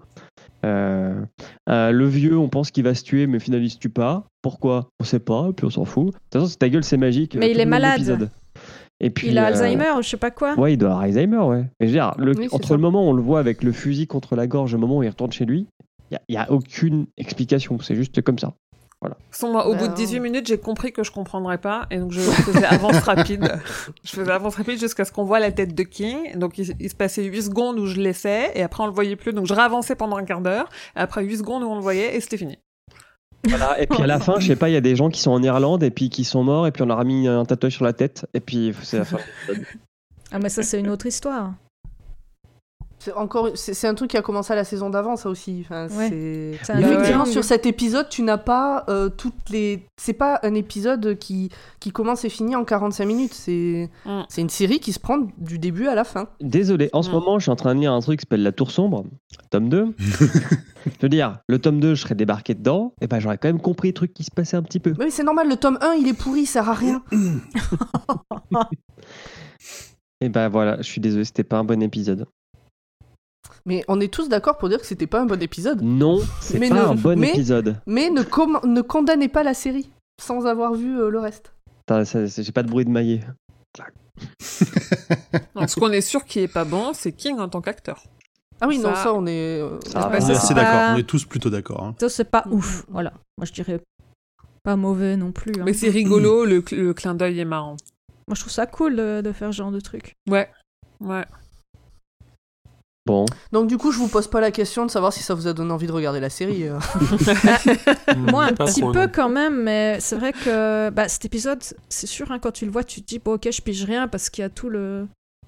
Euh, 0.64 1.20
euh, 1.68 1.90
le 1.92 2.06
vieux, 2.06 2.38
on 2.38 2.48
pense 2.48 2.70
qu'il 2.70 2.82
va 2.84 2.94
se 2.94 3.04
tuer, 3.04 3.26
mais 3.26 3.38
finalement 3.38 3.66
il 3.66 3.70
se 3.70 3.78
tue 3.78 3.90
pas. 3.90 4.24
Pourquoi? 4.40 4.88
On 5.00 5.04
sait 5.04 5.20
pas, 5.20 5.48
et 5.50 5.52
puis 5.52 5.66
on 5.66 5.70
s'en 5.70 5.84
fout. 5.84 6.06
De 6.06 6.10
toute 6.12 6.20
façon, 6.32 6.46
c'est 6.46 6.56
ta 6.56 6.68
gueule, 6.70 6.82
c'est 6.82 6.96
magique. 6.96 7.36
Mais 7.36 7.50
il 7.50 7.60
est 7.60 7.66
malade. 7.66 7.98
l'épisode. 7.98 8.30
Et 8.98 9.10
puis, 9.10 9.28
Il 9.28 9.36
a 9.36 9.46
Alzheimer 9.46 9.90
ou 9.98 10.02
je 10.02 10.08
sais 10.08 10.16
pas 10.16 10.30
quoi. 10.30 10.54
Ouais, 10.58 10.72
il 10.72 10.78
doit 10.78 10.88
avoir 10.88 11.04
Alzheimer, 11.04 11.36
ouais. 11.36 11.64
Mais 11.78 11.86
je 11.86 11.92
veux 11.92 11.98
dire, 11.98 12.14
le- 12.16 12.32
Oui, 12.34 12.46
c'est 12.48 12.54
entre 12.54 12.68
ça. 12.68 12.74
le 12.74 12.80
moment 12.80 13.06
où 13.06 13.10
on 13.10 13.12
le 13.12 13.20
voit 13.22 13.38
avec 13.40 13.62
le 13.62 13.72
fusil 13.72 14.06
contre 14.06 14.34
la 14.36 14.46
gorge 14.46 14.72
et 14.72 14.76
le 14.76 14.80
moment 14.80 14.96
où 14.96 15.02
il 15.02 15.08
retourne 15.10 15.32
chez 15.32 15.44
lui, 15.44 15.66
il 16.10 16.18
n'y 16.30 16.36
a, 16.38 16.50
aucune 16.50 17.06
explication. 17.18 17.78
C'est 17.80 17.94
juste 17.94 18.22
comme 18.22 18.38
ça. 18.38 18.54
Son, 19.30 19.52
moi, 19.52 19.66
au 19.68 19.72
Bah, 19.72 19.78
bout 19.78 19.84
de 19.84 19.90
non. 19.90 19.94
18 19.94 20.20
minutes, 20.20 20.46
j'ai 20.46 20.58
compris 20.58 20.92
que 20.92 21.04
je 21.04 21.10
comprendrais 21.10 21.58
pas, 21.58 21.86
et 21.90 21.98
donc 21.98 22.12
je 22.12 22.20
faisais 22.20 22.64
avance 22.64 22.96
rapide. 23.04 23.60
Je 24.02 24.10
faisais 24.10 24.30
avance 24.32 24.56
rapide 24.56 24.78
jusqu'à 24.80 25.04
ce 25.04 25.12
qu'on 25.12 25.24
voit 25.24 25.38
la 25.38 25.52
tête 25.52 25.74
de 25.74 25.82
King. 25.82 26.36
Donc 26.38 26.58
il, 26.58 26.74
il 26.80 26.88
se 26.90 26.94
passait 26.94 27.22
8 27.24 27.42
secondes 27.42 27.78
où 27.78 27.86
je 27.86 28.00
laissais, 28.00 28.50
et 28.54 28.62
après 28.62 28.82
on 28.82 28.86
le 28.86 28.92
voyait 28.92 29.16
plus. 29.16 29.32
Donc 29.32 29.46
je 29.46 29.54
ravançais 29.54 29.94
pendant 29.94 30.16
un 30.16 30.24
quart 30.24 30.40
d'heure, 30.40 30.68
et 30.96 31.00
après 31.00 31.22
8 31.24 31.38
secondes 31.38 31.62
où 31.62 31.66
on 31.66 31.74
le 31.76 31.82
voyait, 31.82 32.16
et 32.16 32.20
c'était 32.20 32.38
fini. 32.38 32.58
Voilà. 33.46 33.80
Et 33.80 33.86
puis 33.86 34.02
à 34.02 34.06
la 34.06 34.18
fin, 34.18 34.40
je 34.40 34.46
sais 34.46 34.56
pas, 34.56 34.68
il 34.70 34.72
y 34.72 34.76
a 34.76 34.80
des 34.80 34.96
gens 34.96 35.08
qui 35.10 35.20
sont 35.20 35.30
en 35.30 35.42
Irlande 35.42 35.82
et 35.84 35.90
puis 35.90 36.08
qui 36.10 36.24
sont 36.24 36.42
morts, 36.42 36.66
et 36.66 36.72
puis 36.72 36.82
on 36.82 36.86
leur 36.86 36.98
a 36.98 37.04
mis 37.04 37.28
un 37.28 37.44
tatouage 37.44 37.74
sur 37.74 37.84
la 37.84 37.92
tête, 37.92 38.26
et 38.34 38.40
puis 38.40 38.74
c'est 38.82 38.98
la 38.98 39.04
fin. 39.04 39.18
Ah, 40.32 40.38
mais 40.40 40.48
ça, 40.48 40.62
c'est 40.64 40.80
une 40.80 40.88
autre 40.88 41.06
histoire. 41.06 41.52
C'est 43.06 43.12
encore, 43.12 43.50
c'est 43.54 43.86
un 43.86 43.94
truc 43.94 44.10
qui 44.10 44.16
a 44.16 44.22
commencé 44.22 44.52
à 44.52 44.56
la 44.56 44.64
saison 44.64 44.90
d'avant, 44.90 45.14
ça 45.14 45.28
aussi. 45.30 45.60
Enfin, 45.64 45.86
Ouais. 45.96 46.08
c'est- 46.08 46.58
C'est 46.64 46.72
un 46.72 46.76
ouais. 46.76 46.82
Effectivement, 46.82 47.02
triangle. 47.04 47.30
sur 47.30 47.44
cet 47.44 47.64
épisode, 47.64 48.08
tu 48.08 48.22
n'as 48.22 48.36
pas 48.36 48.84
euh, 48.88 49.08
toutes 49.08 49.48
les. 49.50 49.86
C'est 49.96 50.12
pas 50.12 50.40
un 50.42 50.54
épisode 50.54 51.16
qui, 51.18 51.50
qui 51.78 51.92
commence 51.92 52.24
et 52.24 52.28
finit 52.28 52.56
en 52.56 52.64
45 52.64 53.04
minutes. 53.06 53.32
C'est 53.32 53.90
Mm. 54.06 54.22
c'est 54.28 54.40
une 54.40 54.48
série 54.48 54.80
qui 54.80 54.92
se 54.92 54.98
prend 54.98 55.18
du 55.38 55.60
début 55.60 55.86
à 55.86 55.94
la 55.94 56.02
fin. 56.02 56.26
Désolé, 56.40 56.90
en 56.92 57.02
ce 57.02 57.10
Mm. 57.10 57.12
moment, 57.12 57.38
je 57.38 57.44
suis 57.44 57.50
en 57.52 57.56
train 57.56 57.76
de 57.76 57.80
lire 57.80 57.92
un 57.92 58.00
truc 58.00 58.18
qui 58.18 58.24
s'appelle 58.24 58.42
La 58.42 58.50
Tour 58.50 58.72
Sombre, 58.72 59.04
tome 59.50 59.68
2. 59.68 59.94
je 59.98 60.90
veux 61.02 61.08
dire, 61.08 61.38
le 61.48 61.60
tome 61.60 61.78
2, 61.78 61.94
je 61.94 62.02
serais 62.02 62.16
débarqué 62.16 62.54
dedans, 62.54 62.92
et 63.00 63.06
ben 63.06 63.20
j'aurais 63.20 63.38
quand 63.38 63.48
même 63.48 63.60
compris 63.60 63.90
les 63.90 63.94
trucs 63.94 64.14
qui 64.14 64.24
se 64.24 64.32
passaient 64.32 64.56
un 64.56 64.62
petit 64.62 64.80
peu. 64.80 64.94
Mais 64.98 65.10
c'est 65.10 65.22
normal, 65.22 65.48
le 65.48 65.56
tome 65.56 65.78
1, 65.80 65.92
il 65.94 66.08
est 66.08 66.12
pourri, 66.18 66.40
il 66.40 66.46
sert 66.46 66.68
à 66.68 66.74
rien. 66.74 67.04
Et 70.22 70.30
ben 70.30 70.48
voilà, 70.48 70.78
je 70.78 70.82
suis 70.84 71.00
désolé, 71.00 71.24
c'était 71.24 71.44
pas 71.44 71.58
un 71.58 71.64
bon 71.64 71.82
épisode. 71.82 72.26
Mais 73.66 73.84
on 73.88 74.00
est 74.00 74.12
tous 74.12 74.28
d'accord 74.28 74.56
pour 74.58 74.68
dire 74.68 74.78
que 74.80 74.86
c'était 74.86 75.06
pas 75.08 75.20
un 75.20 75.26
bon 75.26 75.42
épisode. 75.42 75.82
Non, 75.82 76.20
c'est 76.40 76.58
pas 76.60 76.68
ne- 76.74 76.80
un 76.80 76.94
bon 76.94 77.18
mais- 77.18 77.30
épisode. 77.30 77.76
Mais 77.86 78.10
ne, 78.10 78.22
com- 78.22 78.60
ne 78.64 78.80
condamnez 78.80 79.28
pas 79.28 79.42
la 79.42 79.54
série 79.54 79.90
sans 80.22 80.46
avoir 80.46 80.74
vu 80.74 80.98
euh, 81.00 81.10
le 81.10 81.18
reste. 81.18 81.52
J'ai 81.88 82.52
pas 82.52 82.62
de 82.62 82.70
bruit 82.70 82.84
de 82.84 82.90
maillet. 82.90 83.20
Donc, 85.54 85.68
ce 85.68 85.78
qu'on 85.78 85.90
est 85.90 86.00
sûr 86.00 86.24
qui 86.24 86.40
est 86.40 86.48
pas 86.48 86.64
bon, 86.64 86.92
c'est 86.94 87.12
King 87.12 87.38
en 87.38 87.48
tant 87.48 87.60
qu'acteur. 87.60 88.02
Ah 88.60 88.66
oui, 88.68 88.78
non, 88.78 88.94
Ça- 88.94 89.12
on 89.12 89.26
est. 89.26 89.60
euh, 89.60 89.78
Ça 89.86 90.08
on 90.08 90.12
est 90.14 90.30
assez 90.30 90.54
d'accord, 90.54 90.94
on 90.94 90.98
est 90.98 91.02
tous 91.06 91.24
plutôt 91.26 91.50
d'accord. 91.50 91.82
hein. 91.84 91.94
Ça, 92.00 92.08
c'est 92.08 92.24
pas 92.30 92.44
Mm. 92.46 92.52
ouf. 92.54 92.86
Voilà. 92.88 93.12
Moi, 93.36 93.44
je 93.44 93.52
dirais 93.52 93.80
pas 94.62 94.76
mauvais 94.76 95.16
non 95.16 95.32
plus. 95.32 95.52
hein. 95.60 95.62
Mais 95.64 95.74
c'est 95.74 95.90
rigolo, 95.90 96.44
le, 96.44 96.60
cl- 96.62 96.76
le 96.80 96.94
clin 96.94 97.14
d'œil 97.14 97.38
est 97.40 97.44
marrant. 97.44 97.76
Moi, 98.28 98.34
je 98.34 98.40
trouve 98.40 98.52
ça 98.52 98.66
cool 98.66 98.96
de, 98.96 99.20
de 99.20 99.32
faire 99.32 99.52
ce 99.52 99.56
genre 99.58 99.70
de 99.70 99.80
truc. 99.80 100.14
Ouais. 100.30 100.48
Ouais. 101.00 101.24
Bon, 103.06 103.24
Donc, 103.52 103.68
du 103.68 103.78
coup, 103.78 103.92
je 103.92 103.98
vous 103.98 104.08
pose 104.08 104.26
pas 104.26 104.40
la 104.40 104.50
question 104.50 104.84
de 104.84 104.90
savoir 104.90 105.12
si 105.12 105.22
ça 105.22 105.34
vous 105.34 105.46
a 105.46 105.52
donné 105.52 105.70
envie 105.72 105.86
de 105.86 105.92
regarder 105.92 106.18
la 106.20 106.28
série. 106.30 106.64
euh. 106.68 106.78
Moi, 108.16 108.44
un 108.46 108.52
Pas 108.52 108.64
petit 108.66 108.80
trop, 108.80 108.90
peu 108.92 109.04
non. 109.04 109.10
quand 109.14 109.28
même, 109.28 109.62
mais 109.62 109.98
c'est 110.00 110.16
vrai 110.16 110.32
que 110.32 110.90
bah, 110.90 111.08
cet 111.08 111.24
épisode, 111.24 111.62
c'est 111.88 112.06
sûr, 112.08 112.30
hein, 112.32 112.38
quand 112.40 112.50
tu 112.52 112.64
le 112.64 112.70
vois, 112.72 112.82
tu 112.84 113.02
te 113.02 113.06
dis, 113.06 113.18
bon, 113.20 113.34
ok, 113.34 113.48
je 113.50 113.62
pige 113.62 113.84
rien 113.84 114.08
parce 114.08 114.28
qu'il 114.28 114.42
y 114.42 114.44
a 114.44 114.50
tout 114.50 114.68
le... 114.68 115.06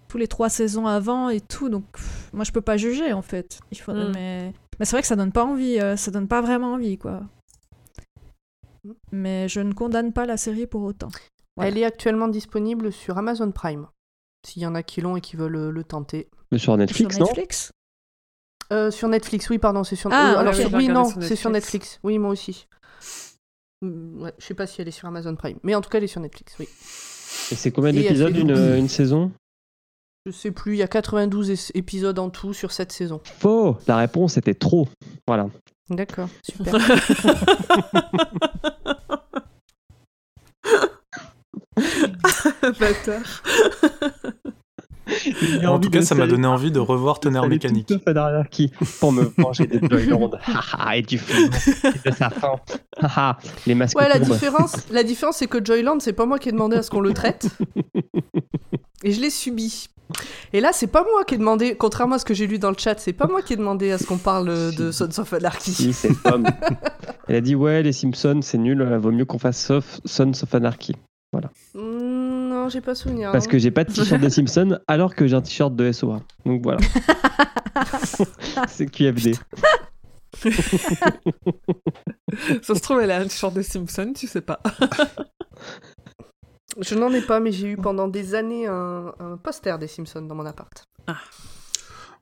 tous 0.09 0.19
les 0.19 0.29
trois 0.29 0.49
saisons 0.49 0.87
avant 0.87 1.31
et 1.31 1.41
tout, 1.41 1.69
donc 1.69 1.85
pff, 1.93 2.31
moi, 2.33 2.45
je 2.45 2.53
peux 2.53 2.61
pas 2.61 2.77
juger 2.77 3.13
en 3.13 3.23
fait. 3.23 3.59
Il 3.73 3.79
faudrait, 3.81 4.09
Mm. 4.09 4.13
mais 4.15 4.53
mais 4.79 4.85
c'est 4.87 4.93
vrai 4.93 5.03
que 5.03 5.09
ça 5.09 5.17
donne 5.17 5.33
pas 5.33 5.45
envie, 5.45 5.81
euh, 5.81 5.97
ça 5.97 6.13
donne 6.13 6.29
pas 6.29 6.41
vraiment 6.41 6.75
envie, 6.75 6.97
quoi. 6.97 7.23
Mm. 8.85 8.93
Mais 9.11 9.49
je 9.49 9.59
ne 9.61 9.73
condamne 9.73 10.13
pas 10.13 10.27
la 10.27 10.37
série 10.37 10.67
pour 10.69 10.83
autant. 10.83 11.09
Voilà. 11.57 11.71
Elle 11.73 11.79
est 11.79 11.85
actuellement 11.85 12.29
disponible 12.29 12.93
sur 12.93 13.19
Amazon 13.19 13.51
Prime. 13.51 13.89
S'il 14.47 14.63
y 14.63 14.67
en 14.67 14.75
a 14.75 14.83
qui 14.83 15.01
l'ont 15.01 15.17
et 15.17 15.21
qui 15.21 15.37
veulent 15.37 15.57
euh, 15.57 15.71
le 15.71 15.85
tenter. 15.85 16.29
mais 16.53 16.59
sur 16.59 16.77
Netflix, 16.77 17.15
Sur 17.15 17.21
non 17.21 17.27
Netflix? 17.27 17.73
Euh, 18.73 18.91
sur 18.91 19.09
Netflix, 19.09 19.49
oui, 19.51 19.59
pardon, 19.59 19.83
c'est 19.85 19.97
sur. 19.97 20.11
Ah, 20.13 20.35
euh, 20.35 20.39
alors, 20.39 20.55
sur- 20.55 20.73
oui, 20.75 20.89
non, 20.89 21.07
sur 21.07 21.23
c'est 21.23 21.37
sur 21.37 21.51
Netflix. 21.51 21.99
Oui, 22.03 22.19
moi 22.19 22.31
aussi. 22.31 22.67
Mm, 23.83 24.23
Ouais, 24.23 24.33
je 24.39 24.45
sais 24.45 24.55
pas 24.55 24.67
si 24.67 24.81
elle 24.83 24.89
est 24.89 24.93
sur 24.93 25.09
Amazon 25.09 25.35
Prime, 25.37 25.59
mais 25.63 25.75
en 25.75 25.81
tout 25.81 25.89
cas, 25.89 25.99
elle 25.99 26.05
est 26.05 26.09
sur 26.09 26.21
Netflix, 26.21 26.55
oui. 26.61 26.69
Et 27.51 27.55
c'est 27.55 27.71
combien 27.71 27.93
d'épisodes 27.93 28.37
une, 28.37 28.89
saison? 28.89 29.33
Je 30.27 30.33
sais 30.33 30.51
plus, 30.51 30.75
il 30.75 30.79
y 30.79 30.83
a 30.83 30.89
92 30.89 31.51
es- 31.51 31.79
épisodes 31.79 32.19
en 32.19 32.29
tout 32.29 32.53
sur 32.53 32.73
cette 32.73 32.93
saison. 32.93 33.21
Faux 33.25 33.79
La 33.87 33.97
réponse 33.97 34.37
était 34.37 34.53
trop. 34.55 34.87
Voilà. 35.27 35.49
D'accord, 35.89 36.29
super. 36.43 36.75
Bâtard. 42.81 43.43
En 45.67 45.79
tout 45.79 45.89
cas, 45.89 46.03
ça 46.03 46.15
m'a 46.15 46.27
donné 46.27 46.47
envie 46.47 46.71
de 46.71 46.79
revoir 46.79 47.19
Tonnerre 47.19 47.47
Mécanique. 47.49 47.91
Qui 48.51 48.71
pour 49.01 49.11
me 49.11 49.23
venger 49.39 49.67
de 49.67 49.81
Joyland. 49.89 50.31
Et 50.95 51.01
du 51.01 51.17
film 51.19 51.51
et 51.85 52.11
de 52.11 52.15
sa 52.15 52.29
fin. 52.29 52.57
Les 53.67 53.75
masques 53.75 53.99
Ouais, 53.99 54.07
la 54.09 54.19
tombent. 54.21 54.29
différence, 54.33 54.77
la 54.91 55.03
différence 55.03 55.37
c'est 55.39 55.47
que 55.47 55.65
Joyland, 55.65 55.99
c'est 56.01 56.13
pas 56.13 56.27
moi 56.27 56.39
qui 56.39 56.51
ai 56.51 56.53
demandé 56.53 56.77
à 56.77 56.83
ce 56.83 56.91
qu'on 56.91 57.01
le 57.01 57.15
traite. 57.15 57.49
Et 59.03 59.13
je 59.13 59.21
l'ai 59.23 59.31
subi. 59.31 59.89
Et 60.53 60.61
là, 60.61 60.71
c'est 60.75 60.87
pas 60.89 61.03
moi 61.11 61.25
qui 61.25 61.35
ai 61.35 61.39
demandé, 61.39 61.75
contrairement 61.75 62.17
à 62.17 62.19
ce 62.19 62.25
que 62.27 62.35
j'ai 62.35 62.47
lu 62.47 62.59
dans 62.59 62.71
le 62.71 62.77
chat, 62.79 62.99
c'est 62.99 63.13
pas 63.15 63.27
moi 63.27 63.41
qui 63.43 63.55
ai 63.55 63.57
demandé 63.57 63.91
à 63.93 63.99
ce 63.99 64.05
qu'on 64.05 64.17
parle 64.19 64.49
euh, 64.49 64.71
de 64.73 64.91
Sons 64.91 65.19
of 65.19 65.33
Anarchy. 65.35 65.73
Si, 65.73 65.93
c'est 65.93 66.13
Tom. 66.23 66.47
Elle 67.29 67.37
a 67.37 67.41
dit 67.43 67.55
ouais, 67.55 67.83
les 67.83 67.93
Simpsons, 67.93 68.41
c'est 68.43 68.57
nul, 68.59 68.81
euh, 68.83 68.99
vaut 68.99 69.11
mieux 69.13 69.25
qu'on 69.27 69.39
fasse 69.39 69.71
Sof- 69.71 70.01
Sons 70.07 70.33
of 70.43 70.55
Anarchy. 70.55 70.95
Mm, 71.33 72.49
non, 72.49 72.69
j'ai 72.69 72.81
pas 72.81 72.95
souvenir. 72.95 73.33
Parce 73.33 73.47
hein. 73.47 73.51
que 73.51 73.59
j'ai 73.59 73.71
pas 73.71 73.85
de 73.85 73.93
t-shirt 73.93 74.21
des 74.21 74.31
Simpsons 74.31 74.79
alors 74.87 75.15
que 75.15 75.27
j'ai 75.27 75.37
un 75.37 75.43
t-shirt 75.43 75.75
de 75.75 75.93
SOA. 75.93 76.23
Donc 76.47 76.63
voilà. 76.63 76.81
c'est 78.69 78.87
QFD. 78.87 79.35
Ça 82.63 82.75
se 82.75 82.81
trouve, 82.81 83.01
elle 83.01 83.11
a 83.11 83.19
un 83.19 83.25
t-shirt 83.25 83.55
de 83.55 83.63
Simpson, 83.63 84.13
tu 84.15 84.27
sais 84.27 84.41
pas. 84.41 84.61
Je 86.81 86.95
n'en 86.95 87.13
ai 87.13 87.21
pas, 87.21 87.41
mais 87.41 87.53
j'ai 87.53 87.69
eu 87.69 87.77
pendant 87.77 88.09
des 88.09 88.35
années 88.35 88.67
un, 88.67 89.13
un 89.19 89.37
poster 89.37 89.79
des 89.79 89.89
Simpsons 89.89 90.23
dans 90.23 90.35
mon 90.35 90.47
appart. 90.47 90.85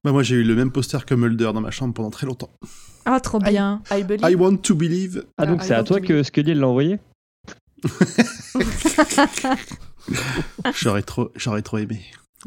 Bah, 0.05 0.12
moi, 0.12 0.23
j'ai 0.23 0.37
eu 0.37 0.45
le 0.45 0.55
même 0.55 0.71
poster 0.71 1.05
que 1.05 1.14
Mulder 1.14 1.51
dans 1.53 1.61
ma 1.61 1.71
chambre 1.71 1.92
pendant 1.92 2.11
très 2.11 2.27
longtemps. 2.27 2.51
Ah, 3.05 3.21
trop 3.21 3.38
bien. 3.38 3.83
I 3.90 4.03
believe. 4.05 4.31
I 4.31 4.35
want 4.35 4.59
to 4.59 4.75
believe. 4.75 5.25
Ah, 5.37 5.47
donc 5.47 5.59
Ah, 5.62 5.64
c'est 5.64 5.75
à 5.75 5.81
I 5.81 5.85
toi 5.85 6.01
que 6.01 6.23
Scully 6.23 6.55
l'a 6.55 6.69
envoyé? 6.69 6.99
J'aurais 10.75 11.03
trop, 11.03 11.31
j'aurais 11.37 11.62
trop 11.62 11.79
aimé. 11.79 12.01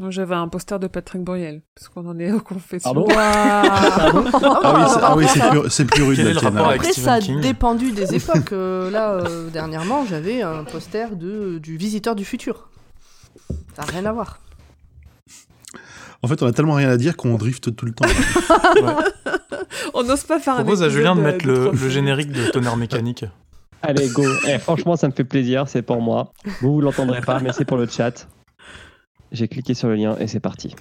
J'avais 0.08 0.34
un 0.34 0.48
poster 0.48 0.78
de 0.78 0.86
Patrick 0.86 1.22
Bruel, 1.22 1.60
parce 1.74 1.88
qu'on 1.88 2.06
en 2.06 2.18
est 2.18 2.32
aux 2.32 2.40
confessions. 2.40 2.94
Pardon 2.94 3.06
Ah 3.14 4.12
oui, 4.74 4.84
c'est, 4.88 4.96
ah 5.02 5.14
oui, 5.14 5.26
plus, 5.68 5.84
plus 5.84 6.02
rude. 6.04 6.16
Quel 6.16 6.26
est 6.28 6.34
le 6.34 6.40
la 6.40 6.68
Après, 6.68 6.92
ça 6.92 7.14
a 7.14 7.20
King. 7.20 7.40
dépendu 7.40 7.92
des 7.92 8.14
époques. 8.14 8.52
Euh, 8.52 8.90
là, 8.90 9.10
euh, 9.12 9.50
dernièrement, 9.50 10.06
j'avais 10.06 10.40
un 10.40 10.64
poster 10.64 11.16
de, 11.16 11.58
du 11.58 11.76
Visiteur 11.76 12.14
du 12.14 12.24
Futur. 12.24 12.70
Ça 13.76 13.82
n'a 13.82 13.92
rien 13.92 14.06
à 14.06 14.12
voir. 14.12 14.38
En 16.22 16.28
fait, 16.28 16.42
on 16.42 16.46
a 16.46 16.52
tellement 16.52 16.74
rien 16.74 16.88
à 16.88 16.96
dire 16.96 17.16
qu'on 17.16 17.36
drift 17.36 17.74
tout 17.76 17.86
le 17.86 17.92
temps. 17.92 18.06
On 19.94 20.02
n'ose 20.02 20.24
pas 20.24 20.38
faire 20.38 20.56
Je 20.56 20.60
un 20.60 20.64
propose 20.64 20.82
à 20.82 20.88
Julien 20.88 21.16
de 21.16 21.20
mettre 21.20 21.46
le, 21.46 21.70
le 21.72 21.88
générique 21.88 22.32
de 22.32 22.50
tonnerre 22.50 22.76
mécanique. 22.76 23.24
Allez, 23.82 24.08
go. 24.08 24.24
Eh, 24.46 24.58
franchement, 24.58 24.96
ça 24.96 25.08
me 25.08 25.12
fait 25.12 25.24
plaisir, 25.24 25.68
c'est 25.68 25.82
pour 25.82 26.00
moi. 26.00 26.32
Vous, 26.60 26.74
vous 26.74 26.80
l'entendrez 26.80 27.20
pas, 27.20 27.40
mais 27.40 27.52
c'est 27.52 27.64
pour 27.64 27.76
le 27.76 27.86
chat. 27.86 28.28
J'ai 29.32 29.48
cliqué 29.48 29.74
sur 29.74 29.88
le 29.88 29.94
lien 29.94 30.16
et 30.18 30.26
c'est 30.26 30.40
parti. 30.40 30.74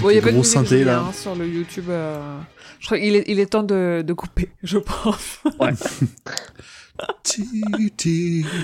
Avec 0.00 0.02
Bon, 0.02 0.10
il 0.10 0.14
y 0.16 0.18
a 0.18 0.22
pas 0.22 0.32
de 0.32 0.66
Julien, 0.66 0.84
là. 0.86 0.98
hein, 1.08 1.12
sur 1.12 1.34
le 1.34 1.46
YouTube. 1.46 1.84
euh, 1.88 2.38
Je 2.78 2.86
crois 2.86 2.98
qu'il 2.98 3.16
est, 3.16 3.24
il 3.26 3.38
est 3.40 3.46
temps 3.46 3.62
de, 3.62 4.02
de 4.06 4.12
couper, 4.12 4.50
je 4.62 4.78
pense. 4.78 5.40
Ti. 7.22 7.94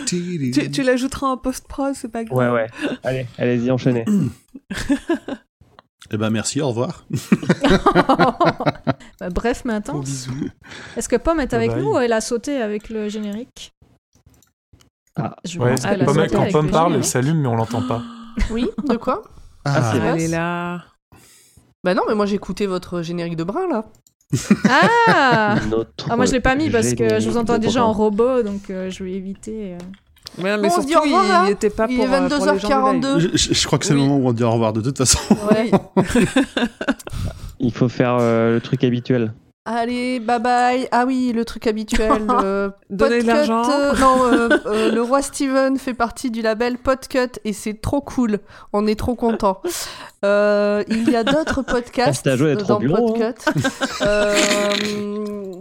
tu 0.06 0.70
tu 0.70 0.82
l'ajouteras 0.82 1.28
en 1.28 1.36
post-prod, 1.38 1.94
c'est 1.94 2.10
pas 2.10 2.22
grave. 2.24 2.36
Ouais, 2.38 2.50
ouais. 2.50 2.66
Allez, 3.02 3.26
allez-y, 3.38 3.70
enchaînez. 3.70 4.04
Eh 6.12 6.16
ben, 6.18 6.30
merci, 6.30 6.60
au 6.60 6.68
revoir. 6.68 7.04
Bah, 9.18 9.28
bref, 9.30 9.62
mais. 9.64 9.80
Est-ce 10.96 11.08
que 11.08 11.16
Pomme 11.16 11.40
est 11.40 11.52
avec 11.52 11.70
Bye 11.70 11.78
bye. 11.78 11.84
nous 11.84 11.94
ou 11.94 11.98
elle 11.98 12.12
a 12.12 12.20
sauté 12.20 12.62
avec 12.62 12.90
le 12.90 13.08
générique 13.08 13.72
Ah, 15.16 15.34
Je 15.44 15.58
Ouais, 15.58 15.70
pense 15.70 15.80
qu'elle 15.84 16.02
a 16.02 16.04
Pomme- 16.04 16.28
quand 16.30 16.48
Pomme 16.52 16.66
le 16.66 16.70
parle, 16.72 16.94
elle 16.94 17.04
s'allume, 17.04 17.40
mais 17.40 17.48
on 17.48 17.56
l'entend 17.56 17.82
pas. 17.88 18.02
Oui, 18.52 18.68
de 18.88 18.96
quoi 18.96 19.22
Ah, 19.64 19.90
c'est 19.92 19.98
Elle 19.98 20.20
est 20.20 20.28
là. 20.28 20.84
Bah 21.86 21.94
non, 21.94 22.02
mais 22.08 22.16
moi 22.16 22.26
j'ai 22.26 22.34
écouté 22.34 22.66
votre 22.66 23.00
générique 23.02 23.36
de 23.36 23.44
brun 23.44 23.68
là. 23.70 23.84
Ah 25.08 25.54
Notre 25.70 26.08
Ah, 26.10 26.16
moi 26.16 26.24
je 26.26 26.32
l'ai 26.32 26.40
pas 26.40 26.56
mis 26.56 26.68
parce 26.68 26.94
que 26.94 27.20
je 27.20 27.30
vous 27.30 27.36
entends 27.36 27.54
de 27.54 27.58
déjà 27.60 27.84
en 27.84 27.92
robot, 27.92 28.42
donc 28.42 28.70
euh, 28.70 28.90
je 28.90 29.04
vais 29.04 29.12
éviter. 29.12 29.74
euh. 29.74 30.42
Ouais, 30.42 30.58
mais 30.58 30.68
Bon, 30.68 30.74
on 30.76 30.80
se 30.82 30.86
dit 30.86 30.96
au 30.96 31.02
surtout, 31.02 31.06
revoir, 31.16 31.24
il 31.44 31.46
là. 31.46 31.50
était 31.52 31.70
pas 31.70 31.86
Il 31.88 31.96
pour, 31.96 32.06
est 32.06 32.12
euh, 32.12 32.28
pour 32.28 32.44
les 32.44 32.58
gens 32.58 32.92
du 32.92 32.98
22h42. 33.00 33.18
live. 33.18 33.30
je, 33.34 33.38
je- 33.38 33.54
je 33.54 33.66
crois 33.68 33.78
que 33.78 33.86
c'est 33.86 33.94
Oui. 33.94 34.00
le 34.00 34.06
moment 34.08 34.18
où 34.18 34.28
on 34.28 34.32
dit 34.32 34.42
au 34.42 34.50
revoir 34.50 34.72
de 34.72 34.80
toute 34.80 34.98
façon. 34.98 35.18
Ouais. 35.48 35.70
Il 37.60 37.72
faut 37.72 37.88
faire 37.88 38.18
euh, 38.20 38.54
le 38.54 38.60
truc 38.60 38.82
habituel. 38.84 39.32
Allez, 39.68 40.20
bye 40.20 40.38
bye. 40.38 40.88
Ah 40.92 41.04
oui, 41.06 41.32
le 41.34 41.44
truc 41.44 41.66
habituel. 41.66 42.22
euh, 42.30 42.70
Donner 42.88 43.18
de 43.22 43.26
Podcut, 43.26 43.48
l'argent. 43.48 43.68
euh, 43.70 43.92
non, 43.96 44.24
euh, 44.32 44.48
euh, 44.66 44.92
le 44.92 45.02
roi 45.02 45.22
Steven 45.22 45.76
fait 45.76 45.92
partie 45.92 46.30
du 46.30 46.40
label 46.40 46.78
Podcut 46.78 47.32
et 47.44 47.52
c'est 47.52 47.80
trop 47.80 48.00
cool. 48.00 48.38
On 48.72 48.86
est 48.86 48.98
trop 48.98 49.16
content. 49.16 49.60
Euh, 50.24 50.84
il 50.88 51.10
y 51.10 51.16
a 51.16 51.24
d'autres 51.24 51.62
podcasts 51.66 52.26
Ah, 52.28 52.36
dans 52.36 52.78
bureau, 52.78 53.16
hein. 53.20 53.32
Podcut. 53.32 53.60
Euh, 54.02 54.34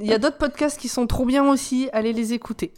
il 0.02 0.08
y 0.08 0.14
a 0.14 0.20
d'autres 0.20 0.38
podcasts 0.38 0.80
qui 0.80 0.88
sont 0.88 1.08
trop 1.08 1.26
bien 1.26 1.44
aussi. 1.50 1.90
Allez 1.92 2.14
les 2.14 2.34
écouter. 2.34 2.72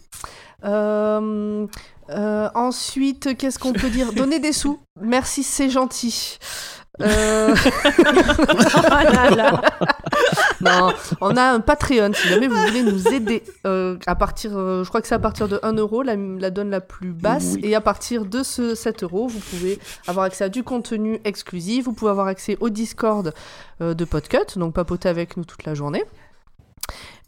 Euh, 0.63 1.67
euh, 2.09 2.49
ensuite, 2.55 3.37
qu'est-ce 3.37 3.59
qu'on 3.59 3.73
peut 3.73 3.89
dire? 3.89 4.13
Donner 4.13 4.39
des 4.39 4.53
sous. 4.53 4.79
Merci, 5.01 5.43
c'est 5.43 5.69
gentil. 5.69 6.37
Euh, 7.01 7.55
Oh 8.75 8.81
là 8.89 9.29
là. 9.29 9.61
non, 10.61 10.89
on 11.21 11.35
a 11.37 11.43
un 11.51 11.59
Patreon 11.59 12.11
si 12.13 12.27
jamais 12.27 12.47
vous 12.47 12.55
voulez 12.55 12.83
nous 12.83 13.07
aider. 13.09 13.43
Euh, 13.65 13.97
à 14.07 14.15
partir, 14.15 14.51
euh, 14.55 14.83
je 14.83 14.89
crois 14.89 15.01
que 15.01 15.07
c'est 15.07 15.15
à 15.15 15.19
partir 15.19 15.47
de 15.47 15.59
1 15.63 15.73
euro, 15.73 16.01
la, 16.01 16.15
la 16.15 16.49
donne 16.49 16.69
la 16.69 16.81
plus 16.81 17.11
basse. 17.11 17.53
Oui. 17.55 17.61
Et 17.65 17.75
à 17.75 17.81
partir 17.81 18.25
de 18.25 18.43
ce 18.43 18.75
7 18.75 19.03
euros, 19.03 19.27
vous 19.27 19.39
pouvez 19.39 19.79
avoir 20.07 20.25
accès 20.25 20.43
à 20.45 20.49
du 20.49 20.63
contenu 20.63 21.19
exclusif. 21.23 21.85
Vous 21.85 21.93
pouvez 21.93 22.11
avoir 22.11 22.27
accès 22.27 22.57
au 22.59 22.69
Discord 22.69 23.33
de 23.79 24.05
Podcut, 24.05 24.57
donc 24.57 24.73
papoter 24.73 25.09
avec 25.09 25.37
nous 25.37 25.45
toute 25.45 25.65
la 25.65 25.73
journée. 25.75 26.03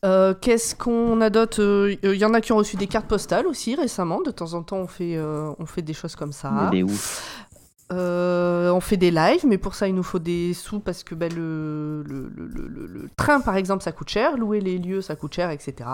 Euh, 0.06 0.34
Qu'est-ce 0.40 0.76
qu'on 0.76 1.20
a 1.22 1.30
d'autre? 1.30 1.62
Euh, 1.62 1.96
Il 2.04 2.16
y 2.16 2.24
en 2.26 2.34
a 2.34 2.40
qui 2.42 2.54
ont 2.54 2.58
reçu 2.58 2.78
des 2.78 2.88
cartes 2.88 3.08
postales 3.08 3.46
aussi 3.48 3.76
récemment. 3.76 4.22
De 4.22 4.32
temps 4.32 4.54
en 4.54 4.64
temps, 4.64 4.78
on 4.78 4.88
fait, 4.88 5.16
euh, 5.18 5.52
on 5.60 5.66
fait 5.66 5.82
des 5.82 5.94
choses 5.94 6.16
comme 6.16 6.32
ça. 6.32 6.70
Est 6.74 6.84
ouf. 6.84 7.46
Euh, 7.92 8.70
on 8.72 8.80
fait 8.82 8.98
des 8.98 9.10
lives, 9.10 9.46
mais 9.48 9.58
pour 9.58 9.74
ça, 9.74 9.88
il 9.88 9.96
nous 9.96 10.04
faut 10.04 10.20
des 10.20 10.54
sous 10.54 10.80
parce 10.80 11.04
que 11.04 11.16
ben, 11.16 11.34
le, 11.36 12.04
le, 12.04 12.30
le, 12.36 12.46
le- 12.48 12.68
le- 12.68 12.86
le 12.86 13.10
train, 13.18 13.40
par 13.42 13.56
exemple, 13.56 13.84
ça 13.84 13.92
coûte 13.92 14.10
cher. 14.10 14.38
Louer 14.38 14.60
les 14.60 14.78
lieux, 14.78 15.02
ça 15.02 15.16
coûte 15.16 15.34
cher, 15.34 15.50
etc. 15.50 15.90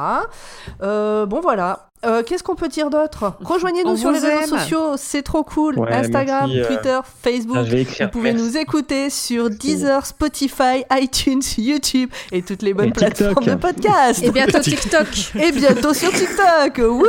Euh, 0.81 1.25
bon, 1.25 1.39
voilà. 1.39 1.89
Euh, 2.05 2.21
Qu'est-ce 2.23 2.43
qu'on 2.43 2.55
peut 2.55 2.67
dire 2.67 2.89
d'autre? 2.89 3.34
Rejoignez-nous 3.41 3.95
sur 3.95 4.12
les 4.12 4.19
réseaux 4.19 4.58
sociaux, 4.58 4.95
c'est 4.97 5.23
trop 5.23 5.43
cool. 5.43 5.79
Ouais, 5.79 5.91
Instagram, 5.91 6.51
merci, 6.53 6.60
euh, 6.60 6.67
Twitter, 6.75 6.99
Facebook. 7.23 7.58
Ah, 7.58 7.63
Vous 8.03 8.10
pouvez 8.12 8.34
Merci. 8.34 8.45
nous 8.45 8.58
écouter 8.58 9.10
sur 9.10 9.49
Deezer, 9.49 10.05
Spotify, 10.05 10.84
iTunes, 10.91 11.41
YouTube 11.58 12.10
et 12.34 12.41
toutes 12.41 12.62
les 12.62 12.73
bonnes 12.73 12.89
Et 12.89 12.91
TikTok. 12.91 13.15
plateformes 13.17 13.45
de 13.45 13.55
podcast. 13.55 14.21
Et 14.21 14.29
bientôt 14.31 14.60
TikTok. 14.62 15.08
Et 15.41 15.51
bientôt 15.53 15.93
sur 15.93 16.12
TikTok. 16.12 16.77
Wouh 16.77 17.05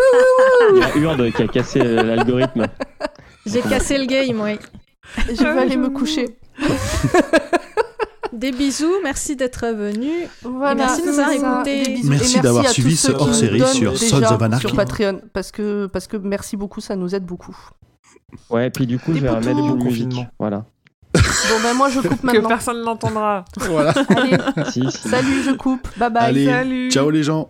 Il 0.76 0.78
y 0.80 0.84
a 0.84 0.96
Urde 0.96 1.32
qui 1.32 1.42
a 1.42 1.48
cassé 1.48 1.80
l'algorithme. 1.80 2.66
J'ai 3.46 3.62
cassé 3.62 3.98
le 3.98 4.06
game, 4.06 4.40
oui. 4.40 4.58
Je 5.28 5.42
vais 5.42 5.60
aller 5.60 5.76
me 5.76 5.88
coucher. 5.90 6.36
Des 8.32 8.50
bisous, 8.52 8.92
merci 9.02 9.34
d'être 9.36 9.66
venu. 9.68 10.10
Voilà, 10.42 10.72
Et 10.72 10.74
merci 10.74 11.02
de 11.02 11.06
nous 11.06 11.18
avoir 11.20 11.66
écoutés. 11.66 12.00
Merci 12.04 12.38
Et 12.38 12.40
d'avoir 12.40 12.68
suivi 12.68 12.96
ce 12.96 13.12
hors-série 13.12 13.62
sur 13.68 13.96
Sons 13.96 14.22
of 14.22 14.42
Anarchy. 14.42 14.66
Sur 14.66 14.76
Patreon, 14.76 15.20
parce 15.32 15.52
que, 15.52 15.86
parce 15.86 16.06
que 16.06 16.16
merci 16.16 16.56
beaucoup, 16.56 16.80
ça 16.80 16.96
nous 16.96 17.14
aide 17.14 17.24
beaucoup. 17.24 17.56
Ouais, 18.50 18.68
puis 18.70 18.86
du 18.86 18.98
coup, 18.98 19.12
Des 19.12 19.20
je 19.20 19.22
vais 19.22 19.30
remettre 19.30 19.56
poutous. 19.56 19.76
une 19.76 19.84
musique. 19.84 20.04
Confinement. 20.08 20.26
Voilà. 20.38 20.64
Bon 21.14 21.62
ben 21.62 21.72
moi 21.74 21.88
je 21.88 22.00
coupe 22.00 22.20
Que 22.20 22.26
maintenant. 22.26 22.48
personne 22.48 22.82
n'entendra. 22.82 23.44
Voilà. 23.58 23.92
Allez, 24.08 24.36
Si, 24.70 24.82
si. 24.90 25.08
salut, 25.08 25.42
je 25.42 25.52
coupe. 25.52 25.88
Bye 25.96 26.10
bye. 26.10 26.24
Allez, 26.24 26.44
Salut. 26.46 26.90
ciao 26.90 27.08
les 27.08 27.22
gens. 27.22 27.48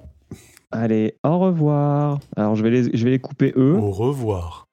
Allez, 0.71 1.17
au 1.25 1.39
revoir. 1.39 2.19
Alors, 2.37 2.55
je 2.55 2.63
vais 2.63 2.71
les, 2.71 2.97
je 2.97 3.05
vais 3.05 3.11
les 3.11 3.19
couper 3.19 3.53
eux. 3.57 3.75
Au 3.75 3.91
revoir. 3.91 4.66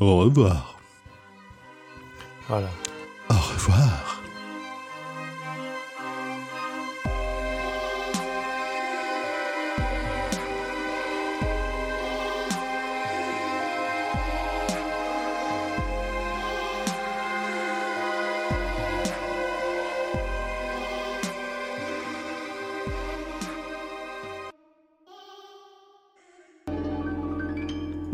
Au 0.00 0.16
revoir. 0.16 0.80
Voilà. 2.48 2.70
Au 3.28 3.34
revoir. 3.34 4.22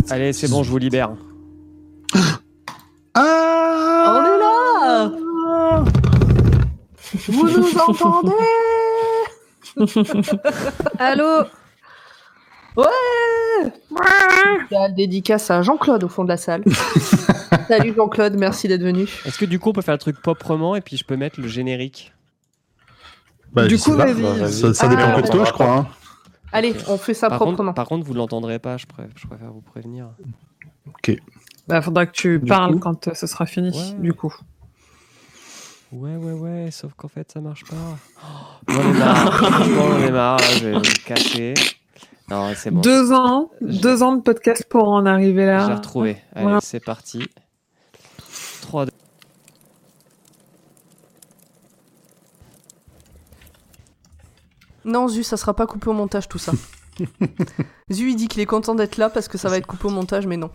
Allez, 0.09 0.32
c'est 0.32 0.49
bon, 0.49 0.64
je 0.64 0.70
vous 0.70 0.78
libère. 0.78 1.11
Entendez 7.89 8.32
Allô 10.99 11.45
Ouais 12.76 12.84
La 14.70 14.89
dédicace 14.91 15.51
à 15.51 15.62
Jean-Claude 15.62 16.05
au 16.05 16.09
fond 16.09 16.24
de 16.24 16.28
la 16.28 16.37
salle. 16.37 16.62
Salut 17.68 17.95
Jean-Claude, 17.97 18.34
merci 18.39 18.68
d'être 18.68 18.82
venu. 18.82 19.03
Est-ce 19.24 19.39
que 19.39 19.45
du 19.45 19.59
coup 19.59 19.70
on 19.70 19.72
peut 19.72 19.82
faire 19.82 19.95
le 19.95 19.99
truc 19.99 20.20
proprement 20.20 20.76
et 20.76 20.80
puis 20.80 20.97
je 20.97 21.05
peux 21.05 21.16
mettre 21.16 21.41
le 21.41 21.49
générique? 21.49 22.12
Bah, 23.53 23.66
Du 23.66 23.78
coup. 23.78 23.97
Ça, 23.97 24.74
ça 24.74 24.87
Ah, 24.87 24.89
dépend 24.89 25.16
que 25.16 25.22
de 25.22 25.28
toi, 25.30 25.45
je 25.45 25.53
crois. 25.53 25.70
hein. 25.72 25.87
Allez, 26.53 26.74
on 26.89 26.97
fait 26.99 27.14
ça 27.14 27.28
par 27.28 27.39
proprement. 27.39 27.57
contre, 27.64 27.74
par 27.74 27.87
contre, 27.87 28.07
vous 28.07 28.14
l'entendrez 28.14 28.59
pas, 28.59 28.76
je, 28.76 28.87
pré- 28.87 29.09
je 29.16 29.26
préfère 29.26 29.51
vous 29.53 29.61
prévenir. 29.62 30.09
Bah, 31.66 31.82
faudra 31.82 32.07
que 32.07 32.12
tu 32.12 32.39
Du 32.39 32.47
parles 32.47 32.74
coup 32.74 32.78
quand 32.78 33.09
euh, 33.09 33.14
ce 33.14 33.26
sera 33.26 33.47
fini, 33.47 33.70
Ouais. 33.70 33.99
du 34.01 34.12
coup. 34.12 34.34
Ouais, 35.93 36.16
ouais, 36.16 36.32
ouais, 36.32 36.70
sauf 36.70 36.93
qu'en 36.95 37.09
fait 37.09 37.30
ça 37.32 37.41
marche 37.41 37.64
pas. 37.64 37.76
Oh, 38.22 38.68
J'en 38.72 38.80
ai 38.82 38.93
marre, 38.99 39.64
j'en 39.64 39.99
ai 39.99 40.11
marre, 40.11 40.39
là, 40.39 40.47
je 40.59 40.64
vais 40.66 40.72
me 40.72 41.05
casser. 41.05 41.55
Non, 42.28 42.53
c'est 42.57 42.70
bon. 42.72 42.80
Deux 42.80 43.12
ans, 43.12 43.51
deux 43.61 44.03
ans 44.03 44.16
de 44.16 44.20
podcast 44.22 44.66
pour 44.68 44.89
en 44.89 45.07
arriver 45.07 45.43
J'ai 45.43 45.47
là. 45.47 45.76
retrouvé. 45.76 46.16
Allez, 46.34 46.43
Voilà. 46.45 46.61
c'est 46.61 46.80
parti. 46.80 47.22
3, 48.62 48.87
2. 48.87 48.93
Non, 54.84 55.09
Zu, 55.09 55.24
ça 55.24 55.37
sera 55.37 55.55
pas 55.55 55.66
coupé 55.66 55.89
au 55.89 55.93
montage 55.93 56.28
tout 56.28 56.39
ça. 56.39 56.53
Zu, 57.91 58.11
il 58.11 58.16
dit 58.16 58.28
qu'il 58.28 58.41
est 58.41 58.47
content 58.47 58.74
d'être 58.74 58.97
là 58.97 59.11
parce 59.11 59.28
que 59.28 59.37
ça 59.39 59.49
va 59.49 59.57
être 59.59 59.66
coupé 59.66 59.87
au 59.87 59.91
montage, 59.91 60.26
mais 60.26 60.37
non. 60.37 60.51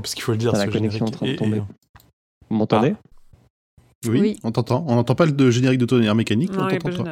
Non, 0.00 0.02
parce 0.02 0.14
qu'il 0.14 0.22
faut 0.22 0.32
le 0.32 0.38
dire, 0.38 0.52
T'as 0.52 0.64
la 0.64 0.72
connexion 0.72 1.04
en 1.04 1.10
train 1.10 1.26
de 1.26 1.34
tomber. 1.36 1.60
Vous 2.48 2.56
m'entendez 2.56 2.94
Oui, 4.06 4.20
Oui. 4.20 4.40
on 4.44 4.50
t'entend. 4.50 4.82
On 4.88 4.94
n'entend 4.94 5.14
pas 5.14 5.26
le 5.26 5.50
générique 5.50 5.78
de 5.78 5.84
tonnerre 5.84 6.14
mécanique, 6.14 6.52
Non, 6.52 6.64
on 6.64 6.78
t'entend. 6.78 7.04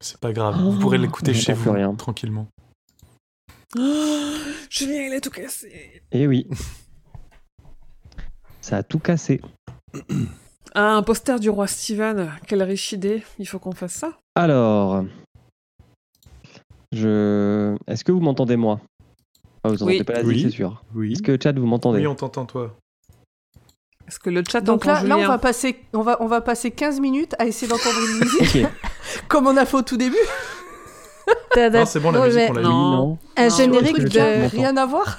C'est 0.00 0.18
pas 0.18 0.32
grave, 0.32 0.60
vous 0.60 0.76
pourrez 0.78 0.98
l'écouter 0.98 1.30
Oh, 1.30 1.34
chez 1.34 1.52
j'entends 1.52 1.60
plus 1.62 1.70
vous, 1.70 1.76
rien. 1.76 1.94
tranquillement. 1.94 2.48
Julien, 4.70 5.06
il 5.08 5.14
a 5.14 5.20
tout 5.20 5.30
cassé. 5.30 6.02
Eh 6.10 6.26
oui. 6.26 6.48
Ça 8.60 8.78
a 8.78 8.82
tout 8.82 8.98
cassé. 8.98 9.40
Ah, 10.74 10.96
un 10.96 11.02
poster 11.04 11.38
du 11.38 11.48
roi 11.48 11.66
Steven. 11.68 12.32
Quelle 12.48 12.62
riche 12.64 12.90
idée. 12.92 13.22
Il 13.38 13.46
faut 13.46 13.58
qu'on 13.60 13.72
fasse 13.72 13.92
ça. 13.94 14.18
Alors, 14.34 15.04
je. 16.92 17.76
Est-ce 17.86 18.02
que 18.04 18.10
vous 18.12 18.20
m'entendez 18.20 18.56
moi? 18.56 18.80
Ah, 19.64 19.68
Vous 19.70 19.74
Oui. 19.84 19.94
entendez 19.94 20.04
pas 20.04 20.12
la 20.14 20.22
Oui. 20.22 20.40
c'est 20.42 20.50
sûr. 20.50 20.82
Oui. 20.94 21.12
Est-ce 21.12 21.22
que 21.22 21.36
chat 21.42 21.52
vous 21.58 21.66
m'entendez 21.66 22.00
Oui, 22.00 22.06
on 22.06 22.14
t'entend, 22.14 22.44
toi. 22.46 22.76
Est-ce 24.06 24.18
que 24.18 24.28
le 24.30 24.42
chat 24.46 24.60
Donc 24.60 24.82
entend 24.82 24.92
là, 24.92 25.02
là 25.02 25.14
on, 25.16 25.18
Julien 25.20 25.28
va 25.28 25.38
passer, 25.38 25.80
on, 25.94 26.02
va, 26.02 26.18
on 26.20 26.26
va 26.26 26.40
passer 26.42 26.70
15 26.70 27.00
minutes 27.00 27.34
à 27.38 27.46
essayer 27.46 27.66
d'entendre 27.68 27.96
une 28.10 28.18
musique, 28.20 28.66
comme 29.28 29.46
on 29.46 29.56
a 29.56 29.64
fait 29.64 29.76
au 29.78 29.82
tout 29.82 29.96
début. 29.96 30.16
Non, 31.56 31.86
c'est 31.86 32.00
bon, 32.00 32.10
la 32.10 32.26
musique, 32.26 32.40
mais 32.40 32.50
on 32.50 32.52
l'a 32.54 32.60
Oui, 32.60 32.66
eu. 32.66 32.68
Non. 32.68 32.90
non. 32.96 33.18
Un 33.36 33.48
Non. 33.48 33.56
générique 33.56 33.96
le 33.98 34.08
de. 34.10 34.48
rien 34.50 34.76
à 34.76 34.84
voir. 34.86 35.18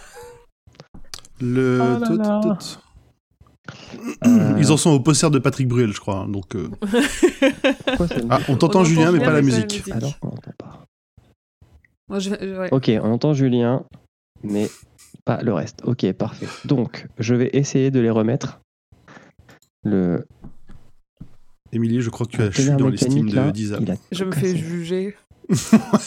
Le. 1.41 1.79
Oh. 1.81 2.53
Euh, 4.27 4.53
Ils 4.59 4.71
en 4.71 4.77
sont 4.77 4.91
au 4.91 4.99
poster 4.99 5.31
de 5.31 5.39
Patrick 5.39 5.67
Bruel, 5.67 5.91
je 5.93 5.99
crois. 5.99 6.17
hein, 6.19 6.27
Donc, 6.27 6.55
euh, 6.55 6.69
ah, 8.29 8.39
on 8.49 8.55
t'entend 8.57 8.83
Julien, 8.83 9.11
mais 9.11 9.19
pas 9.19 9.31
la 9.31 9.41
musique. 9.41 9.83
Alors 9.91 10.11
on 10.21 10.27
n'entend 10.27 10.51
pas. 10.59 10.83
Moi, 12.09 12.19
je 12.19 12.29
vais- 12.29 12.57
ouais. 12.57 12.69
Ok, 12.71 12.91
on 13.01 13.11
entend 13.13 13.33
Julien, 13.33 13.83
mais 14.43 14.69
pas 15.23 15.41
le 15.41 15.53
reste. 15.53 15.81
Ok, 15.85 16.11
parfait. 16.13 16.47
Donc, 16.65 17.07
je 17.17 17.33
vais 17.35 17.49
essayer 17.53 17.91
de 17.91 17.99
les 17.99 18.09
remettre. 18.09 18.59
Le 19.83 20.25
Émilie, 21.71 22.01
je 22.01 22.09
crois 22.09 22.25
que 22.25 22.31
tu 22.31 22.41
as 22.41 22.51
chuté 22.51 22.75
dans 22.75 22.87
l'estime 22.87 23.29
de 23.29 23.51
Disa. 23.51 23.77
il 23.81 23.91
a 23.91 23.95
Je 24.11 24.23
me 24.23 24.31
fais 24.31 24.55
juger. 24.55 25.15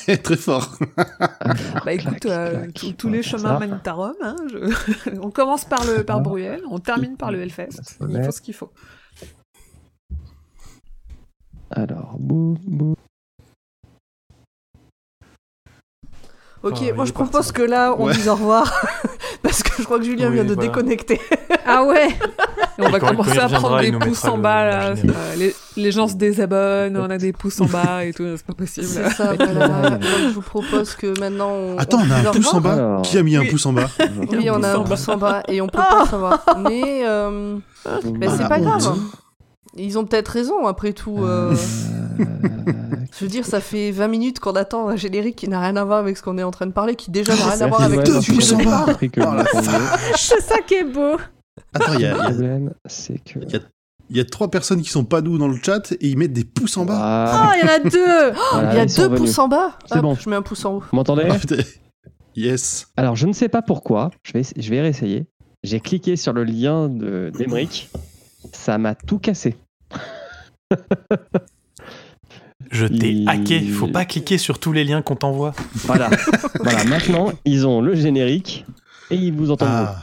Ouais, 0.09 0.16
très 0.16 0.37
fort. 0.37 0.76
Alors, 0.97 1.85
Bah 1.85 1.93
écoute, 1.93 2.18
clac, 2.18 2.26
euh, 2.26 2.66
clac, 2.72 2.97
tous- 2.97 3.09
les 3.09 3.22
chemins 3.22 3.55
ça. 3.55 3.59
mènent 3.61 3.81
à 3.85 3.93
Rome. 3.93 4.14
hein, 4.20 4.35
je- 4.51 5.16
on 5.22 5.31
commence 5.31 5.64
par 5.64 5.85
le 5.85 6.03
par. 6.03 6.20
Bruel, 6.20 6.62
on 6.68 6.81
termine 6.81 7.16
par 7.16 7.31
le 7.31 7.41
Hellfest. 7.43 7.68
Il 8.09 8.24
faut 8.24 8.33
ce 8.33 8.41
qu'il 8.41 8.55
faut. 8.55 8.72
Alors, 11.70 12.16
bou, 12.18 12.57
bou. 12.66 12.97
Ok, 16.62 16.78
Ah, 16.90 16.94
moi 16.94 17.04
je 17.04 17.12
propose 17.12 17.32
parti. 17.32 17.52
que 17.52 17.62
là, 17.62 17.94
on 17.98 18.06
Ouais. 18.06 18.12
dise 18.14 18.28
au 18.28 18.34
revoir. 18.34 18.72
parce 19.42 19.62
que 19.62 19.70
je 19.78 19.84
crois 19.84 19.98
que 19.98 20.04
Julien 20.04 20.28
Oui, 20.28 20.34
vient 20.34 20.44
de 20.44 20.54
voilà. 20.54 20.68
déconnecter. 20.68 21.20
Ah 21.64 21.84
ouais 21.84 22.09
Et 22.09 22.82
on 22.82 22.88
va 22.90 22.98
Quand- 22.98 23.09
commencer 23.09 23.38
à 23.38 23.48
prendre 23.48 23.80
des 23.80 23.92
pouces 23.92 24.24
en 24.24 24.36
le- 24.36 24.42
bas 24.42 24.64
le 24.64 24.70
là. 24.70 24.88
Euh, 24.90 24.94
Les, 25.36 25.54
les 25.76 25.92
gens 25.92 26.09
se 26.09 26.14
désabonnent, 26.14 26.96
on 26.96 27.11
a 27.11 27.18
des 27.18 27.32
pouces 27.32 27.61
en 27.61 27.66
bas 27.66 28.04
et 28.04 28.12
tout, 28.12 28.24
c'est 28.36 28.44
pas 28.46 28.54
possible. 28.54 28.86
C'est 28.86 29.09
ça, 29.11 29.34
voilà. 29.38 29.90
Donc, 29.90 30.02
je 30.02 30.28
vous 30.34 30.40
propose 30.42 30.94
que 30.94 31.18
maintenant 31.20 31.50
on. 31.50 31.78
Attends, 31.78 32.00
on 32.06 32.11
a 32.11 32.28
un 32.28 32.32
pouce 32.32 32.52
en 32.54 32.61
bas. 32.61 32.72
Alors. 32.74 33.02
Qui 33.02 33.18
a 33.18 33.22
mis 33.22 33.36
un 33.36 33.44
pouce 33.44 33.66
en 33.66 33.72
bas 33.72 33.88
Oui, 34.32 34.48
on 34.50 34.62
a 34.62 34.72
un 34.76 34.80
pouce 34.82 35.09
en 35.09 35.16
bas 35.16 35.42
et 35.48 35.61
on 35.61 35.66
peut 35.68 35.78
pas 35.78 36.06
savoir. 36.06 36.44
Mais 36.68 37.02
euh, 37.04 37.56
ben, 38.04 38.30
c'est 38.36 38.44
Ah, 38.44 38.48
pas 38.48 38.59
mon 38.59 38.64
grave. 38.64 38.98
Ils 39.79 39.99
ont 39.99 40.05
peut-être 40.05 40.29
raison 40.29 40.66
après 40.66 40.93
tout. 40.93 41.18
euh. 41.22 41.55
Je 43.18 43.24
veux 43.24 43.31
dire, 43.31 43.47
ça 43.47 43.61
fait 43.61 43.91
20 43.91 44.09
minutes 44.09 44.41
qu'on 44.41 44.53
attend 44.53 44.89
un 44.89 44.97
générique 44.97 45.37
qui 45.37 45.49
n'a 45.49 45.61
rien 45.61 45.76
à 45.76 45.85
voir 45.85 45.99
avec 45.99 46.16
ce 46.16 46.22
qu'on 46.22 46.37
est 46.39 46.43
en 46.43 46.51
train 46.51 46.66
de 46.66 46.72
parler, 46.72 46.95
qui 46.95 47.11
déjà 47.11 47.35
n'a 47.35 47.45
rien 47.55 47.61
à 47.62 47.66
voir 47.68 47.83
avec 47.83 48.07
le 48.07 48.20
sujet. 48.20 48.57
Oh 48.66 48.93
C'est 50.16 50.41
ça 50.41 50.59
qui 50.66 50.74
est 50.74 50.85
beau 50.85 51.16
Attends, 51.74 51.95
il 51.95 52.01
y 52.01 52.07
a, 52.07 52.12
Le 52.12 52.18
problème, 52.35 52.74
c'est 52.87 53.18
que. 53.24 53.39
il 53.41 53.51
y 53.53 53.57
a- 53.57 53.61
il 54.11 54.16
y 54.16 54.20
a 54.20 54.24
trois 54.24 54.51
personnes 54.51 54.81
qui 54.81 54.89
sont 54.89 55.05
pas 55.05 55.20
nous 55.20 55.37
dans 55.37 55.49
le 55.49 55.59
chat 55.62 55.93
et 55.93 56.09
ils 56.09 56.16
mettent 56.16 56.33
des 56.33 56.45
pouces 56.45 56.79
en 56.79 56.87
bas. 56.87 56.95
Voilà. 57.31 57.51
Oh, 57.51 57.59
il 57.61 57.66
y 57.66 57.70
en 57.70 57.74
a 57.74 57.79
deux 57.91 58.37
Voilà, 58.53 58.72
Il 58.72 58.76
y 58.79 58.81
a 58.81 58.87
deux 58.87 59.14
pouces 59.14 59.39
en 59.39 59.49
bas. 59.49 59.79
C'est 59.85 59.97
Hop, 59.99 60.03
bon. 60.03 60.14
Je 60.18 60.31
mets 60.31 60.37
un 60.37 60.41
pouce 60.43 60.64
en 60.64 60.76
haut. 60.76 60.81
Vous 60.81 60.97
m'entendez 60.97 61.24
Ah, 61.31 61.37
yes. 62.35 62.89
Alors, 62.97 63.16
je 63.16 63.26
ne 63.26 63.35
sais 63.35 63.51
pas 63.51 63.61
pourquoi. 63.61 64.11
Je 64.22 64.33
vais, 64.33 64.43
je 64.57 64.70
vais 64.70 64.81
réessayer. 64.81 65.26
J'ai 65.62 65.81
cliqué 65.81 66.16
sur 66.16 66.33
le 66.33 66.45
lien 66.45 66.89
de 66.89 67.31
d'Emeric. 67.37 67.91
Ça 68.55 68.79
m'a 68.79 68.95
tout 68.95 69.18
cassé. 69.18 69.57
Je 72.71 72.87
t'ai 72.87 73.12
Il- 73.12 73.29
hacké, 73.29 73.61
faut 73.69 73.87
pas 73.89 74.05
cliquer 74.05 74.37
sur 74.39 74.59
tous 74.59 74.73
les 74.73 74.85
liens 74.85 75.01
qu'on 75.03 75.16
t'envoie. 75.16 75.55
Voilà. 75.75 76.11
voilà. 76.61 76.85
Maintenant, 76.85 77.33
ils 77.45 77.66
ont 77.66 77.81
le 77.81 77.95
générique 77.95 78.66
et 79.11 79.16
ils 79.16 79.33
vous 79.33 79.51
entendent. 79.51 79.69
Ah, 79.71 80.03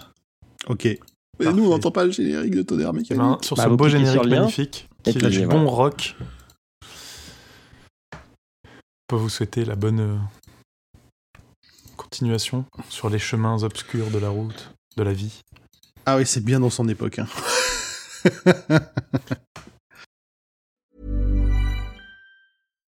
ok. 0.67 0.85
Mais 0.85 0.97
Parfait. 1.45 1.53
nous, 1.59 1.65
on 1.67 1.69
n'entend 1.69 1.91
pas 1.91 2.05
le 2.05 2.11
générique 2.11 2.55
de 2.55 2.61
tonnerre 2.63 2.91
Eh 2.93 2.97
mécanique. 2.97 3.21
ben, 3.21 3.37
sur 3.41 3.55
Bah, 3.57 3.63
ce 3.65 3.69
vous 3.69 3.77
beau 3.77 3.89
générique 3.89 4.23
lien, 4.23 4.39
magnifique, 4.41 4.87
qui 5.03 5.09
est 5.09 5.13
du 5.29 5.45
voilà. 5.45 5.47
bon 5.47 5.67
rock, 5.69 6.15
on 6.83 6.87
peut 9.09 9.15
vous 9.17 9.29
souhaiter 9.29 9.65
la 9.65 9.75
bonne 9.75 9.99
euh, 9.99 10.15
continuation 11.97 12.65
sur 12.89 13.09
les 13.09 13.19
chemins 13.19 13.61
obscurs 13.63 14.09
de 14.11 14.17
la 14.17 14.29
route, 14.29 14.71
de 14.97 15.03
la 15.03 15.13
vie. 15.13 15.41
Ah 16.05 16.17
oui, 16.17 16.25
c'est 16.25 16.43
bien 16.43 16.59
dans 16.61 16.69
son 16.69 16.87
époque. 16.87 17.19
hein. 17.19 17.27